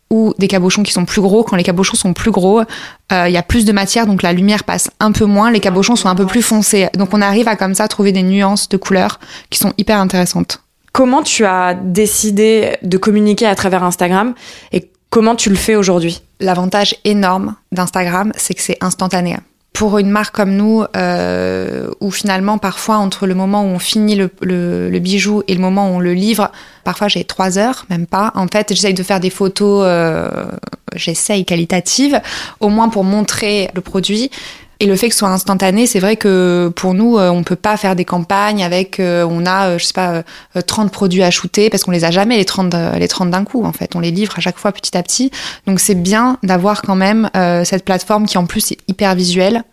ou 0.09 0.35
des 0.39 0.47
cabochons 0.49 0.83
qui 0.83 0.93
sont 0.93 1.05
plus 1.05 1.21
gros. 1.21 1.43
Quand 1.43 1.57
les 1.57 1.63
cabochons 1.63 1.97
sont 1.97 2.13
plus 2.13 2.31
gros, 2.31 2.61
euh, 2.61 3.29
il 3.29 3.33
y 3.33 3.37
a 3.37 3.43
plus 3.43 3.65
de 3.65 3.73
matière, 3.73 4.07
donc 4.07 4.23
la 4.23 4.33
lumière 4.33 4.65
passe 4.65 4.91
un 5.01 5.13
peu 5.13 5.25
moins, 5.25 5.51
les 5.51 5.61
cabochons 5.61 5.97
sont 5.97 6.09
un 6.09 6.15
peu 6.15 6.27
plus 6.27 6.43
foncés. 6.43 6.89
Donc 6.95 7.13
on 7.13 7.21
arrive 7.21 7.49
à 7.49 7.57
comme 7.57 7.75
ça 7.75 7.89
trouver 7.89 8.13
des 8.13 8.23
nuances 8.23 8.69
de 8.69 8.77
couleurs 8.77 9.19
qui 9.51 9.59
sont 9.59 9.73
hyper 9.79 9.99
intéressantes. 9.99 10.63
Comment 10.93 11.23
tu 11.23 11.45
as 11.45 11.75
décidé 11.75 12.77
de 12.83 12.97
communiquer 12.99 13.47
à 13.47 13.55
travers 13.55 13.83
Instagram 13.83 14.35
et 14.73 14.89
comment 15.11 15.37
tu 15.37 15.51
le 15.51 15.57
fais 15.57 15.75
aujourd'hui 15.75 16.23
L'avantage 16.41 16.97
énorme 17.05 17.55
d'Instagram, 17.73 18.33
c'est 18.37 18.55
que 18.55 18.63
c'est 18.63 18.79
instantané. 18.81 19.37
Pour 19.73 19.99
une 19.99 20.09
marque 20.09 20.35
comme 20.35 20.55
nous, 20.55 20.85
euh, 20.97 21.91
où 22.01 22.11
finalement 22.11 22.57
parfois 22.57 22.97
entre 22.97 23.27
le 23.27 23.35
moment 23.35 23.63
où 23.63 23.67
on 23.67 23.79
finit 23.79 24.15
le, 24.15 24.99
bijou 24.99 25.43
et 25.49 25.55
le 25.55 25.61
moment 25.61 25.91
où 25.91 25.97
on 25.97 26.01
le 26.01 26.15
livre, 26.15 26.51
parfois 26.83 27.09
j'ai 27.09 27.25
trois 27.25 27.59
heures, 27.59 27.85
même 27.91 28.07
pas. 28.07 28.33
En 28.35 28.47
fait, 28.47 28.71
j'essaye 28.71 28.95
de 28.95 29.03
faire 29.03 29.21
des 29.21 29.29
photos, 29.29 29.83
euh, 29.87 30.47
j'essaye 30.95 31.45
qualitatives, 31.45 32.21
au 32.61 32.71
moins 32.71 32.89
pour 32.89 33.05
montrer 33.05 33.69
le 33.75 33.83
produit. 33.83 34.31
Et 34.79 34.87
le 34.87 34.95
fait 34.97 35.09
que 35.09 35.15
ce 35.15 35.21
soit 35.21 35.29
instantané, 35.29 35.87
c'est 35.87 36.01
vrai 36.01 36.17
que 36.17 36.71
pour 36.77 36.93
nous, 36.93 37.19
on 37.19 37.43
peut 37.43 37.57
pas 37.57 37.77
faire 37.77 37.97
des 37.97 38.05
campagnes 38.05 38.63
avec, 38.63 39.01
on 39.01 39.47
a, 39.47 39.79
je 39.79 39.85
sais 39.85 39.93
pas, 39.95 40.23
30 40.67 40.93
produits 40.93 41.23
à 41.23 41.31
shooter 41.31 41.71
parce 41.71 41.85
qu'on 41.85 41.93
les 41.93 42.05
a 42.05 42.11
jamais 42.11 42.37
les 42.37 42.45
30 42.45 42.75
les 42.99 43.09
30 43.09 43.31
d'un 43.31 43.45
coup 43.45 43.65
en 43.65 43.73
fait. 43.73 43.97
On 43.97 44.01
les 44.01 44.11
livre 44.11 44.35
à 44.37 44.41
chaque 44.41 44.59
fois 44.59 44.73
petit 44.73 44.97
à 44.97 45.03
petit. 45.03 45.31
Donc 45.67 45.81
c'est 45.81 45.95
bien 45.95 46.39
d'avoir 46.43 46.83
quand 46.83 46.95
même 46.95 47.31
cette 47.65 47.85
plateforme 47.85 48.27
qui 48.27 48.37
en 48.39 48.47
plus 48.47 48.73
est 48.73 48.79
hyper 48.89 49.15
visuelle 49.15 49.65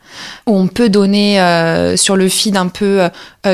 où 0.46 0.56
on 0.56 0.68
peut 0.68 0.90
donner 0.90 1.38
sur 1.98 2.16
le 2.16 2.30
feed 2.30 2.56
un 2.56 2.68
peu 2.68 3.10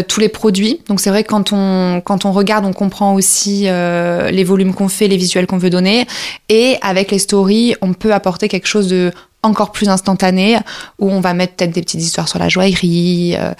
tous 0.08 0.20
les 0.20 0.30
produits. 0.30 0.82
Donc 0.88 1.00
c'est 1.00 1.10
vrai 1.10 1.24
que 1.24 1.30
quand 1.30 1.52
on 1.52 2.02
quand 2.04 2.26
on 2.26 2.32
regarde, 2.32 2.66
on 2.66 2.74
comprend 2.74 3.16
aussi 3.16 3.64
les 3.64 4.44
volumes 4.44 4.74
qu'on 4.76 4.90
fait, 4.90 5.08
les 5.08 5.18
visuels 5.18 5.48
qu'on 5.48 5.58
veut 5.58 5.72
donner 5.72 6.06
et 6.50 6.78
avec 6.82 7.10
les 7.10 7.20
stories, 7.20 7.76
on 7.82 7.94
peut 7.94 8.14
apporter 8.14 8.50
quelque 8.50 8.68
chose 8.68 8.88
de 8.88 9.12
encore 9.41 9.71
plus 9.71 9.88
instantané, 9.88 10.58
où 10.99 11.10
on 11.10 11.21
va 11.21 11.34
mettre 11.34 11.56
peut-être 11.56 11.71
des 11.71 11.82
petites 11.82 12.02
histoires 12.02 12.28
sur 12.28 12.39
la 12.39 12.49
joaillerie, 12.49 13.36
euh, 13.38 13.54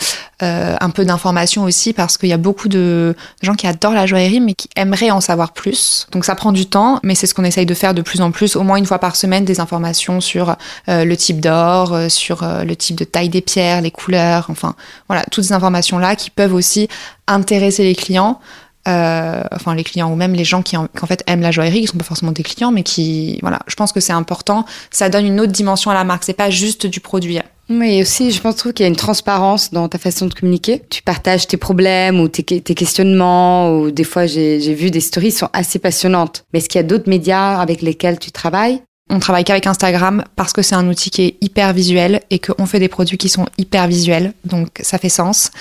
euh, 0.44 0.76
un 0.80 0.90
peu 0.90 1.06
d'informations 1.06 1.64
aussi, 1.64 1.94
parce 1.94 2.18
qu'il 2.18 2.28
y 2.28 2.34
a 2.34 2.38
beaucoup 2.38 2.68
de 2.68 3.16
gens 3.42 3.54
qui 3.54 3.66
adorent 3.66 3.94
la 3.94 4.06
joaillerie, 4.06 4.42
mais 4.42 4.56
qui 4.56 4.68
aimeraient 4.76 5.12
en 5.12 5.22
savoir 5.22 5.54
plus. 5.54 6.08
Donc 6.12 6.26
ça 6.26 6.36
prend 6.36 6.52
du 6.52 6.66
temps, 6.66 7.00
mais 7.04 7.16
c'est 7.16 7.28
ce 7.28 7.34
qu'on 7.34 7.46
essaye 7.46 7.66
de 7.66 7.74
faire 7.74 7.94
de 7.94 8.02
plus 8.02 8.20
en 8.20 8.32
plus, 8.32 8.58
au 8.58 8.64
moins 8.64 8.76
une 8.76 8.86
fois 8.86 9.00
par 9.00 9.16
semaine, 9.16 9.46
des 9.46 9.62
informations 9.62 10.20
sur 10.20 10.58
euh, 10.90 11.06
le 11.06 11.18
type 11.18 11.40
d'or, 11.40 11.98
sur 12.10 12.44
le 12.44 12.76
type 12.76 12.98
de 12.98 13.06
taille 13.06 13.30
des 13.30 13.42
pierres, 13.42 13.82
les 13.82 13.92
couleurs, 13.92 14.48
enfin 14.50 14.76
voilà, 15.08 15.24
toutes 15.32 15.46
ces 15.46 15.54
informations-là 15.54 16.16
qui 16.16 16.30
peuvent 16.30 16.54
aussi 16.54 16.90
intéresser 17.28 17.84
les 17.84 17.96
clients 17.96 18.40
euh, 18.88 19.44
enfin 19.52 19.76
les 19.76 19.84
clients 19.84 20.12
ou 20.12 20.16
même 20.16 20.34
les 20.34 20.44
gens 20.44 20.62
qui 20.62 20.78
en, 20.78 20.88
fait 21.08 21.24
aiment 21.28 21.42
la 21.42 21.52
joaillerie, 21.52 21.82
qui 21.82 21.88
sont 21.88 21.98
pas 21.98 22.04
forcément 22.04 22.32
des 22.32 22.44
clients, 22.44 22.72
mais 22.72 22.84
qui, 22.84 23.40
voilà, 23.42 23.60
je 23.68 23.76
pense 23.76 23.92
que 23.92 24.00
c'est 24.00 24.14
important. 24.14 24.66
Ça 24.92 25.10
donne 25.10 25.26
une 25.26 25.40
autre 25.40 25.52
dimension 25.52 25.92
à 25.92 25.94
la 25.94 26.04
marque. 26.04 26.24
C'est 26.24 26.34
pas 26.34 26.50
juste 26.50 26.88
du 26.88 27.00
produit. 27.00 27.40
Mais 27.72 28.02
aussi, 28.02 28.32
je 28.32 28.42
pense 28.42 28.64
qu'il 28.64 28.80
y 28.80 28.84
a 28.84 28.88
une 28.88 28.96
transparence 28.96 29.72
dans 29.72 29.88
ta 29.88 30.00
façon 30.00 30.26
de 30.26 30.34
communiquer. 30.34 30.82
Tu 30.90 31.04
partages 31.04 31.46
tes 31.46 31.58
problèmes 31.58 32.20
ou 32.20 32.28
tes, 32.28 32.44
tes 32.44 32.74
questionnements, 32.74 33.76
ou 33.76 33.92
des 33.92 34.04
fois 34.04 34.26
j'ai 34.26 34.74
vu 34.74 34.90
des 34.90 35.02
stories 35.02 35.30
qui 35.30 35.38
sont 35.38 35.50
assez 35.54 35.78
passionnantes. 35.78 36.46
Mais 36.52 36.60
est-ce 36.60 36.70
qu'il 36.70 36.80
y 36.80 36.84
a 36.84 36.88
d'autres 36.88 37.10
médias 37.10 37.60
avec 37.60 37.84
lesquels 37.84 38.18
tu 38.18 38.32
travailles 38.32 38.82
on 39.10 39.20
travaille 39.20 39.44
qu'avec 39.44 39.66
Instagram 39.66 40.24
parce 40.36 40.54
que 40.54 40.62
c'est 40.62 40.76
un 40.76 40.88
outil 40.88 41.10
qui 41.10 41.24
est 41.24 41.36
hyper 41.42 41.74
visuel 41.74 42.22
et 42.30 42.40
qu'on 42.40 42.66
fait 42.68 42.80
des 42.80 42.90
produits 42.90 43.18
qui 43.18 43.28
sont 43.28 43.48
hyper 43.58 43.88
visuels, 43.88 44.34
donc 44.46 44.68
ça 44.82 45.00
fait 45.00 45.10
sens. 45.10 45.52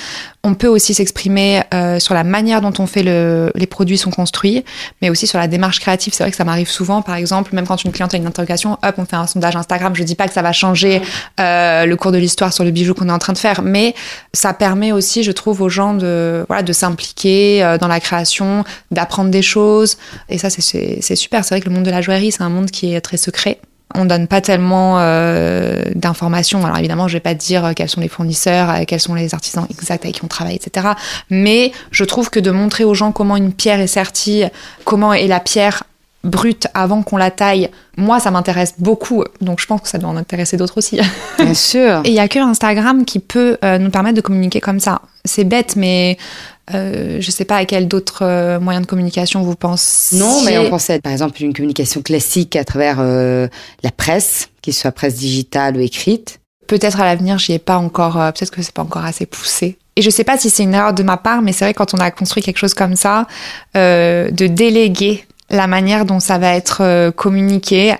On 0.44 0.54
peut 0.54 0.68
aussi 0.68 0.94
s'exprimer 0.94 1.62
euh, 1.74 1.98
sur 1.98 2.14
la 2.14 2.24
manière 2.24 2.60
dont 2.60 2.72
on 2.78 2.86
fait 2.86 3.02
le, 3.02 3.50
les 3.54 3.66
produits 3.66 3.98
sont 3.98 4.10
construits, 4.10 4.64
mais 5.02 5.10
aussi 5.10 5.26
sur 5.26 5.38
la 5.38 5.48
démarche 5.48 5.80
créative. 5.80 6.12
C'est 6.12 6.22
vrai 6.22 6.30
que 6.30 6.36
ça 6.36 6.44
m'arrive 6.44 6.68
souvent, 6.68 7.02
par 7.02 7.16
exemple, 7.16 7.54
même 7.54 7.66
quand 7.66 7.82
une 7.84 7.90
cliente 7.90 8.14
a 8.14 8.18
une 8.18 8.26
interrogation, 8.26 8.78
hop, 8.82 8.94
on 8.98 9.04
fait 9.04 9.16
un 9.16 9.26
sondage 9.26 9.56
Instagram. 9.56 9.94
Je 9.96 10.02
dis 10.04 10.14
pas 10.14 10.28
que 10.28 10.34
ça 10.34 10.42
va 10.42 10.52
changer 10.52 11.02
euh, 11.40 11.86
le 11.86 11.96
cours 11.96 12.12
de 12.12 12.18
l'histoire 12.18 12.52
sur 12.52 12.64
le 12.64 12.70
bijou 12.70 12.94
qu'on 12.94 13.08
est 13.08 13.12
en 13.12 13.18
train 13.18 13.32
de 13.32 13.38
faire, 13.38 13.62
mais 13.62 13.94
ça 14.32 14.52
permet 14.52 14.92
aussi, 14.92 15.22
je 15.22 15.32
trouve, 15.32 15.60
aux 15.62 15.68
gens 15.68 15.94
de 15.94 16.44
voilà 16.48 16.62
de 16.62 16.72
s'impliquer 16.72 17.64
euh, 17.64 17.78
dans 17.78 17.88
la 17.88 18.00
création, 18.00 18.64
d'apprendre 18.90 19.30
des 19.30 19.42
choses. 19.42 19.96
Et 20.28 20.38
ça, 20.38 20.50
c'est 20.50 21.16
super. 21.16 21.44
C'est 21.44 21.54
vrai 21.54 21.60
que 21.60 21.68
le 21.68 21.74
monde 21.74 21.84
de 21.84 21.90
la 21.90 22.00
joaillerie, 22.00 22.32
c'est 22.32 22.42
un 22.42 22.50
monde 22.50 22.70
qui 22.70 22.94
est 22.94 23.00
très 23.00 23.16
secret 23.16 23.37
on 23.94 24.04
donne 24.04 24.26
pas 24.26 24.40
tellement 24.40 24.96
euh, 24.98 25.82
d'informations. 25.94 26.64
Alors 26.64 26.78
évidemment, 26.78 27.08
je 27.08 27.14
vais 27.14 27.20
pas 27.20 27.34
dire 27.34 27.64
euh, 27.64 27.72
quels 27.74 27.88
sont 27.88 28.00
les 28.00 28.08
fournisseurs, 28.08 28.70
euh, 28.70 28.84
quels 28.86 29.00
sont 29.00 29.14
les 29.14 29.34
artisans 29.34 29.66
exacts 29.70 30.04
avec 30.04 30.16
qui 30.16 30.24
on 30.24 30.28
travaille, 30.28 30.56
etc. 30.56 30.88
Mais 31.30 31.72
je 31.90 32.04
trouve 32.04 32.30
que 32.30 32.40
de 32.40 32.50
montrer 32.50 32.84
aux 32.84 32.94
gens 32.94 33.12
comment 33.12 33.36
une 33.36 33.52
pierre 33.52 33.80
est 33.80 33.86
sertie, 33.86 34.44
comment 34.84 35.12
est 35.12 35.26
la 35.26 35.40
pierre 35.40 35.84
brute 36.24 36.66
avant 36.74 37.02
qu'on 37.02 37.16
la 37.16 37.30
taille, 37.30 37.70
moi 37.96 38.20
ça 38.20 38.30
m'intéresse 38.30 38.74
beaucoup. 38.78 39.24
Donc 39.40 39.60
je 39.60 39.66
pense 39.66 39.80
que 39.80 39.88
ça 39.88 39.98
doit 39.98 40.10
en 40.10 40.16
intéresser 40.16 40.56
d'autres 40.56 40.78
aussi. 40.78 41.00
Bien 41.38 41.54
sûr. 41.54 42.00
Et 42.04 42.08
il 42.08 42.14
y 42.14 42.20
a 42.20 42.28
que 42.28 42.38
Instagram 42.40 43.04
qui 43.04 43.20
peut 43.20 43.56
nous 43.62 43.90
permettre 43.90 44.16
de 44.16 44.20
communiquer 44.20 44.60
comme 44.60 44.80
ça. 44.80 45.00
C'est 45.24 45.44
bête, 45.44 45.76
mais 45.76 46.18
euh, 46.74 47.20
je 47.20 47.26
ne 47.26 47.32
sais 47.32 47.44
pas 47.44 47.56
à 47.56 47.64
quel 47.64 47.88
d'autres 47.88 48.24
euh, 48.24 48.60
moyens 48.60 48.84
de 48.84 48.90
communication 48.90 49.42
vous 49.42 49.54
pensez. 49.54 50.16
Non, 50.16 50.42
mais 50.44 50.58
on 50.58 50.68
pensait 50.68 51.00
par 51.00 51.12
exemple 51.12 51.42
une 51.42 51.52
communication 51.52 52.02
classique 52.02 52.56
à 52.56 52.64
travers 52.64 52.98
euh, 53.00 53.48
la 53.82 53.90
presse, 53.90 54.48
qu'il 54.62 54.74
soit 54.74 54.92
presse 54.92 55.14
digitale 55.14 55.76
ou 55.76 55.80
écrite. 55.80 56.40
Peut-être 56.66 57.00
à 57.00 57.04
l'avenir, 57.04 57.38
j'y 57.38 57.54
ai 57.54 57.58
pas 57.58 57.78
encore. 57.78 58.14
Peut-être 58.14 58.50
que 58.50 58.60
c'est 58.62 58.74
pas 58.74 58.82
encore 58.82 59.04
assez 59.04 59.24
poussé. 59.24 59.78
Et 59.96 60.02
je 60.02 60.10
sais 60.10 60.24
pas 60.24 60.36
si 60.36 60.50
c'est 60.50 60.62
une 60.62 60.74
erreur 60.74 60.92
de 60.92 61.02
ma 61.02 61.16
part, 61.16 61.40
mais 61.40 61.52
c'est 61.52 61.64
vrai 61.64 61.74
quand 61.74 61.94
on 61.94 61.98
a 61.98 62.10
construit 62.10 62.42
quelque 62.42 62.58
chose 62.58 62.74
comme 62.74 62.94
ça, 62.94 63.26
de 63.74 64.46
déléguer 64.46 65.24
la 65.48 65.66
manière 65.66 66.04
dont 66.04 66.20
ça 66.20 66.36
va 66.36 66.54
être 66.54 67.10
communiqué 67.16 67.94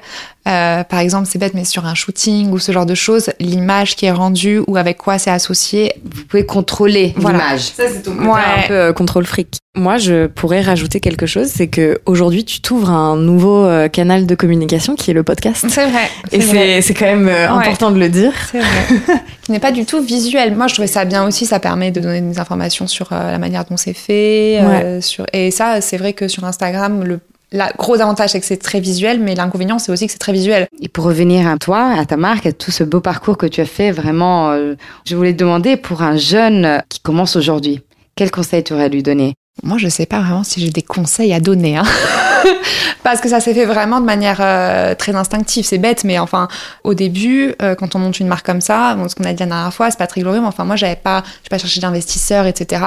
euh, 0.48 0.82
par 0.84 1.00
exemple, 1.00 1.28
c'est 1.30 1.38
bête, 1.38 1.54
mais 1.54 1.64
sur 1.64 1.84
un 1.84 1.94
shooting 1.94 2.50
ou 2.50 2.58
ce 2.58 2.72
genre 2.72 2.86
de 2.86 2.94
choses, 2.94 3.30
l'image 3.38 3.96
qui 3.96 4.06
est 4.06 4.12
rendue 4.12 4.62
ou 4.66 4.76
avec 4.76 4.96
quoi 4.96 5.18
c'est 5.18 5.30
associé, 5.30 5.94
vous 6.04 6.24
pouvez 6.24 6.46
contrôler 6.46 7.14
l'image. 7.16 7.60
Ça, 7.60 7.84
c'est 7.88 8.02
ton 8.02 8.16
côté 8.16 8.30
un 8.30 8.68
peu 8.68 8.74
euh, 8.74 8.92
contrôle 8.92 9.26
fric. 9.26 9.58
Moi, 9.76 9.98
je 9.98 10.26
pourrais 10.26 10.62
rajouter 10.62 11.00
quelque 11.00 11.26
chose, 11.26 11.48
c'est 11.48 11.68
que 11.68 12.00
aujourd'hui, 12.06 12.44
tu 12.44 12.60
t'ouvres 12.60 12.90
un 12.90 13.16
nouveau 13.16 13.64
euh, 13.64 13.88
canal 13.88 14.26
de 14.26 14.34
communication 14.34 14.96
qui 14.96 15.10
est 15.10 15.14
le 15.14 15.22
podcast. 15.22 15.66
C'est 15.68 15.86
vrai. 15.86 16.08
Et 16.32 16.80
c'est 16.80 16.94
quand 16.94 17.06
même 17.06 17.28
important 17.28 17.90
de 17.90 17.98
le 17.98 18.08
dire. 18.08 18.32
C'est 18.50 18.60
vrai. 18.60 19.20
qui 19.42 19.52
n'est 19.52 19.60
pas 19.60 19.72
du 19.72 19.84
tout 19.84 20.02
visuel. 20.02 20.56
Moi, 20.56 20.66
je 20.66 20.74
trouvais 20.74 20.88
ça 20.88 21.04
bien 21.04 21.26
aussi. 21.26 21.46
Ça 21.46 21.60
permet 21.60 21.90
de 21.90 22.00
donner 22.00 22.22
des 22.22 22.38
informations 22.38 22.86
sur 22.86 23.08
la 23.10 23.38
manière 23.38 23.64
dont 23.66 23.76
c'est 23.76 23.92
fait. 23.92 25.00
sur... 25.00 25.26
Et 25.32 25.50
ça, 25.50 25.80
c'est 25.80 25.98
vrai 25.98 26.12
que 26.12 26.26
sur 26.26 26.44
Instagram, 26.44 27.04
le 27.04 27.20
le 27.52 27.76
gros 27.76 28.00
avantage, 28.00 28.30
c'est 28.30 28.40
que 28.40 28.46
c'est 28.46 28.58
très 28.58 28.80
visuel, 28.80 29.20
mais 29.20 29.34
l'inconvénient, 29.34 29.78
c'est 29.78 29.90
aussi 29.90 30.06
que 30.06 30.12
c'est 30.12 30.18
très 30.18 30.32
visuel. 30.32 30.68
Et 30.80 30.88
pour 30.88 31.04
revenir 31.04 31.48
à 31.48 31.56
toi, 31.56 31.92
à 31.98 32.04
ta 32.04 32.16
marque, 32.16 32.46
à 32.46 32.52
tout 32.52 32.70
ce 32.70 32.84
beau 32.84 33.00
parcours 33.00 33.38
que 33.38 33.46
tu 33.46 33.60
as 33.60 33.66
fait, 33.66 33.90
vraiment, 33.90 34.50
euh, 34.50 34.74
je 35.06 35.16
voulais 35.16 35.32
te 35.32 35.38
demander 35.38 35.76
pour 35.76 36.02
un 36.02 36.16
jeune 36.16 36.82
qui 36.88 37.00
commence 37.00 37.36
aujourd'hui, 37.36 37.80
quel 38.16 38.30
conseil 38.30 38.64
tu 38.64 38.74
aurais 38.74 38.84
à 38.84 38.88
lui 38.88 39.02
donner? 39.02 39.34
Moi, 39.62 39.78
je 39.78 39.88
sais 39.88 40.06
pas 40.06 40.20
vraiment 40.20 40.44
si 40.44 40.60
j'ai 40.60 40.70
des 40.70 40.82
conseils 40.82 41.32
à 41.32 41.40
donner. 41.40 41.76
Hein. 41.76 41.84
parce 43.02 43.20
que 43.20 43.28
ça 43.28 43.40
s'est 43.40 43.54
fait 43.54 43.64
vraiment 43.64 44.00
de 44.00 44.06
manière 44.06 44.38
euh, 44.40 44.94
très 44.94 45.14
instinctive. 45.14 45.64
C'est 45.64 45.78
bête, 45.78 46.04
mais 46.04 46.18
enfin, 46.18 46.48
au 46.84 46.94
début, 46.94 47.54
euh, 47.62 47.74
quand 47.74 47.94
on 47.94 47.98
monte 47.98 48.20
une 48.20 48.28
marque 48.28 48.46
comme 48.46 48.60
ça, 48.60 48.96
ce 49.08 49.14
qu'on 49.14 49.24
a 49.24 49.32
dit 49.32 49.40
la 49.40 49.46
dernière 49.46 49.74
fois, 49.74 49.90
c'est 49.90 49.98
pas 49.98 50.06
très 50.06 50.20
glorieux, 50.20 50.40
mais 50.40 50.46
enfin, 50.46 50.64
moi, 50.64 50.76
j'avais 50.76 50.96
pas, 50.96 51.22
j'ai 51.42 51.48
pas 51.48 51.58
cherché 51.58 51.80
d'investisseurs, 51.80 52.46
etc. 52.46 52.82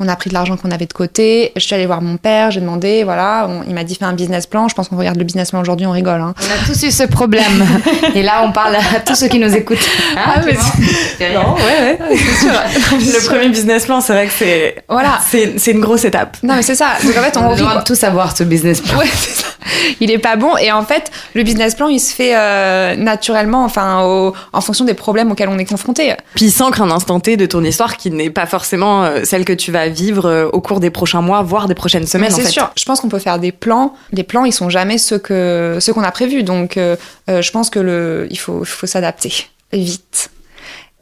On 0.00 0.08
a 0.08 0.16
pris 0.16 0.30
de 0.30 0.34
l'argent 0.34 0.56
qu'on 0.56 0.70
avait 0.70 0.86
de 0.86 0.92
côté. 0.92 1.52
Je 1.56 1.60
suis 1.60 1.74
allée 1.74 1.86
voir 1.86 2.02
mon 2.02 2.16
père, 2.16 2.50
j'ai 2.50 2.60
demandé, 2.60 3.04
voilà, 3.04 3.48
il 3.66 3.74
m'a 3.74 3.84
dit 3.84 3.94
fais 3.94 4.04
un 4.04 4.12
business 4.12 4.46
plan. 4.46 4.68
Je 4.68 4.74
pense 4.74 4.88
qu'on 4.88 4.96
regarde 4.96 5.18
le 5.18 5.24
business 5.24 5.50
plan 5.50 5.60
aujourd'hui, 5.60 5.86
on 5.86 5.92
rigole. 5.92 6.20
Hein. 6.20 6.34
On 6.40 6.62
a 6.62 6.66
tous 6.66 6.82
eu 6.84 6.90
ce 6.90 7.04
problème. 7.04 7.66
Et 8.14 8.22
là, 8.22 8.42
on 8.44 8.52
parle 8.52 8.76
à 8.76 9.00
tous 9.00 9.14
ceux 9.14 9.28
qui 9.28 9.38
nous 9.38 9.54
écoutent. 9.54 9.78
Ah, 10.16 10.40
mais 10.44 10.54
non, 11.34 11.54
ouais, 11.54 11.98
ouais, 12.00 12.16
sûr. 12.16 12.50
le 12.92 13.26
premier 13.26 13.48
business 13.48 13.86
plan, 13.86 14.00
c'est 14.00 14.12
vrai 14.12 14.26
que 14.26 14.32
c'est, 14.32 14.84
voilà, 14.88 15.18
c'est 15.26 15.70
une 15.70 15.80
grosse 15.80 16.04
étape. 16.04 16.36
Non, 16.42 16.54
mais 16.56 16.62
c'est 16.62 16.74
ça. 16.74 16.90
Donc 17.02 17.16
en 17.16 17.22
fait, 17.22 17.36
on, 17.36 17.50
on 17.50 17.56
doit 17.56 17.82
tous 17.82 18.02
avoir 18.04 18.36
ce 18.36 18.44
business 18.44 18.80
plan. 18.80 18.95
Ouais, 18.96 19.06
c'est 19.14 19.42
ça. 19.42 19.48
il 20.00 20.10
est 20.10 20.18
pas 20.18 20.36
bon. 20.36 20.56
Et 20.56 20.72
en 20.72 20.82
fait, 20.82 21.10
le 21.34 21.42
business 21.42 21.74
plan, 21.74 21.88
il 21.88 22.00
se 22.00 22.14
fait 22.14 22.36
euh, 22.36 22.96
naturellement, 22.96 23.64
enfin, 23.64 24.32
en 24.52 24.60
fonction 24.60 24.84
des 24.84 24.94
problèmes 24.94 25.30
auxquels 25.30 25.48
on 25.48 25.58
est 25.58 25.64
confronté. 25.64 26.14
Puis 26.34 26.46
il 26.46 26.50
s'ancre 26.50 26.82
un 26.82 26.90
instant 26.90 27.20
T 27.20 27.36
de 27.36 27.46
ton 27.46 27.62
histoire 27.62 27.96
qui 27.96 28.10
n'est 28.10 28.30
pas 28.30 28.46
forcément 28.46 29.04
euh, 29.04 29.24
celle 29.24 29.44
que 29.44 29.52
tu 29.52 29.72
vas 29.72 29.88
vivre 29.88 30.26
euh, 30.26 30.48
au 30.52 30.60
cours 30.60 30.80
des 30.80 30.90
prochains 30.90 31.22
mois, 31.22 31.42
voire 31.42 31.68
des 31.68 31.74
prochaines 31.74 32.06
semaines. 32.06 32.30
C'est 32.30 32.46
sûr. 32.46 32.70
Je 32.76 32.84
pense 32.84 33.00
qu'on 33.00 33.08
peut 33.08 33.18
faire 33.18 33.38
des 33.38 33.52
plans. 33.52 33.94
Les 34.12 34.22
plans, 34.22 34.44
ils 34.44 34.52
sont 34.52 34.70
jamais 34.70 34.98
ceux 34.98 35.18
que 35.18 35.78
ceux 35.80 35.92
qu'on 35.92 36.04
a 36.04 36.12
prévus. 36.12 36.42
Donc, 36.42 36.78
je 37.28 37.50
pense 37.50 37.70
que 37.70 37.78
le, 37.78 38.26
il 38.30 38.38
faut, 38.38 38.60
il 38.60 38.66
faut 38.66 38.86
s'adapter 38.86 39.32
vite 39.72 40.30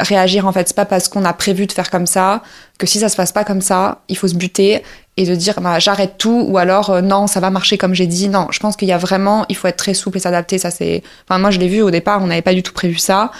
réagir 0.01 0.47
en 0.47 0.53
fait 0.53 0.69
c'est 0.69 0.77
pas 0.77 0.85
parce 0.85 1.09
qu'on 1.09 1.25
a 1.25 1.33
prévu 1.33 1.67
de 1.67 1.73
faire 1.73 1.91
comme 1.91 2.07
ça 2.07 2.43
que 2.79 2.87
si 2.87 2.99
ça 2.99 3.09
se 3.09 3.17
passe 3.17 3.31
pas 3.33 3.45
comme 3.45 3.61
ça 3.61 4.03
il 4.09 4.17
faut 4.17 4.27
se 4.27 4.35
buter 4.35 4.83
et 5.16 5.27
de 5.27 5.35
dire 5.35 5.61
bah, 5.61 5.79
j'arrête 5.79 6.18
tout 6.18 6.44
ou 6.48 6.59
alors 6.59 6.90
euh, 6.90 7.00
non 7.00 7.27
ça 7.27 7.40
va 7.40 7.50
marcher 7.50 7.79
comme 7.79 7.94
j'ai 7.94 8.07
dit. 8.07 8.29
Non 8.29 8.48
je 8.50 8.59
pense 8.59 8.77
qu'il 8.77 8.88
y 8.88 8.92
a 8.92 8.98
vraiment 8.98 9.44
il 9.48 9.57
faut 9.57 9.68
être 9.68 9.77
très 9.77 9.94
souple 9.94 10.16
et 10.16 10.20
s'adapter 10.20 10.59
ça 10.59 10.70
c'est 10.70 11.03
enfin 11.29 11.38
moi 11.38 11.50
je 11.50 11.59
l'ai 11.59 11.68
vu 11.68 11.83
au 11.83 11.90
départ 11.90 12.22
on 12.22 12.27
n'avait 12.27 12.42
pas 12.42 12.55
du 12.55 12.62
tout 12.62 12.72
prévu 12.72 12.98
ça. 12.98 13.31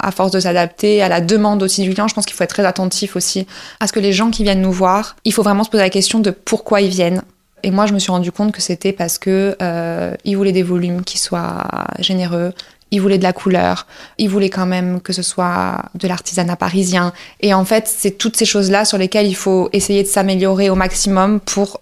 À 0.00 0.10
force 0.10 0.32
de 0.32 0.40
s'adapter 0.40 1.02
à 1.02 1.08
la 1.08 1.20
demande 1.20 1.62
aussi 1.62 1.82
du 1.82 1.90
client 1.90 2.08
je 2.08 2.14
pense 2.14 2.26
qu'il 2.26 2.36
faut 2.36 2.44
être 2.44 2.50
très 2.50 2.66
attentif 2.66 3.16
aussi 3.16 3.46
à 3.80 3.86
ce 3.86 3.92
que 3.92 4.00
les 4.00 4.12
gens 4.12 4.30
qui 4.30 4.42
viennent 4.42 4.60
nous 4.60 4.72
voir 4.72 5.16
il 5.24 5.32
faut 5.32 5.42
vraiment 5.42 5.64
se 5.64 5.70
poser 5.70 5.82
la 5.82 5.90
question 5.90 6.20
de 6.20 6.30
pourquoi 6.30 6.80
ils 6.80 6.90
viennent. 6.90 7.22
Et 7.64 7.70
moi, 7.70 7.86
je 7.86 7.94
me 7.94 7.98
suis 7.98 8.12
rendu 8.12 8.30
compte 8.30 8.52
que 8.52 8.60
c'était 8.60 8.92
parce 8.92 9.16
que 9.16 9.56
euh, 9.62 10.12
ils 10.26 10.36
voulaient 10.36 10.52
des 10.52 10.62
volumes 10.62 11.02
qui 11.02 11.16
soient 11.16 11.66
généreux, 11.98 12.52
il 12.94 13.00
voulait 13.00 13.18
de 13.18 13.24
la 13.24 13.32
couleur, 13.32 13.86
il 14.18 14.28
voulait 14.30 14.50
quand 14.50 14.66
même 14.66 15.00
que 15.00 15.12
ce 15.12 15.22
soit 15.22 15.82
de 15.94 16.06
l'artisanat 16.06 16.54
parisien. 16.54 17.12
Et 17.40 17.52
en 17.52 17.64
fait, 17.64 17.88
c'est 17.88 18.12
toutes 18.12 18.36
ces 18.36 18.44
choses-là 18.44 18.84
sur 18.84 18.98
lesquelles 18.98 19.26
il 19.26 19.34
faut 19.34 19.68
essayer 19.72 20.04
de 20.04 20.08
s'améliorer 20.08 20.70
au 20.70 20.76
maximum 20.76 21.40
pour 21.40 21.80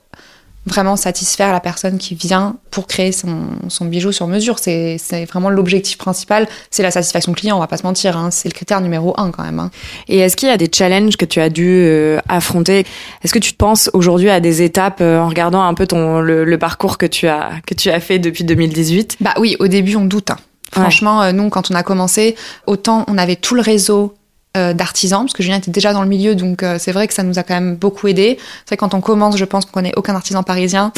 vraiment 0.65 0.97
satisfaire 0.97 1.53
la 1.53 1.61
personne 1.61 1.99
qui 1.99 2.15
vient 2.15 2.57
pour 2.71 2.87
créer 2.87 3.13
son, 3.13 3.59
bijou 3.83 4.13
sur 4.13 4.27
mesure. 4.27 4.59
C'est 4.59 4.97
vraiment 5.29 5.51
l'objectif 5.51 5.99
principal, 5.99 6.47
c'est 6.71 6.83
la 6.83 6.91
satisfaction 6.91 7.33
client, 7.33 7.57
on 7.57 7.61
va 7.61 7.67
pas 7.67 7.77
se 7.77 7.83
mentir, 7.83 8.17
hein. 8.17 8.31
c'est 8.31 8.49
le 8.49 8.55
critère 8.55 8.81
numéro 8.81 9.13
un 9.19 9.33
quand 9.33 9.43
même. 9.43 9.59
Hein. 9.59 9.71
Et 10.09 10.19
est-ce 10.19 10.37
qu'il 10.37 10.49
y 10.49 10.53
a 10.53 10.57
des 10.57 10.71
challenges 10.73 11.17
que 11.17 11.25
tu 11.25 11.41
as 11.41 11.51
dû 11.51 11.69
euh, 11.69 12.21
affronter? 12.29 12.87
Est-ce 13.23 13.35
que 13.35 13.39
tu 13.41 13.53
te 13.53 13.57
penses 13.59 13.91
aujourd'hui 13.93 14.31
à 14.31 14.41
des 14.41 14.63
étapes 14.63 15.01
euh, 15.01 15.19
en 15.19 15.29
regardant 15.29 15.63
un 15.63 15.75
peu 15.75 15.87
ton, 15.87 16.21
le, 16.21 16.57
parcours 16.59 16.97
que 16.97 17.07
tu, 17.07 17.27
as, 17.27 17.51
que 17.67 17.75
tu 17.75 17.91
as 17.91 18.01
fait 18.01 18.19
depuis 18.19 18.45
2018 18.45 19.17
Bah 19.21 19.35
oui, 19.39 19.57
au 19.59 19.67
début 19.67 19.97
on 19.97 20.05
doute. 20.05 20.31
Hein. 20.31 20.39
Franchement, 20.73 21.23
euh, 21.23 21.33
nous, 21.33 21.49
quand 21.51 21.71
on 21.71 21.75
a 21.75 21.83
commencé, 21.83 22.35
autant 22.67 23.05
on 23.09 23.19
avait 23.19 23.37
tout 23.37 23.55
le 23.55 23.61
réseau 23.61 24.15
euh, 24.57 24.73
d'artisans, 24.75 25.21
parce 25.25 25.33
que 25.33 25.43
Julien 25.43 25.59
était 25.59 25.71
déjà 25.71 25.93
dans 25.93 26.03
le 26.03 26.09
milieu, 26.09 26.35
donc 26.35 26.63
euh, 26.63 26.77
c'est 26.79 26.93
vrai 26.93 27.09
que 27.09 27.15
ça 27.15 27.23
nous 27.23 27.39
a 27.39 27.43
quand 27.43 27.55
même 27.55 27.77
beaucoup 27.77 28.09
aidé. 28.09 28.39
C'est 28.65 28.71
vrai 28.71 28.77
quand 28.77 28.95
on 28.95 29.01
commence, 29.01 29.37
je 29.37 29.45
pense 29.45 29.65
qu'on 29.65 29.73
connaît 29.73 29.93
aucun 29.97 30.15
artisan 30.15 30.43
parisien. 30.43 30.93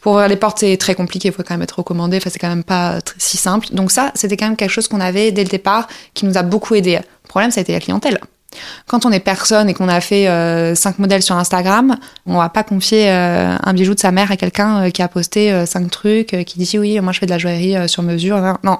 Pour 0.00 0.12
ouvrir 0.12 0.28
les 0.28 0.36
portes, 0.36 0.58
c'est 0.60 0.76
très 0.76 0.94
compliqué, 0.94 1.28
il 1.28 1.34
faut 1.34 1.42
quand 1.42 1.54
même 1.54 1.62
être 1.62 1.78
recommandé, 1.78 2.16
enfin 2.16 2.30
c'est 2.30 2.38
quand 2.38 2.48
même 2.48 2.64
pas 2.64 2.98
si 3.18 3.36
simple. 3.36 3.68
Donc 3.72 3.90
ça, 3.90 4.12
c'était 4.14 4.36
quand 4.36 4.46
même 4.46 4.56
quelque 4.56 4.70
chose 4.70 4.88
qu'on 4.88 5.00
avait 5.00 5.32
dès 5.32 5.44
le 5.44 5.50
départ, 5.50 5.88
qui 6.14 6.24
nous 6.24 6.38
a 6.38 6.42
beaucoup 6.42 6.74
aidé. 6.74 7.00
Le 7.24 7.28
problème, 7.28 7.50
ça 7.50 7.60
a 7.60 7.62
été 7.62 7.72
la 7.72 7.80
clientèle. 7.80 8.18
Quand 8.86 9.06
on 9.06 9.12
est 9.12 9.20
personne 9.20 9.68
et 9.68 9.74
qu'on 9.74 9.88
a 9.88 10.00
fait 10.00 10.28
euh, 10.28 10.74
cinq 10.74 10.98
modèles 10.98 11.22
sur 11.22 11.36
Instagram, 11.36 11.96
on 12.26 12.38
va 12.38 12.48
pas 12.48 12.64
confier 12.64 13.10
euh, 13.10 13.56
un 13.62 13.72
bijou 13.72 13.94
de 13.94 14.00
sa 14.00 14.10
mère 14.10 14.32
à 14.32 14.36
quelqu'un 14.36 14.86
euh, 14.86 14.90
qui 14.90 15.02
a 15.02 15.08
posté 15.08 15.52
euh, 15.52 15.66
cinq 15.66 15.90
trucs, 15.90 16.34
euh, 16.34 16.42
qui 16.42 16.58
dit 16.58 16.78
oui, 16.78 17.00
moi 17.00 17.12
je 17.12 17.20
fais 17.20 17.26
de 17.26 17.30
la 17.30 17.38
joaillerie 17.38 17.88
sur 17.88 18.02
mesure. 18.02 18.38
Non, 18.38 18.56
non. 18.64 18.78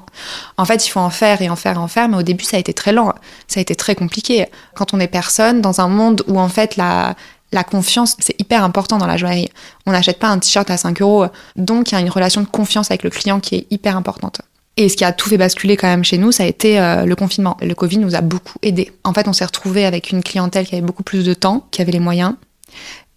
En 0.56 0.64
fait, 0.64 0.86
il 0.86 0.90
faut 0.90 1.00
en 1.00 1.10
faire 1.10 1.40
et 1.42 1.48
en 1.48 1.56
faire 1.56 1.74
et 1.74 1.78
en 1.78 1.88
faire, 1.88 2.08
mais 2.08 2.16
au 2.16 2.22
début, 2.22 2.44
ça 2.44 2.56
a 2.56 2.60
été 2.60 2.74
très 2.74 2.92
lent, 2.92 3.12
ça 3.46 3.60
a 3.60 3.62
été 3.62 3.76
très 3.76 3.94
compliqué. 3.94 4.46
Quand 4.74 4.92
on 4.92 5.00
est 5.00 5.08
personne, 5.08 5.60
dans 5.60 5.80
un 5.80 5.88
monde 5.88 6.24
où 6.26 6.38
en 6.40 6.48
fait 6.48 6.76
la 6.76 7.14
la 7.52 7.64
confiance, 7.64 8.16
c'est 8.20 8.40
hyper 8.40 8.62
important 8.62 8.98
dans 8.98 9.08
la 9.08 9.16
joaillerie. 9.16 9.50
On 9.86 9.92
n'achète 9.92 10.18
pas 10.18 10.28
un 10.28 10.38
t-shirt 10.38 10.70
à 10.70 10.76
5 10.76 11.02
euros. 11.02 11.26
Donc, 11.56 11.90
il 11.90 11.94
y 11.94 11.98
a 11.98 12.00
une 12.00 12.10
relation 12.10 12.42
de 12.42 12.46
confiance 12.46 12.92
avec 12.92 13.02
le 13.02 13.10
client 13.10 13.40
qui 13.40 13.56
est 13.56 13.66
hyper 13.70 13.96
importante. 13.96 14.40
Et 14.76 14.88
ce 14.88 14.96
qui 14.96 15.04
a 15.04 15.12
tout 15.12 15.28
fait 15.28 15.36
basculer 15.36 15.76
quand 15.76 15.88
même 15.88 16.04
chez 16.04 16.18
nous, 16.18 16.32
ça 16.32 16.44
a 16.44 16.46
été 16.46 16.80
euh, 16.80 17.04
le 17.04 17.16
confinement. 17.16 17.56
Le 17.60 17.74
Covid 17.74 17.98
nous 17.98 18.14
a 18.14 18.20
beaucoup 18.20 18.58
aidés. 18.62 18.92
En 19.04 19.12
fait, 19.12 19.28
on 19.28 19.32
s'est 19.32 19.44
retrouvé 19.44 19.84
avec 19.84 20.10
une 20.10 20.22
clientèle 20.22 20.66
qui 20.66 20.74
avait 20.74 20.84
beaucoup 20.84 21.02
plus 21.02 21.24
de 21.24 21.34
temps, 21.34 21.66
qui 21.70 21.82
avait 21.82 21.92
les 21.92 22.00
moyens. 22.00 22.34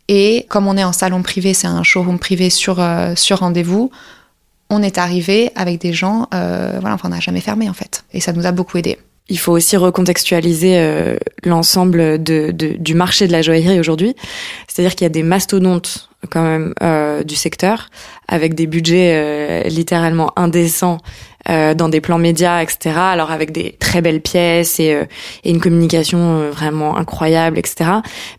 Et 0.08 0.46
comme 0.50 0.68
on 0.68 0.76
est 0.76 0.84
en 0.84 0.92
salon 0.92 1.22
privé, 1.22 1.54
c'est 1.54 1.68
un 1.68 1.84
showroom 1.84 2.20
privé 2.20 2.50
sur, 2.50 2.80
euh, 2.80 3.14
sur 3.16 3.40
rendez-vous, 3.40 3.92
on 4.70 4.82
est 4.82 4.98
arrivé 4.98 5.52
avec 5.56 5.80
des 5.80 5.94
gens, 5.94 6.28
euh, 6.34 6.78
voilà, 6.82 6.96
enfin, 6.96 7.08
on 7.08 7.12
n'a 7.12 7.20
jamais 7.20 7.40
fermé 7.40 7.70
en 7.70 7.74
fait. 7.74 8.04
Et 8.12 8.20
ça 8.20 8.34
nous 8.34 8.46
a 8.46 8.52
beaucoup 8.52 8.78
aidés. 8.78 8.98
Il 9.30 9.40
faut 9.40 9.54
aussi 9.54 9.78
recontextualiser 9.78 11.16
l'ensemble 11.46 12.22
de, 12.22 12.52
du 12.52 12.94
marché 12.94 13.26
de 13.26 13.32
la 13.32 13.42
joaillerie 13.42 13.80
aujourd'hui. 13.80 14.16
C'est-à-dire 14.68 14.96
qu'il 14.96 15.06
y 15.06 15.08
a 15.08 15.10
des 15.10 15.24
mastodontes 15.24 16.10
quand 16.30 16.44
même 16.44 16.74
du 17.24 17.36
secteur 17.36 17.90
avec 18.28 18.54
des 18.54 18.68
budgets 18.68 19.64
littéralement 19.70 20.34
indécents 20.36 20.98
euh, 21.50 21.74
dans 21.74 21.90
des 21.90 22.00
plans 22.00 22.18
médias, 22.18 22.62
etc. 22.64 22.96
Alors 22.96 23.30
avec 23.30 23.52
des 23.52 23.76
très 23.78 24.02
belles 24.02 24.22
pièces 24.22 24.80
et, 24.80 24.94
euh, 24.94 25.04
une 25.44 25.60
communication 25.60 26.40
euh, 26.40 26.52
vraiment 26.52 26.96
incroyable, 26.96 27.58
etc. 27.60 27.90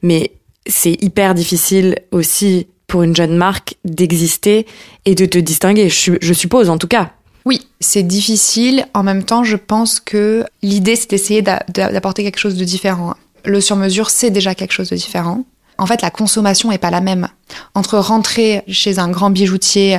Mais 0.01 0.31
c'est 0.67 0.97
hyper 1.03 1.35
difficile 1.35 1.99
aussi 2.13 2.67
pour 2.87 3.03
une 3.03 3.15
jeune 3.15 3.37
marque 3.37 3.75
d'exister 3.85 4.65
et 5.05 5.15
de 5.15 5.27
te 5.27 5.37
distinguer. 5.37 5.91
Je, 5.91 6.33
suppose 6.33 6.71
en 6.71 6.79
tout 6.79 6.87
cas. 6.87 7.11
Oui, 7.45 7.69
c'est 7.79 8.05
difficile. 8.05 8.87
En 8.95 9.03
même 9.03 9.23
temps, 9.23 9.45
je 9.45 9.57
pense 9.57 10.01
que 10.01 10.47
l'idée, 10.63 10.97
c'est 10.97 11.11
d'essayer 11.11 11.43
d'a- 11.43 11.63
d'a- 11.69 11.93
d'apporter 11.93 12.25
quelque 12.25 12.39
chose 12.39 12.57
de 12.57 12.65
différent. 12.65 13.13
Le 13.45 13.61
sur-mesure, 13.61 14.09
c'est 14.09 14.31
déjà 14.31 14.55
quelque 14.55 14.73
chose 14.73 14.89
de 14.89 14.97
différent. 14.97 15.45
En 15.77 15.85
fait, 15.85 16.01
la 16.01 16.11
consommation 16.11 16.73
est 16.73 16.79
pas 16.79 16.91
la 16.91 17.03
même. 17.03 17.29
Entre 17.75 17.99
rentrer 17.99 18.63
chez 18.67 18.99
un 18.99 19.11
grand 19.11 19.29
bijoutier, 19.29 19.99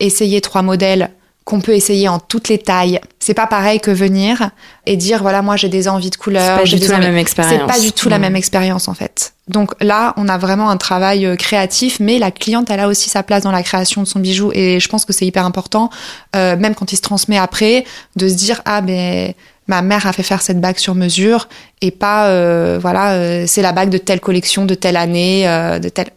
essayer 0.00 0.40
trois 0.42 0.62
modèles 0.62 1.10
qu'on 1.44 1.60
peut 1.60 1.72
essayer 1.74 2.06
en 2.08 2.18
toutes 2.20 2.48
les 2.48 2.58
tailles, 2.58 3.00
c'est 3.18 3.34
pas 3.34 3.46
pareil 3.46 3.80
que 3.80 3.90
venir 3.90 4.50
et 4.86 4.96
dire 4.96 5.22
voilà 5.22 5.42
moi 5.42 5.56
j'ai 5.56 5.68
des 5.68 5.88
envies 5.88 6.10
de 6.10 6.14
C'est 6.14 6.20
couleurs, 6.20 6.58
pas 6.58 6.64
j'ai 6.64 6.78
du 6.78 6.86
tout 6.86 6.92
la 6.92 6.98
même 6.98 7.16
expérience. 7.16 7.54
c'est 7.58 7.66
pas 7.66 7.80
du 7.80 7.92
tout 7.92 8.08
la 8.08 8.18
Mm. 8.18 8.22
même 8.22 8.36
expérience 8.36 8.86
en 8.88 8.94
fait. 8.94 9.32
Donc 9.48 9.72
là, 9.80 10.14
on 10.16 10.28
a 10.28 10.38
vraiment 10.38 10.70
un 10.70 10.76
travail 10.76 11.26
euh, 11.26 11.34
créatif, 11.34 11.98
mais 11.98 12.18
la 12.20 12.30
cliente, 12.30 12.70
elle 12.70 12.78
a 12.78 12.86
aussi 12.86 13.10
sa 13.10 13.22
place 13.24 13.42
dans 13.42 13.50
la 13.50 13.64
création 13.64 14.02
de 14.02 14.06
son 14.06 14.20
bijou, 14.20 14.52
et 14.54 14.78
je 14.78 14.88
pense 14.88 15.04
que 15.04 15.12
c'est 15.12 15.26
hyper 15.26 15.44
important, 15.44 15.90
euh, 16.36 16.56
même 16.56 16.74
quand 16.76 16.92
il 16.92 16.96
se 16.96 17.02
transmet 17.02 17.38
après, 17.38 17.84
de 18.14 18.28
se 18.28 18.34
dire 18.34 18.62
ah 18.64 18.80
ben 18.80 19.32
ma 19.66 19.82
mère 19.82 20.06
a 20.06 20.12
fait 20.12 20.22
faire 20.24 20.42
cette 20.42 20.60
bague 20.60 20.78
sur 20.78 20.94
mesure, 20.94 21.48
et 21.80 21.90
pas 21.90 22.26
euh, 22.28 22.78
voilà 22.80 23.12
euh, 23.14 23.44
c'est 23.48 23.62
la 23.62 23.72
bague 23.72 23.90
de 23.90 23.98
telle 23.98 24.20
collection, 24.20 24.66
de 24.66 24.74
telle 24.74 24.96
année, 24.96 25.48
euh, 25.48 25.78
de 25.80 25.88
telle. 25.88 26.10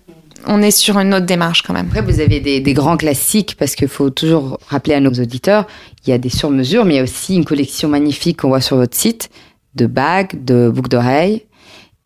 On 0.46 0.62
est 0.62 0.72
sur 0.72 0.98
une 1.00 1.14
autre 1.14 1.26
démarche 1.26 1.62
quand 1.62 1.74
même. 1.74 1.88
Après, 1.88 2.02
vous 2.02 2.20
avez 2.20 2.40
des, 2.40 2.60
des 2.60 2.74
grands 2.74 2.98
classiques 2.98 3.56
parce 3.58 3.76
qu'il 3.76 3.88
faut 3.88 4.10
toujours 4.10 4.60
rappeler 4.68 4.96
à 4.96 5.00
nos 5.00 5.12
auditeurs, 5.12 5.68
il 6.06 6.10
y 6.10 6.14
a 6.14 6.18
des 6.18 6.30
sur-mesures, 6.30 6.86
mais 6.86 6.96
il 6.96 6.98
y 6.98 7.00
a 7.00 7.04
aussi 7.04 7.36
une 7.36 7.46
collection 7.46 7.90
magnifique 7.90 8.42
qu'on 8.42 8.50
voit 8.50 8.62
sur 8.62 8.78
votre 8.78 8.96
site 8.96 9.30
de 9.76 9.86
bagues, 9.86 10.44
de 10.44 10.70
boucles 10.70 10.90
d'oreilles 10.90 11.44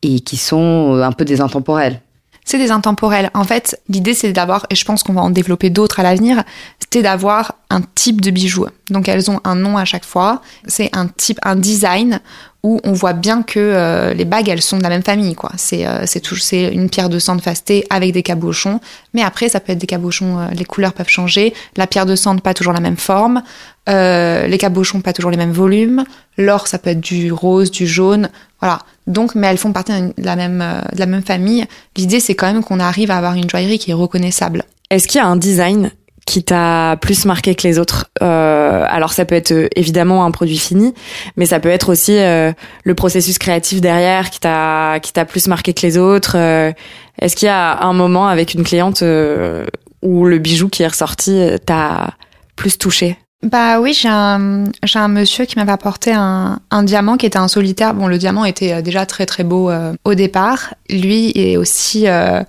et 0.02 0.20
qui 0.20 0.38
sont 0.38 0.96
euh, 0.96 1.04
un 1.04 1.12
peu 1.12 1.26
des 1.26 1.42
intemporels. 1.42 2.02
C'est 2.46 2.60
des 2.60 2.72
intemporels. 2.72 3.30
En 3.34 3.44
fait, 3.44 3.82
l'idée 3.90 4.14
c'est 4.14 4.32
d'avoir, 4.32 4.66
et 4.70 4.76
je 4.76 4.86
pense 4.86 5.04
qu'on 5.04 5.12
va 5.12 5.22
en 5.22 5.32
développer 5.32 5.70
d'autres 5.70 6.00
à 6.00 6.04
l'avenir, 6.04 6.44
c'était 6.80 7.02
d'avoir 7.02 7.56
un 7.70 7.82
type 7.82 8.22
de 8.22 8.32
bijoux. 8.32 8.68
Donc 8.90 9.10
elles 9.10 9.30
ont 9.30 9.42
un 9.44 9.56
nom 9.56 9.78
à 9.78 9.84
chaque 9.84 10.06
fois. 10.06 10.42
C'est 10.66 10.96
un 10.96 11.08
type, 11.08 11.40
un 11.44 11.58
design 11.58 12.22
où 12.64 12.80
on 12.84 12.94
voit 12.94 13.14
bien 13.14 13.44
que 13.44 13.60
euh, 13.60 14.14
les 14.14 14.26
bagues 14.26 14.50
elles 14.50 14.62
sont 14.62 14.78
de 14.78 14.84
la 14.84 14.90
même 14.90 15.04
famille 15.04 15.36
quoi. 15.36 15.52
C'est 15.58 15.86
euh, 15.86 16.06
c'est 16.06 16.74
une 16.74 16.90
pierre 16.90 17.10
de 17.10 17.20
sang 17.20 17.36
de 17.36 17.42
fasté 17.42 17.86
avec 17.90 18.12
des 18.14 18.24
cabochons. 18.24 18.80
Mais 19.14 19.22
après 19.22 19.50
ça 19.50 19.60
peut 19.60 19.74
être 19.74 19.80
des 19.80 19.88
cabochons, 19.88 20.40
euh, 20.40 20.48
les 20.52 20.66
couleurs 20.66 20.94
peuvent 20.94 21.10
changer. 21.10 21.54
La 21.76 21.88
pierre 21.88 22.06
de 22.06 22.16
sang 22.16 22.38
pas 22.38 22.54
toujours 22.54 22.74
la 22.74 22.80
même 22.80 22.98
forme. 22.98 23.44
Euh, 23.90 24.48
les 24.48 24.58
cabochons 24.58 25.02
pas 25.02 25.14
toujours 25.14 25.32
les 25.32 25.38
mêmes 25.38 25.52
volumes. 25.52 26.04
L'or 26.38 26.68
ça 26.68 26.80
peut 26.80 26.90
être 26.90 27.02
du 27.02 27.32
rose, 27.32 27.72
du 27.72 27.88
jaune. 27.88 28.30
Voilà. 28.60 28.80
Donc, 29.06 29.36
mais 29.36 29.48
elles 29.48 29.60
font 29.60 29.72
partie 29.72 29.94
de 29.94 30.14
la 30.18 30.36
même, 30.36 30.64
de 30.92 31.00
la 31.00 31.06
même 31.06 31.22
famille. 31.22 31.66
L'idée, 31.96 32.20
c'est 32.20 32.34
quand 32.34 32.52
même 32.52 32.64
qu'on 32.64 32.80
arrive 32.80 33.12
à 33.12 33.18
avoir 33.18 33.36
une 33.36 33.50
joaillerie 33.50 33.78
qui 33.78 33.92
est 33.92 33.94
reconnaissable. 33.94 34.64
Est-ce 34.90 35.08
qu'il 35.08 35.20
y 35.20 35.22
a 35.22 35.28
un 35.28 35.38
design 35.38 35.92
qui 36.28 36.44
t'a 36.44 36.98
plus 37.02 37.26
marqué 37.26 37.56
que 37.56 37.66
les 37.68 37.80
autres 37.80 38.12
Euh, 38.22 38.86
Alors 38.90 39.14
ça 39.14 39.26
peut 39.26 39.36
être 39.36 39.54
euh, 39.54 39.68
évidemment 39.76 40.26
un 40.26 40.32
produit 40.32 40.58
fini, 40.58 40.94
mais 41.38 41.46
ça 41.48 41.60
peut 41.60 41.70
être 41.70 41.90
aussi 41.90 42.18
euh, 42.18 42.52
le 42.84 42.94
processus 42.96 43.38
créatif 43.40 43.80
derrière 43.82 44.30
qui 44.30 44.40
t'a 44.40 45.00
qui 45.02 45.14
t'a 45.14 45.26
plus 45.26 45.48
marqué 45.48 45.74
que 45.74 45.82
les 45.88 45.98
autres. 45.98 46.36
Euh, 46.36 46.74
Est-ce 47.22 47.36
qu'il 47.36 47.48
y 47.48 47.50
a 47.50 47.82
un 47.82 47.94
moment 47.94 48.28
avec 48.28 48.54
une 48.54 48.64
cliente 48.64 49.02
euh, 49.02 49.66
où 50.04 50.26
le 50.26 50.38
bijou 50.38 50.68
qui 50.70 50.84
est 50.84 50.88
ressorti 50.88 51.34
t'a 51.66 52.14
plus 52.56 52.78
touché? 52.78 53.18
Bah 53.44 53.80
oui, 53.80 53.94
j'ai 53.94 54.10
un, 54.10 54.64
un 54.96 55.08
monsieur 55.08 55.46
qui 55.46 55.58
m'avait 55.58 55.72
apporté 55.72 56.12
un, 56.12 56.60
un 56.72 56.84
diamant 56.84 57.18
qui 57.18 57.28
était 57.28 57.38
un 57.38 57.48
solitaire. 57.48 57.94
Bon, 57.94 58.08
le 58.08 58.18
diamant 58.18 58.46
était 58.46 58.74
euh, 58.74 58.82
déjà 58.82 59.06
très 59.06 59.28
très 59.28 59.44
beau 59.44 59.70
euh, 59.70 59.94
au 60.06 60.16
départ. 60.16 60.74
Lui 60.90 61.32
est 61.36 61.56
aussi 61.56 62.08
euh, 62.08 62.44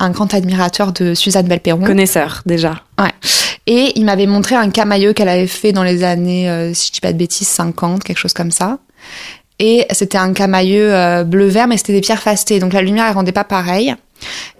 un 0.00 0.10
grand 0.10 0.34
admirateur 0.34 0.92
de 0.92 1.14
Suzanne 1.14 1.46
Belperron. 1.46 1.84
Connaisseur 1.84 2.42
déjà. 2.44 2.82
Et 3.66 3.92
il 3.94 4.04
m'avait 4.04 4.26
montré 4.26 4.56
un 4.56 4.70
camailleux 4.70 5.12
qu'elle 5.12 5.28
avait 5.28 5.46
fait 5.46 5.70
dans 5.72 5.84
les 5.84 6.02
années, 6.02 6.50
euh, 6.50 6.74
si 6.74 6.88
je 6.88 6.92
dis 6.94 7.00
pas 7.00 7.12
de 7.12 7.18
bêtises, 7.18 7.46
50, 7.48 8.02
quelque 8.02 8.18
chose 8.18 8.32
comme 8.32 8.50
ça. 8.50 8.78
Et 9.60 9.86
c'était 9.92 10.18
un 10.18 10.32
camailleux 10.32 10.92
euh, 10.92 11.22
bleu-vert, 11.22 11.68
mais 11.68 11.76
c'était 11.76 11.92
des 11.92 12.00
pierres 12.00 12.22
fastées. 12.22 12.58
Donc 12.58 12.72
la 12.72 12.82
lumière, 12.82 13.06
elle 13.06 13.14
rendait 13.14 13.30
pas 13.30 13.44
pareil. 13.44 13.94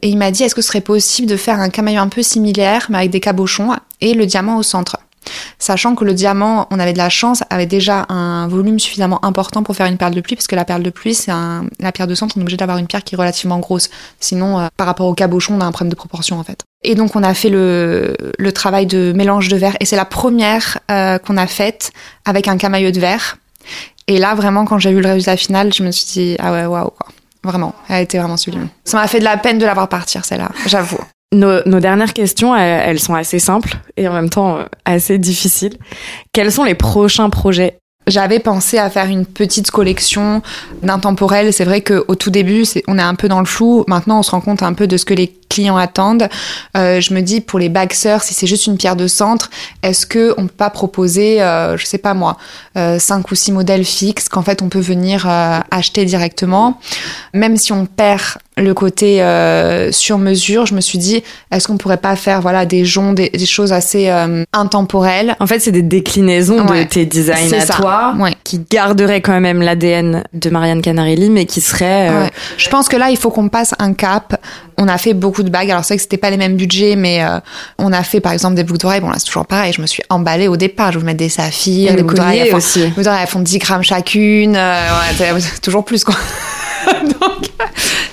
Et 0.02 0.08
il 0.08 0.16
m'a 0.16 0.30
dit, 0.30 0.44
est-ce 0.44 0.54
que 0.54 0.62
ce 0.62 0.68
serait 0.68 0.80
possible 0.80 1.26
de 1.26 1.36
faire 1.36 1.58
un 1.58 1.70
camailleux 1.70 1.98
un 1.98 2.08
peu 2.08 2.22
similaire, 2.22 2.86
mais 2.90 2.98
avec 2.98 3.10
des 3.10 3.20
cabochons 3.20 3.70
et 4.00 4.14
le 4.14 4.26
diamant 4.26 4.56
au 4.56 4.62
centre? 4.62 4.98
Sachant 5.58 5.94
que 5.94 6.04
le 6.04 6.14
diamant, 6.14 6.66
on 6.70 6.78
avait 6.78 6.92
de 6.92 6.98
la 6.98 7.08
chance, 7.08 7.42
avait 7.50 7.66
déjà 7.66 8.06
un 8.08 8.48
volume 8.48 8.78
suffisamment 8.78 9.24
important 9.24 9.62
pour 9.62 9.76
faire 9.76 9.86
une 9.86 9.96
perle 9.96 10.14
de 10.14 10.20
pluie, 10.20 10.36
parce 10.36 10.46
que 10.46 10.56
la 10.56 10.64
perle 10.64 10.82
de 10.82 10.90
pluie, 10.90 11.14
c'est 11.14 11.30
un, 11.30 11.66
la 11.80 11.92
pierre 11.92 12.06
de 12.06 12.14
centre, 12.14 12.36
on 12.36 12.40
est 12.40 12.42
obligé 12.42 12.56
d'avoir 12.56 12.78
une 12.78 12.86
pierre 12.86 13.04
qui 13.04 13.14
est 13.14 13.18
relativement 13.18 13.58
grosse. 13.58 13.90
Sinon, 14.20 14.58
euh, 14.58 14.68
par 14.76 14.86
rapport 14.86 15.06
au 15.06 15.14
cabochon, 15.14 15.54
on 15.56 15.60
a 15.60 15.64
un 15.64 15.72
problème 15.72 15.90
de 15.90 15.96
proportion 15.96 16.38
en 16.38 16.44
fait. 16.44 16.62
Et 16.84 16.94
donc, 16.94 17.14
on 17.14 17.22
a 17.22 17.34
fait 17.34 17.48
le, 17.48 18.16
le 18.38 18.52
travail 18.52 18.86
de 18.86 19.12
mélange 19.14 19.48
de 19.48 19.56
verre, 19.56 19.76
et 19.80 19.84
c'est 19.84 19.96
la 19.96 20.04
première 20.04 20.78
euh, 20.90 21.18
qu'on 21.18 21.36
a 21.36 21.46
faite 21.46 21.92
avec 22.24 22.48
un 22.48 22.56
camailleux 22.56 22.92
de 22.92 23.00
verre. 23.00 23.38
Et 24.08 24.18
là, 24.18 24.34
vraiment, 24.34 24.64
quand 24.64 24.78
j'ai 24.78 24.92
vu 24.92 25.00
le 25.00 25.08
résultat 25.08 25.36
final, 25.36 25.72
je 25.72 25.84
me 25.84 25.92
suis 25.92 26.06
dit, 26.06 26.36
ah 26.40 26.52
ouais, 26.52 26.66
waouh, 26.66 26.90
quoi. 26.90 27.06
Vraiment, 27.44 27.74
elle 27.88 27.96
a 27.96 28.00
été 28.00 28.18
vraiment 28.18 28.36
sublime. 28.36 28.68
Ça 28.84 28.96
m'a 28.98 29.08
fait 29.08 29.18
de 29.18 29.24
la 29.24 29.36
peine 29.36 29.58
de 29.58 29.66
la 29.66 29.74
voir 29.74 29.88
partir, 29.88 30.24
celle-là, 30.24 30.50
j'avoue. 30.66 31.00
Nos, 31.32 31.60
nos 31.64 31.80
dernières 31.80 32.12
questions, 32.12 32.54
elles, 32.54 32.98
sont 32.98 33.14
assez 33.14 33.38
simples 33.38 33.78
et 33.96 34.06
en 34.06 34.12
même 34.12 34.28
temps 34.28 34.58
euh, 34.58 34.64
assez 34.84 35.18
difficiles. 35.18 35.76
Quels 36.32 36.52
sont 36.52 36.64
les 36.64 36.74
prochains 36.74 37.30
projets? 37.30 37.78
J'avais 38.06 38.40
pensé 38.40 38.78
à 38.78 38.90
faire 38.90 39.06
une 39.06 39.24
petite 39.24 39.70
collection 39.70 40.42
d'intemporels. 40.82 41.52
C'est 41.52 41.64
vrai 41.64 41.82
qu'au 41.82 42.14
tout 42.16 42.30
début, 42.30 42.64
on 42.88 42.98
est 42.98 43.02
un 43.02 43.14
peu 43.14 43.28
dans 43.28 43.38
le 43.38 43.46
flou. 43.46 43.84
Maintenant, 43.86 44.18
on 44.18 44.22
se 44.22 44.32
rend 44.32 44.40
compte 44.40 44.62
un 44.62 44.72
peu 44.72 44.86
de 44.86 44.96
ce 44.96 45.04
que 45.04 45.14
les 45.14 45.32
clients 45.52 45.76
attendent. 45.76 46.28
Euh, 46.76 47.00
je 47.00 47.12
me 47.14 47.20
dis, 47.20 47.40
pour 47.40 47.58
les 47.58 47.68
bagseurs, 47.68 48.22
si 48.22 48.32
c'est 48.34 48.46
juste 48.46 48.66
une 48.66 48.76
pierre 48.78 48.96
de 48.96 49.06
centre, 49.06 49.50
est-ce 49.82 50.06
que 50.06 50.34
on 50.38 50.46
peut 50.46 50.54
pas 50.56 50.70
proposer, 50.70 51.42
euh, 51.42 51.76
je 51.76 51.84
sais 51.86 51.98
pas 51.98 52.14
moi, 52.14 52.36
euh, 52.76 52.98
cinq 52.98 53.30
ou 53.30 53.34
six 53.34 53.52
modèles 53.52 53.84
fixes 53.84 54.28
qu'en 54.28 54.42
fait 54.42 54.62
on 54.62 54.68
peut 54.68 54.80
venir 54.94 55.26
euh, 55.28 55.58
acheter 55.70 56.04
directement, 56.04 56.78
même 57.34 57.56
si 57.56 57.72
on 57.72 57.86
perd 57.86 58.22
le 58.58 58.74
côté 58.74 59.16
sur 59.92 60.18
mesure. 60.18 60.66
Je 60.66 60.74
me 60.74 60.82
suis 60.82 60.98
dit, 60.98 61.22
est-ce 61.50 61.66
qu'on 61.68 61.78
pourrait 61.78 61.96
pas 62.10 62.16
faire 62.16 62.42
voilà 62.42 62.66
des 62.66 62.84
joncs, 62.84 63.14
des, 63.14 63.30
des 63.30 63.46
choses 63.46 63.72
assez 63.72 64.10
intemporelles? 64.52 65.36
En 65.40 65.46
fait, 65.46 65.58
c'est 65.60 65.72
des 65.72 65.82
déclinaisons 65.82 66.66
Ouais. 66.66 66.84
de 66.84 66.88
tes 66.88 67.06
designs 67.06 67.52
à 67.54 67.60
ça. 67.66 67.74
toi 67.74 68.14
Ouais. 68.18 68.34
qui 68.44 68.60
garderaient 68.70 69.20
quand 69.22 69.40
même 69.40 69.62
l'ADN 69.62 70.22
de 70.34 70.50
Marianne 70.50 70.82
Canarelli, 70.82 71.30
mais 71.30 71.46
qui 71.46 71.60
seraient... 71.60 72.10
Ouais. 72.10 72.30
Je 72.58 72.68
pense 72.68 72.88
que 72.88 72.96
là, 72.96 73.10
il 73.10 73.16
faut 73.16 73.30
qu'on 73.30 73.48
passe 73.48 73.74
un 73.78 73.94
cap. 73.94 74.38
On 74.78 74.86
a 74.88 74.98
fait 74.98 75.14
beaucoup 75.14 75.41
beaucoup 75.42 75.48
de 75.48 75.50
bagues. 75.52 75.70
Alors 75.70 75.84
c'est 75.84 75.94
vrai 75.94 75.96
que 75.96 76.02
c'était 76.02 76.16
pas 76.16 76.30
les 76.30 76.36
mêmes 76.36 76.56
budgets, 76.56 76.96
mais 76.96 77.22
euh, 77.24 77.38
on 77.78 77.92
a 77.92 78.02
fait 78.02 78.20
par 78.20 78.32
exemple 78.32 78.54
des 78.54 78.64
boucles 78.64 78.80
d'oreilles. 78.80 79.00
Bon 79.00 79.08
là 79.08 79.16
c'est 79.18 79.26
toujours 79.26 79.46
pareil. 79.46 79.72
Je 79.72 79.80
me 79.82 79.86
suis 79.86 80.02
emballée 80.08 80.48
au 80.48 80.56
départ. 80.56 80.92
Je 80.92 80.98
vous 80.98 81.04
mettre 81.04 81.18
des 81.18 81.28
saphirs, 81.28 81.90
des 81.90 81.96
le 81.96 82.02
boucles 82.02 82.16
d'oreilles. 82.16 82.50
font- 82.50 82.56
aussi. 82.56 82.80
Les 82.80 82.86
boucles 82.88 83.02
d'oreilles 83.04 83.20
elles 83.22 83.28
font 83.28 83.40
10 83.40 83.58
grammes 83.58 83.82
chacune. 83.82 84.54
euh, 84.56 84.88
ouais, 85.18 85.40
toujours 85.62 85.84
plus 85.84 86.04
quoi. 86.04 86.14
Donc 87.02 87.50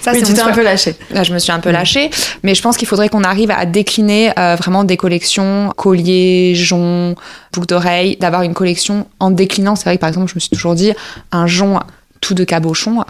ça 0.01 0.11
Oui, 0.13 0.19
c'est 0.19 0.25
tu 0.25 0.33
t'es 0.33 0.41
un 0.41 0.51
peu 0.51 0.63
lâché. 0.63 0.95
Là, 1.11 1.23
je 1.23 1.33
me 1.33 1.39
suis 1.39 1.51
un 1.51 1.59
peu 1.59 1.71
lâchée, 1.71 2.09
mais 2.43 2.53
je 2.55 2.61
pense 2.61 2.77
qu'il 2.77 2.87
faudrait 2.87 3.09
qu'on 3.09 3.23
arrive 3.23 3.51
à 3.51 3.65
décliner 3.65 4.31
euh, 4.37 4.55
vraiment 4.55 4.83
des 4.83 4.95
collections 4.95 5.73
colliers, 5.75 6.53
joncs, 6.55 7.17
boucles 7.51 7.67
d'oreilles, 7.67 8.15
d'avoir 8.17 8.43
une 8.43 8.53
collection 8.53 9.07
en 9.19 9.31
déclinant. 9.31 9.75
C'est 9.75 9.85
vrai 9.85 9.95
que 9.95 10.01
par 10.01 10.07
exemple, 10.09 10.27
je 10.29 10.35
me 10.35 10.39
suis 10.39 10.49
toujours 10.51 10.75
dit 10.75 10.93
un 11.31 11.47
jonc 11.47 11.79
tout 12.21 12.33
de 12.35 12.43
cabochon. 12.43 13.03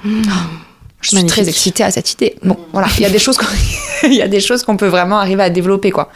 Je 1.01 1.09
suis 1.09 1.15
Magnifique. 1.17 1.37
très 1.43 1.49
excitée 1.49 1.83
à 1.83 1.91
cette 1.91 2.11
idée. 2.11 2.35
Bon, 2.43 2.57
voilà, 2.73 2.87
il 2.97 3.01
y 3.01 3.05
a 3.05 3.09
des 3.09 3.19
choses 3.19 3.37
qu'on 3.37 3.45
il 4.07 4.13
y 4.15 4.21
a 4.21 4.27
des 4.27 4.39
choses 4.41 4.63
qu'on 4.63 4.77
peut 4.77 4.87
vraiment 4.87 5.17
arriver 5.19 5.43
à 5.43 5.49
développer 5.49 5.91
quoi. 5.91 6.09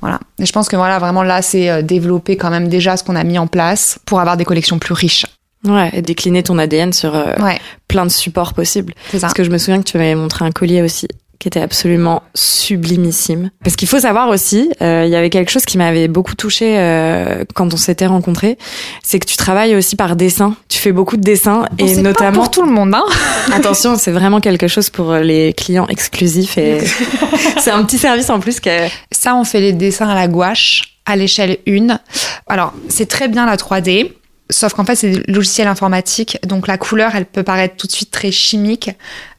Voilà. 0.00 0.20
Et 0.38 0.46
je 0.46 0.52
pense 0.52 0.68
que 0.68 0.76
voilà, 0.76 0.98
vraiment 0.98 1.22
là, 1.22 1.42
c'est 1.42 1.68
euh, 1.70 1.82
développer 1.82 2.36
quand 2.36 2.50
même 2.50 2.68
déjà 2.68 2.96
ce 2.96 3.02
qu'on 3.04 3.16
a 3.16 3.24
mis 3.24 3.38
en 3.38 3.46
place 3.46 3.98
pour 4.06 4.20
avoir 4.20 4.36
des 4.36 4.44
collections 4.44 4.78
plus 4.78 4.94
riches. 4.94 5.26
Ouais, 5.64 5.90
et 5.92 6.02
décliner 6.02 6.42
ton 6.44 6.56
ADN 6.58 6.92
sur 6.92 7.16
euh, 7.16 7.34
Ouais, 7.40 7.58
plein 7.88 8.06
de 8.06 8.10
supports 8.10 8.54
possibles. 8.54 8.94
c'est 9.10 9.18
ça. 9.18 9.22
Parce 9.22 9.34
que 9.34 9.42
je 9.42 9.50
me 9.50 9.58
souviens 9.58 9.78
que 9.82 9.88
tu 9.88 9.96
m'avais 9.98 10.14
montré 10.14 10.44
un 10.44 10.52
collier 10.52 10.82
aussi 10.82 11.08
qui 11.38 11.46
était 11.46 11.60
absolument 11.60 12.22
sublimissime. 12.34 13.50
Parce 13.62 13.76
qu'il 13.76 13.86
faut 13.86 14.00
savoir 14.00 14.28
aussi, 14.28 14.72
euh, 14.82 15.04
il 15.06 15.10
y 15.10 15.14
avait 15.14 15.30
quelque 15.30 15.50
chose 15.50 15.64
qui 15.64 15.78
m'avait 15.78 16.08
beaucoup 16.08 16.34
touché 16.34 16.76
euh, 16.78 17.44
quand 17.54 17.72
on 17.72 17.76
s'était 17.76 18.06
rencontrés, 18.06 18.58
c'est 19.04 19.20
que 19.20 19.26
tu 19.26 19.36
travailles 19.36 19.76
aussi 19.76 19.94
par 19.94 20.16
dessin. 20.16 20.56
Tu 20.68 20.78
fais 20.78 20.90
beaucoup 20.90 21.16
de 21.16 21.22
dessins 21.22 21.66
Bon, 21.72 21.86
et 21.86 21.96
notamment 21.96 22.32
pas 22.32 22.38
pour 22.38 22.50
tout 22.50 22.62
le 22.62 22.72
monde, 22.72 22.92
hein. 22.94 23.04
Attention, 23.52 23.96
c'est 23.96 24.10
vraiment 24.10 24.40
quelque 24.40 24.66
chose 24.66 24.90
pour 24.90 25.14
les 25.14 25.52
clients 25.52 25.86
exclusifs 25.86 26.58
et 26.58 26.80
c'est 27.58 27.70
un 27.70 27.84
petit 27.84 27.98
service 27.98 28.30
en 28.30 28.40
plus 28.40 28.58
que 28.58 28.70
Ça, 29.12 29.36
on 29.36 29.44
fait 29.44 29.60
les 29.60 29.72
dessins 29.72 30.08
à 30.08 30.14
la 30.14 30.26
gouache, 30.26 30.98
à 31.06 31.14
l'échelle 31.14 31.58
1. 31.68 32.00
Alors, 32.48 32.72
c'est 32.88 33.06
très 33.06 33.28
bien 33.28 33.46
la 33.46 33.56
3D, 33.56 34.12
sauf 34.50 34.74
qu'en 34.74 34.84
fait, 34.84 34.96
c'est 34.96 35.10
du 35.10 35.32
logiciel 35.32 35.68
informatique, 35.68 36.38
donc 36.46 36.66
la 36.66 36.78
couleur, 36.78 37.12
elle 37.14 37.26
peut 37.26 37.42
paraître 37.42 37.76
tout 37.76 37.86
de 37.86 37.92
suite 37.92 38.10
très 38.10 38.32
chimique. 38.32 38.90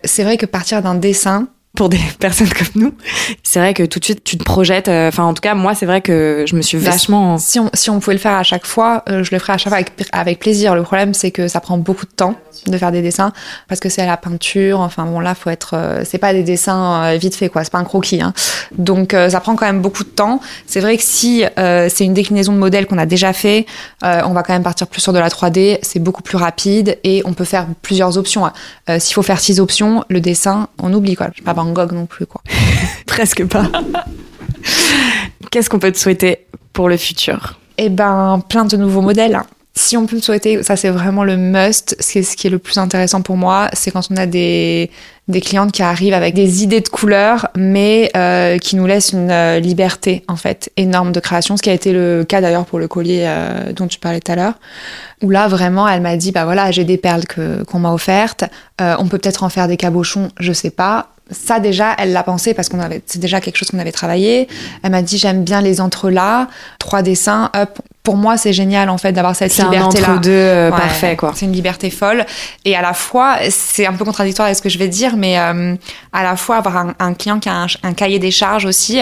C'est 0.04 0.24
vrai 0.24 0.38
que 0.38 0.46
partir 0.46 0.82
d'un 0.82 0.96
dessin, 0.96 1.48
pour 1.80 1.88
des 1.90 2.00
personnes 2.20 2.50
comme 2.50 2.68
nous, 2.84 2.94
c'est 3.42 3.60
vrai 3.60 3.74
que 3.74 3.84
tout 3.84 4.00
de 4.00 4.04
suite 4.06 4.22
tu 4.26 4.38
te 4.38 4.44
projettes. 4.44 4.90
euh, 4.90 5.08
Enfin, 5.08 5.24
en 5.24 5.34
tout 5.34 5.40
cas, 5.42 5.56
moi, 5.56 5.74
c'est 5.76 5.86
vrai 5.86 6.02
que 6.02 6.44
je 6.46 6.56
me 6.58 6.62
suis 6.62 6.78
Mais 6.78 6.84
vachement. 6.90 7.38
si 7.38 7.58
on, 7.60 7.70
si 7.74 7.90
on 7.90 8.00
pouvait 8.02 8.16
le 8.16 8.20
faire 8.20 8.34
à 8.34 8.44
chaque 8.44 8.66
fois, 8.66 9.04
euh, 9.10 9.24
je 9.24 9.32
le 9.32 9.40
ferais 9.40 9.54
à 9.54 9.58
chaque 9.58 9.70
fois 9.70 9.78
avec, 9.78 9.92
avec 10.12 10.40
plaisir. 10.40 10.76
Le 10.76 10.84
problème, 10.84 11.14
c'est 11.14 11.32
que 11.32 11.48
ça 11.48 11.62
prend 11.62 11.78
beaucoup 11.78 12.06
de 12.06 12.12
temps 12.12 12.36
de 12.68 12.78
faire 12.78 12.92
des 12.92 13.02
dessins 13.02 13.32
parce 13.70 13.80
que 13.80 13.88
c'est 13.88 14.02
à 14.02 14.06
la 14.06 14.18
peinture. 14.18 14.82
Enfin 14.82 15.06
bon, 15.06 15.22
là, 15.22 15.36
faut 15.36 15.50
être. 15.50 15.72
euh, 15.76 16.04
c'est 16.06 16.18
pas 16.18 16.34
des 16.34 16.44
dessins 16.44 17.16
vite 17.16 17.34
fait, 17.36 17.48
quoi. 17.48 17.64
C'est 17.64 17.72
pas 17.72 17.78
un 17.80 17.86
croquis. 17.86 18.22
Hein. 18.22 18.34
Donc, 18.78 19.14
ça 19.30 19.40
prend 19.40 19.56
quand 19.56 19.66
même 19.66 19.82
beaucoup 19.82 20.04
de 20.04 20.10
temps. 20.10 20.42
C'est 20.68 20.82
vrai 20.82 20.98
que 20.98 21.04
si 21.04 21.46
euh, 21.58 21.88
c'est 21.90 22.04
une 22.04 22.14
déclinaison 22.14 22.52
de 22.52 22.58
modèle 22.58 22.88
qu'on 22.88 22.98
a 22.98 23.06
déjà 23.06 23.32
fait, 23.32 23.66
euh, 24.04 24.22
on 24.26 24.34
va 24.34 24.44
quand 24.44 24.54
même 24.54 24.64
partir 24.64 24.88
plus 24.88 25.00
sur 25.02 25.14
de 25.14 25.20
la 25.20 25.30
3D. 25.30 25.80
C'est 25.82 26.00
beaucoup 26.00 26.24
plus 26.24 26.38
rapide 26.38 26.98
et 27.06 27.22
on 27.26 27.32
peut 27.34 27.46
faire 27.46 27.68
plusieurs 27.82 28.18
options. 28.18 28.46
Euh, 28.90 29.00
S'il 29.00 29.14
faut 29.14 29.24
faire 29.24 29.40
six 29.40 29.60
options, 29.62 30.04
le 30.10 30.20
dessin, 30.20 30.68
on 30.82 30.94
oublie 30.94 31.16
quoi. 31.16 31.28
Je 31.36 31.42
pas 31.42 31.54
Van 31.70 31.74
Gogh 31.74 31.94
non 31.94 32.06
plus, 32.06 32.26
quoi. 32.26 32.42
Presque 33.06 33.46
pas. 33.46 33.70
Qu'est-ce 35.52 35.70
qu'on 35.70 35.80
peut 35.80 35.92
te 35.92 35.98
souhaiter 35.98 36.46
pour 36.74 36.90
le 36.90 36.98
futur? 36.98 37.60
Eh 37.78 37.90
ben, 37.90 38.44
plein 38.48 38.66
de 38.66 38.78
nouveaux 38.78 39.02
modèles. 39.02 39.40
Si 39.76 39.96
on 39.96 40.06
peut 40.06 40.18
me 40.18 40.22
souhaiter, 40.22 40.62
ça 40.64 40.76
c'est 40.76 40.90
vraiment 40.90 41.24
le 41.24 41.38
must. 41.38 41.96
C'est 42.00 42.22
ce 42.22 42.36
qui 42.36 42.48
est 42.48 42.50
le 42.50 42.60
plus 42.60 42.78
intéressant 42.78 43.22
pour 43.22 43.38
moi, 43.38 43.70
c'est 43.72 43.92
quand 43.92 44.02
on 44.12 44.18
a 44.18 44.26
des, 44.26 44.92
des 45.30 45.40
clientes 45.40 45.72
qui 45.72 45.82
arrivent 45.82 46.14
avec 46.14 46.34
des 46.34 46.64
idées 46.64 46.82
de 46.82 46.90
couleurs, 46.90 47.48
mais 47.56 48.12
euh, 48.18 48.58
qui 48.58 48.76
nous 48.76 48.86
laissent 48.86 49.14
une 49.14 49.32
euh, 49.32 49.60
liberté 49.60 50.26
en 50.28 50.36
fait 50.36 50.70
énorme 50.76 51.14
de 51.14 51.20
création. 51.22 51.56
Ce 51.56 51.62
qui 51.62 51.70
a 51.70 51.74
été 51.74 51.94
le 51.94 52.26
cas 52.28 52.42
d'ailleurs 52.42 52.66
pour 52.66 52.80
le 52.80 52.90
collier 52.90 53.24
euh, 53.26 53.72
dont 53.72 53.88
tu 53.88 54.00
parlais 54.00 54.20
tout 54.20 54.32
à 54.34 54.36
l'heure, 54.36 54.56
où 55.22 55.30
là 55.30 55.48
vraiment 55.48 55.88
elle 55.88 56.02
m'a 56.02 56.18
dit 56.18 56.34
bah 56.34 56.44
voilà 56.44 56.72
j'ai 56.72 56.84
des 56.84 56.98
perles 56.98 57.26
que 57.26 57.64
qu'on 57.64 57.80
m'a 57.80 57.94
offertes, 57.94 58.44
on 58.80 59.08
peut 59.08 59.18
peut-être 59.18 59.44
en 59.44 59.50
faire 59.50 59.70
des 59.70 59.78
cabochons, 59.78 60.30
je 60.40 60.52
sais 60.52 60.72
pas. 60.72 61.12
Ça 61.32 61.60
déjà, 61.60 61.96
elle 61.98 62.12
l'a 62.12 62.24
pensé 62.24 62.54
parce 62.54 62.70
qu'on 62.70 62.80
avait, 62.80 63.02
c'est 63.06 63.20
déjà 63.20 63.42
quelque 63.42 63.58
chose 63.58 63.70
qu'on 63.70 63.80
avait 63.80 63.92
travaillé. 63.92 64.48
Elle 64.84 64.92
m'a 64.92 65.02
dit 65.02 65.18
j'aime 65.18 65.44
bien 65.44 65.62
les 65.62 65.82
entrelacs, 65.82 66.48
trois 66.80 67.02
dessins, 67.02 67.50
hop. 67.56 67.80
Pour 68.02 68.16
moi, 68.18 68.38
c'est 68.38 68.54
génial 68.54 68.90
en 68.90 68.98
fait 68.98 69.12
d'avoir 69.12 69.36
cette 69.36 69.52
C'est 69.52 69.62
un 69.62 69.70
liberté-là. 69.70 70.10
entre-deux 70.12 70.32
euh, 70.32 70.72
Ouais, 70.72 70.78
parfait, 70.78 71.16
quoi. 71.16 71.34
C'est 71.36 71.46
une 71.46 71.52
liberté 71.52 71.92
folle. 71.92 72.26
Et 72.66 72.76
à 72.76 72.82
la 72.82 72.94
fois, 72.94 73.38
c'est 73.52 73.86
un 73.86 73.94
peu 73.94 74.04
contradictoire 74.04 74.48
avec 74.48 74.58
ce 74.58 74.62
que 74.64 74.70
je 74.70 74.80
vais 74.80 74.88
dire, 74.88 75.16
mais 75.16 75.38
euh, 75.38 75.76
à 76.12 76.24
la 76.24 76.36
fois 76.36 76.56
avoir 76.58 76.78
un, 76.78 76.94
un 76.98 77.14
client 77.14 77.40
qui 77.40 77.50
a 77.50 77.54
un, 77.54 77.68
un 77.84 77.94
cahier 77.94 78.18
des 78.18 78.32
charges 78.32 78.66
aussi, 78.66 79.02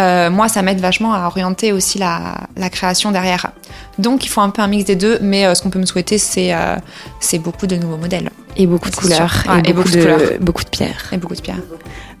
euh, 0.00 0.30
moi, 0.30 0.48
ça 0.48 0.62
m'aide 0.62 0.80
vachement 0.80 1.12
à 1.12 1.26
orienter 1.26 1.72
aussi 1.72 1.98
la, 1.98 2.36
la 2.56 2.70
création 2.70 3.10
derrière. 3.12 3.50
Donc, 3.98 4.24
il 4.24 4.28
faut 4.28 4.40
un 4.40 4.50
peu 4.50 4.62
un 4.62 4.68
mix 4.68 4.84
des 4.84 4.96
deux, 4.96 5.18
mais 5.22 5.46
euh, 5.46 5.54
ce 5.54 5.62
qu'on 5.62 5.70
peut 5.70 5.78
me 5.78 5.86
souhaiter, 5.86 6.18
c'est 6.18 6.52
euh, 6.52 6.76
c'est 7.20 7.38
beaucoup 7.38 7.66
de 7.66 7.76
nouveaux 7.76 7.96
modèles 7.96 8.30
Et 8.56 8.66
beaucoup 8.66 8.90
de 8.90 8.96
couleurs. 8.96 9.44
Ouais, 9.48 9.62
et, 9.64 9.72
beaucoup, 9.72 9.88
de, 9.88 10.00
couleurs. 10.00 10.20
beaucoup 10.40 10.64
de 10.64 10.68
pierres. 10.68 11.10
et 11.12 11.16
beaucoup 11.16 11.34
de 11.34 11.40
pierres. 11.40 11.62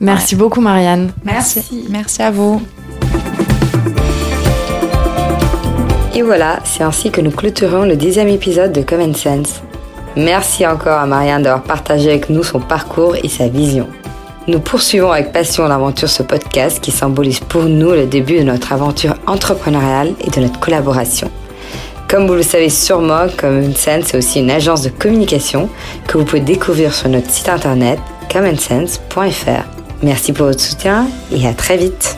Merci 0.00 0.36
beaucoup, 0.36 0.60
Marianne. 0.60 1.12
Merci 1.24 2.22
à 2.22 2.30
vous. 2.30 2.62
Et 6.14 6.22
voilà, 6.22 6.60
c'est 6.64 6.82
ainsi 6.82 7.10
que 7.10 7.20
nous 7.20 7.30
clôturons 7.30 7.82
le 7.82 7.94
dixième 7.94 8.28
épisode 8.28 8.72
de 8.72 8.80
Common 8.80 9.12
Sense. 9.12 9.60
Merci 10.16 10.66
encore 10.66 10.98
à 10.98 11.06
Marianne 11.06 11.42
d'avoir 11.42 11.62
partagé 11.62 12.08
avec 12.08 12.30
nous 12.30 12.42
son 12.42 12.58
parcours 12.58 13.16
et 13.22 13.28
sa 13.28 13.48
vision. 13.48 13.86
Nous 14.48 14.60
poursuivons 14.60 15.12
avec 15.12 15.30
passion 15.30 15.68
l'aventure 15.68 16.08
ce 16.08 16.22
podcast 16.22 16.80
qui 16.80 16.90
symbolise 16.90 17.40
pour 17.40 17.64
nous 17.64 17.90
le 17.90 18.06
début 18.06 18.38
de 18.38 18.44
notre 18.44 18.72
aventure 18.72 19.14
entrepreneuriale 19.26 20.14
et 20.20 20.30
de 20.30 20.40
notre 20.40 20.58
collaboration. 20.58 21.30
Comme 22.08 22.28
vous 22.28 22.34
le 22.34 22.42
savez 22.42 22.68
sûrement, 22.68 23.26
Common 23.36 23.74
Sense 23.74 24.14
est 24.14 24.16
aussi 24.16 24.38
une 24.38 24.50
agence 24.50 24.82
de 24.82 24.90
communication 24.90 25.68
que 26.06 26.18
vous 26.18 26.24
pouvez 26.24 26.40
découvrir 26.40 26.94
sur 26.94 27.08
notre 27.08 27.30
site 27.30 27.48
internet 27.48 27.98
commonsense.fr. 28.32 29.64
Merci 30.02 30.32
pour 30.32 30.46
votre 30.46 30.60
soutien 30.60 31.08
et 31.32 31.46
à 31.48 31.52
très 31.52 31.76
vite. 31.76 32.16